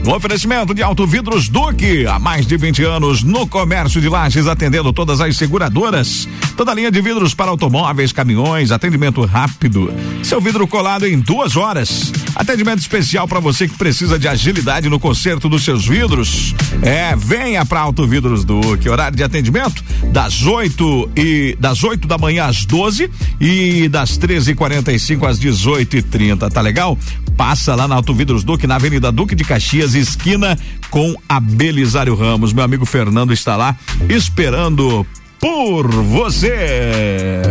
[0.07, 4.47] No oferecimento de Auto Vidros Duque, há mais de 20 anos no comércio de lajes,
[4.47, 6.29] atendendo todas as seguradoras.
[6.55, 9.93] Toda linha de vidros para automóveis, caminhões, atendimento rápido.
[10.23, 12.13] Seu vidro colado em duas horas.
[12.33, 16.55] Atendimento especial para você que precisa de agilidade no conserto dos seus vidros.
[16.81, 18.87] É, venha para Auto Vidros Duque.
[18.87, 23.11] Horário de atendimento das 8 e das 8 da manhã às 12
[23.41, 26.49] e das 13h45 às 18h30.
[26.49, 26.97] Tá legal?
[27.35, 30.57] Passa lá na Auto Vidros Duque, na Avenida Duque de Caxias, esquina
[30.89, 32.53] com a Belisário Ramos.
[32.53, 33.75] Meu amigo Fernando está lá
[34.09, 35.05] esperando
[35.39, 37.41] por você.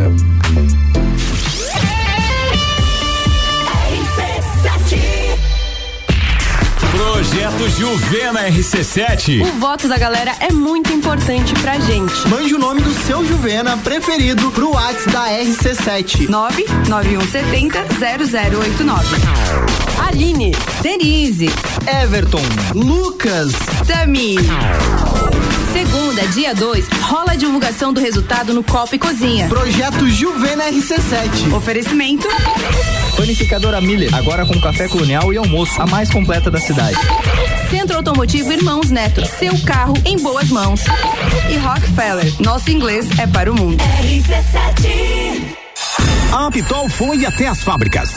[7.68, 9.42] Juvena RC7.
[9.42, 12.28] O voto da galera é muito importante pra gente.
[12.28, 16.28] Mande o nome do seu Juvena preferido pro WhatsApp da RC7.
[16.28, 19.16] 99170 0089.
[20.06, 21.50] Aline, Denise,
[22.02, 22.42] Everton,
[22.74, 23.52] Lucas,
[23.86, 24.36] Tami.
[25.72, 29.48] Segunda, dia 2, rola a divulgação do resultado no Copa e Cozinha.
[29.48, 31.52] Projeto Juvena RC7.
[31.54, 32.26] Oferecimento.
[33.16, 36.96] Panificadora Miller, agora com café colonial e almoço, a mais completa da cidade.
[37.70, 40.82] Centro Automotivo Irmãos Neto, seu carro em boas mãos.
[41.50, 43.82] E Rockefeller, nosso inglês é para o mundo.
[46.32, 48.10] A Pitol foi até as fábricas.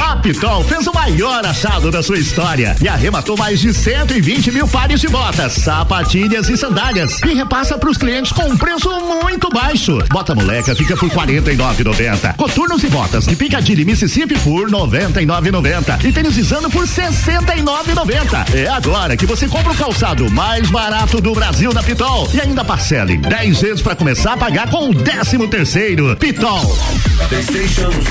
[0.00, 4.68] A Pitol fez o maior achado da sua história e arrematou mais de 120 mil
[4.68, 8.88] pares de botas, sapatilhas e sandálias e repassa para os clientes com um preço
[9.22, 9.98] muito baixo.
[10.10, 12.36] Bota moleca fica por 49,90.
[12.36, 18.54] Coturnos e botas de Piccadilly Mississippi por 99,90 e tênis Zano por 69,90.
[18.54, 22.64] É agora que você compra o calçado mais barato do Brasil na Pitol e ainda
[22.64, 26.16] parcela em 10 vezes para começar a pagar com o 13 terceiro.
[26.16, 26.76] Pitol.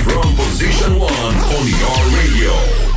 [0.07, 2.96] From position one on CDR Radio.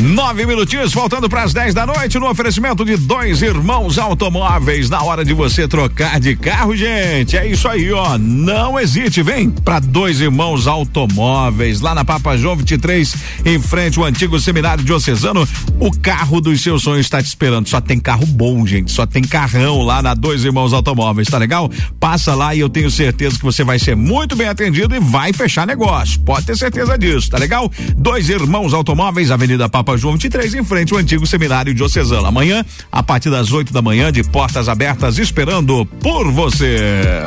[0.00, 4.88] Nove minutinhos, faltando para as 10 da noite, no oferecimento de dois irmãos automóveis.
[4.88, 7.36] Na hora de você trocar de carro, gente.
[7.36, 8.16] É isso aí, ó.
[8.16, 11.82] Não hesite, vem para dois irmãos automóveis.
[11.82, 13.14] Lá na Papa João 23,
[13.44, 15.46] em frente ao antigo seminário diocesano.
[15.78, 17.68] O carro dos seus sonhos está te esperando.
[17.68, 18.90] Só tem carro bom, gente.
[18.90, 21.70] Só tem carrão lá na Dois Irmãos Automóveis, tá legal?
[21.98, 25.34] Passa lá e eu tenho certeza que você vai ser muito bem atendido e vai
[25.34, 26.18] fechar negócio.
[26.20, 27.70] Pode ter certeza disso, tá legal?
[27.98, 32.26] Dois Irmãos Automóveis, Avenida Papa João 23, em frente ao antigo seminário diocesano.
[32.26, 37.26] Amanhã, a partir das 8 da manhã, de portas abertas, esperando por você.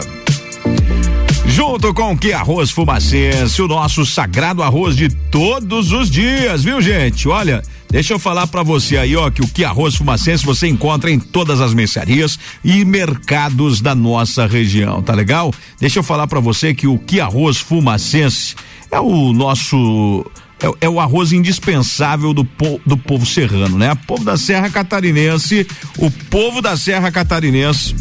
[1.46, 7.28] Junto com que arroz fumacense, o nosso sagrado arroz de todos os dias, viu gente?
[7.28, 11.12] Olha, deixa eu falar para você aí, ó, que o que arroz fumacense você encontra
[11.12, 15.54] em todas as mercearias e mercados da nossa região, tá legal?
[15.80, 18.56] Deixa eu falar para você que o que arroz fumacense
[18.90, 20.26] é o nosso
[20.64, 23.92] é, é, o arroz indispensável do, po, do povo serrano, né?
[23.92, 25.68] O povo da Serra Catarinense,
[25.98, 27.94] o povo da Serra Catarinense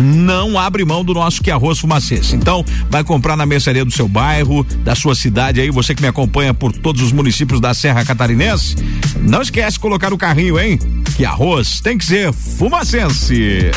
[0.00, 2.34] não abre mão do nosso que arroz fumacense.
[2.34, 6.08] Então, vai comprar na mercearia do seu bairro, da sua cidade aí, você que me
[6.08, 8.76] acompanha por todos os municípios da Serra Catarinense,
[9.20, 10.78] não esquece de colocar o carrinho, hein?
[11.16, 13.70] Que arroz tem que ser fumacense.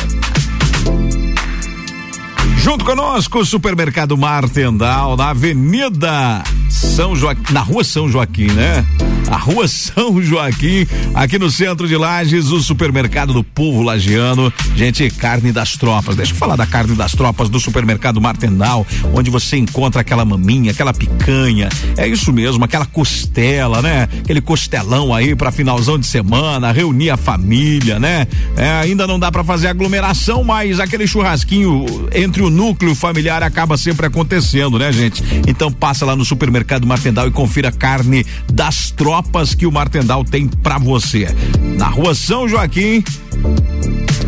[2.58, 8.86] Junto conosco, Supermercado Martendal, na Avenida São Joaquim, na Rua São Joaquim, né?
[9.28, 14.52] A Rua São Joaquim, aqui no centro de Lages, o supermercado do povo lagiano.
[14.76, 16.14] Gente, carne das tropas.
[16.14, 20.70] Deixa eu falar da carne das tropas do supermercado Martendal, onde você encontra aquela maminha,
[20.70, 21.68] aquela picanha.
[21.96, 24.08] É isso mesmo, aquela costela, né?
[24.20, 28.26] Aquele costelão aí para finalzão de semana, reunir a família, né?
[28.56, 31.84] É, ainda não dá para fazer aglomeração, mas aquele churrasquinho
[32.14, 35.22] entre o núcleo familiar acaba sempre acontecendo, né, gente?
[35.46, 40.24] Então passa lá no supermercado Martendal e confira a carne das tropas que o Martendal
[40.24, 41.28] tem para você.
[41.76, 43.02] Na rua São Joaquim,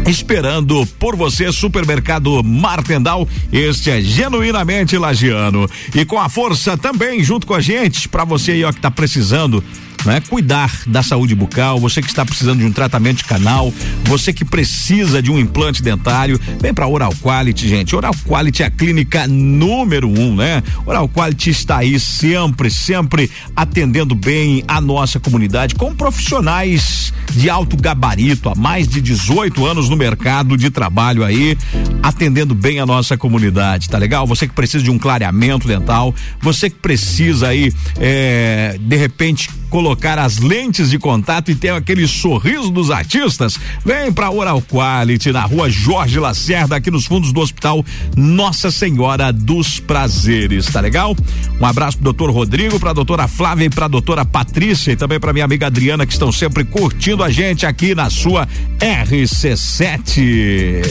[0.07, 3.27] esperando por você, Supermercado Martendal.
[3.53, 5.69] Este é genuinamente lagiano.
[5.95, 8.91] E com a força também junto com a gente, para você aí ó que tá
[8.91, 9.63] precisando
[10.05, 10.21] né?
[10.29, 13.73] Cuidar da saúde bucal, você que está precisando de um tratamento de canal,
[14.05, 17.95] você que precisa de um implante dentário, vem para Oral Quality, gente.
[17.95, 20.63] Oral Quality é a clínica número um, né?
[20.87, 27.77] Oral Quality está aí sempre, sempre atendendo bem a nossa comunidade com profissionais de alto
[27.77, 31.57] gabarito, há mais de 18 anos no mercado de trabalho aí,
[32.03, 34.27] atendendo bem a nossa comunidade, tá legal?
[34.27, 40.19] Você que precisa de um clareamento dental, você que precisa aí, é, de repente, colocar
[40.19, 45.43] as lentes de contato e ter aquele sorriso dos artistas, vem pra Oral Quality na
[45.43, 47.83] rua Jorge Lacerda, aqui nos fundos do Hospital
[48.15, 51.17] Nossa Senhora dos Prazeres, tá legal?
[51.59, 55.33] Um abraço pro doutor Rodrigo, pra doutora Flávia e pra doutora Patrícia e também pra
[55.33, 58.47] minha amiga Adriana que estão sempre curtindo a gente aqui na sua
[58.83, 60.83] RC7.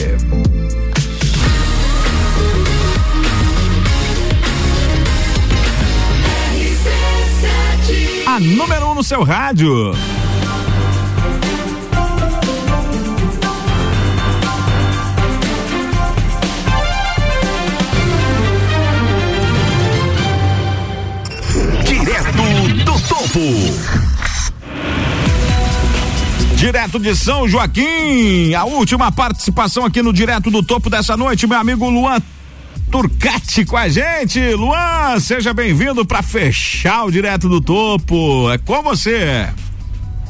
[8.26, 9.92] A número um no seu rádio.
[21.84, 22.42] Direto
[22.86, 23.91] do topo.
[26.62, 31.58] Direto de São Joaquim, a última participação aqui no Direto do Topo dessa noite, meu
[31.58, 32.22] amigo Luan
[32.88, 34.38] Turcati com a gente.
[34.54, 38.48] Luan, seja bem-vindo para fechar o Direto do Topo.
[38.48, 39.48] É com você.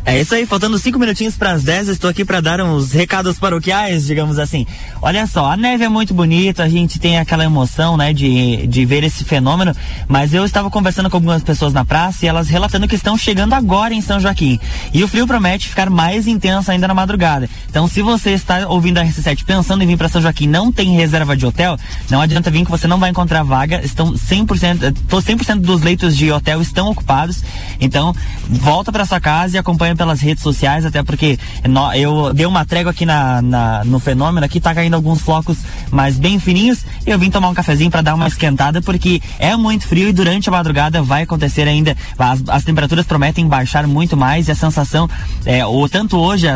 [0.05, 3.39] É isso aí, faltando cinco minutinhos para as 10, estou aqui para dar uns recados
[3.39, 4.67] paroquiais, digamos assim.
[5.01, 8.85] Olha só, a neve é muito bonita, a gente tem aquela emoção, né, de, de
[8.85, 9.73] ver esse fenômeno,
[10.09, 13.53] mas eu estava conversando com algumas pessoas na praça e elas relatando que estão chegando
[13.53, 14.59] agora em São Joaquim.
[14.93, 17.49] E o frio promete ficar mais intenso ainda na madrugada.
[17.71, 20.97] Então, se você está ouvindo a RC7 pensando em vir para São Joaquim, não tem
[20.97, 21.79] reserva de hotel,
[22.11, 23.81] não adianta vir que você não vai encontrar vaga.
[23.85, 27.45] Estão 100%, 100% dos leitos de hotel estão ocupados.
[27.81, 28.13] Então,
[28.49, 31.39] volta para sua casa e acompanha pelas redes sociais, até porque
[31.95, 35.59] eu dei uma trégua aqui na, na, no fenômeno, aqui tá caindo alguns flocos
[35.91, 39.87] mais bem fininhos, eu vim tomar um cafezinho para dar uma esquentada, porque é muito
[39.87, 44.49] frio e durante a madrugada vai acontecer ainda, as, as temperaturas prometem baixar muito mais
[44.49, 45.09] e a sensação,
[45.45, 46.47] é, ou tanto hoje,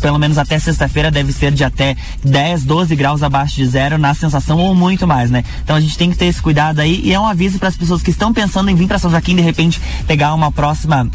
[0.00, 4.14] pelo menos até sexta-feira deve ser de até 10, 12 graus abaixo de zero na
[4.14, 5.44] sensação ou muito mais, né?
[5.62, 7.76] Então a gente tem que ter esse cuidado aí e é um aviso para as
[7.76, 11.08] pessoas que estão pensando em vir para São Joaquim de repente pegar uma próxima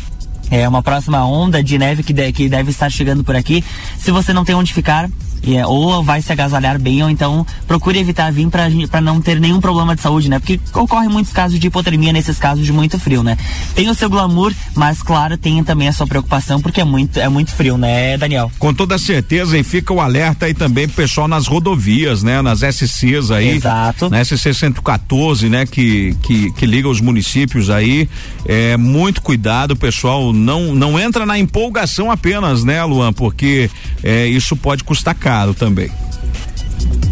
[0.55, 3.63] é uma próxima onda de neve que, de, que deve estar chegando por aqui.
[3.97, 5.09] Se você não tem onde ficar,
[5.45, 9.39] E, é, ou vai se agasalhar bem, ou então procure evitar vir para não ter
[9.39, 10.39] nenhum problema de saúde, né?
[10.39, 13.37] Porque ocorre muitos casos de hipotermia nesses casos de muito frio, né?
[13.75, 17.27] Tem o seu glamour, mas claro, tem também a sua preocupação, porque é muito, é
[17.27, 18.49] muito frio, né, Daniel?
[18.57, 22.41] Com toda certeza, e fica o alerta aí também pro pessoal nas rodovias, né?
[22.41, 23.49] Nas SCs aí.
[23.49, 24.09] Exato.
[24.09, 25.65] Na SC 114, né?
[25.65, 28.07] Que, que, que liga os municípios aí.
[28.45, 30.31] É, muito cuidado, pessoal.
[30.31, 33.11] Não, não entra na empolgação apenas, né, Luan?
[33.11, 33.69] Porque
[34.01, 35.89] é, isso pode custar caro também.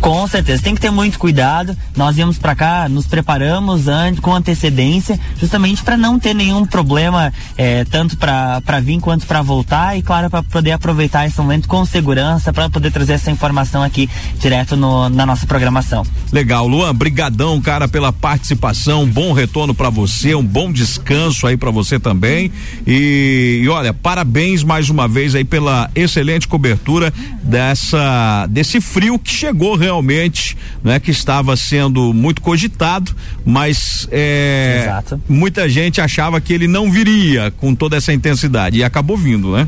[0.01, 1.77] Com certeza, tem que ter muito cuidado.
[1.95, 7.31] Nós viemos para cá, nos preparamos antes, com antecedência, justamente para não ter nenhum problema,
[7.55, 11.85] é, tanto para vir quanto para voltar e, claro, para poder aproveitar esse momento com
[11.85, 16.03] segurança, para poder trazer essa informação aqui direto no, na nossa programação.
[16.31, 19.07] Legal, Luan, brigadão, cara, pela participação.
[19.07, 22.51] Bom retorno para você, um bom descanso aí para você também.
[22.87, 29.31] E, e olha, parabéns mais uma vez aí pela excelente cobertura dessa desse frio que
[29.31, 33.11] chegou realmente realmente, é que estava sendo muito cogitado,
[33.45, 39.15] mas é, muita gente achava que ele não viria com toda essa intensidade e acabou
[39.15, 39.67] vindo, né?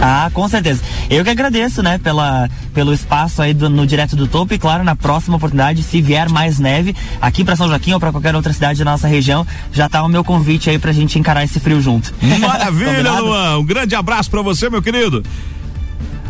[0.00, 0.80] Ah, com certeza.
[1.10, 4.84] Eu que agradeço, né, pela, pelo espaço aí do, no Direto do Topo e claro,
[4.84, 8.52] na próxima oportunidade, se vier mais neve aqui para São Joaquim ou para qualquer outra
[8.52, 11.80] cidade da nossa região, já tá o meu convite aí pra gente encarar esse frio
[11.80, 12.14] junto.
[12.40, 13.58] Maravilha, Luan.
[13.58, 15.24] Um grande abraço para você, meu querido.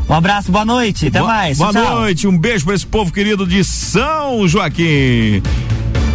[0.09, 1.59] Um abraço, boa noite, até boa, mais.
[1.59, 2.01] Boa tchau.
[2.01, 5.43] noite, um beijo para esse povo querido de São Joaquim.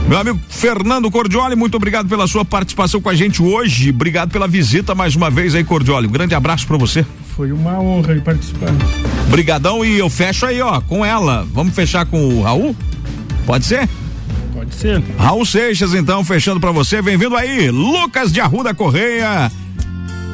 [0.08, 3.92] Meu amigo Fernando Cordioli, muito obrigado pela sua participação com a gente hoje.
[3.92, 6.08] Obrigado pela visita mais uma vez aí, Cordioli.
[6.08, 7.06] Um grande abraço para você.
[7.36, 8.72] Foi uma honra participar.
[9.30, 11.48] Brigadão e eu fecho aí, ó, com ela.
[11.54, 12.76] Vamos fechar com o Raul?
[13.46, 13.88] Pode ser?
[14.54, 15.04] Pode ser.
[15.18, 17.00] Raul Seixas, então, fechando para você.
[17.00, 19.52] Bem-vindo aí, Lucas de Arruda Correia,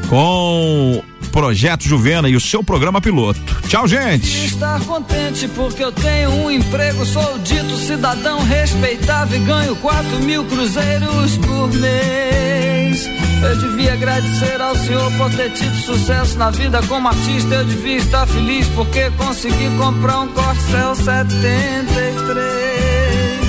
[0.10, 3.40] com Projeto Juvena e o seu programa piloto.
[3.68, 4.46] Tchau, gente.
[4.46, 10.44] Estar contente porque eu tenho um emprego, sou dito cidadão respeitável e ganho quatro mil
[10.46, 13.08] cruzeiros por mês.
[13.42, 17.56] Eu devia agradecer ao Senhor por ter tido sucesso na vida como artista.
[17.56, 23.49] Eu devia estar feliz porque consegui comprar um Corcel 73.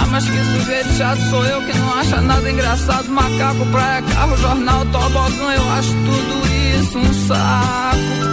[0.00, 3.08] Ah, mas que sujeito chato sou eu que não acha nada engraçado.
[3.10, 8.30] Macaco, praia, carro, jornal, tobogã, eu acho tudo isso um saco.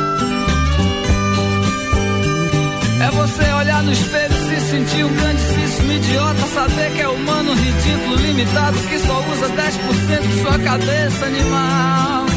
[3.02, 6.48] É você olhar no espelho e se sentir um grandíssimo idiota.
[6.53, 12.36] Saber que é humano, ridículo, limitado, que só usa 10% de sua cabeça animal.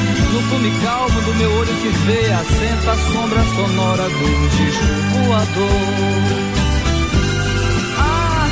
[0.31, 4.85] no cume calmo do meu olho que vê, assenta a sombra sonora do disco.
[7.97, 8.47] Ah,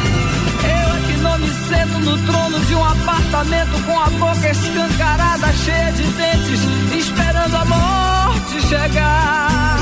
[0.64, 5.53] eu é que não me sento no trono de um apartamento com a boca escancarada,
[5.53, 6.61] cheia de dentes,
[6.97, 9.80] esperando a morte chegar.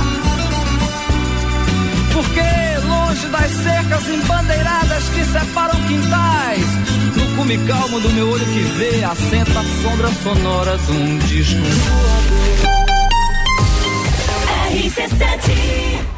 [2.13, 2.76] Porque
[3.26, 6.65] das cercas embandeiradas que separam quintais,
[7.15, 11.60] no cume calmo do meu olho que vê, assenta a sombra sonora de um disco
[11.60, 12.88] voador.
[14.72, 16.16] RC7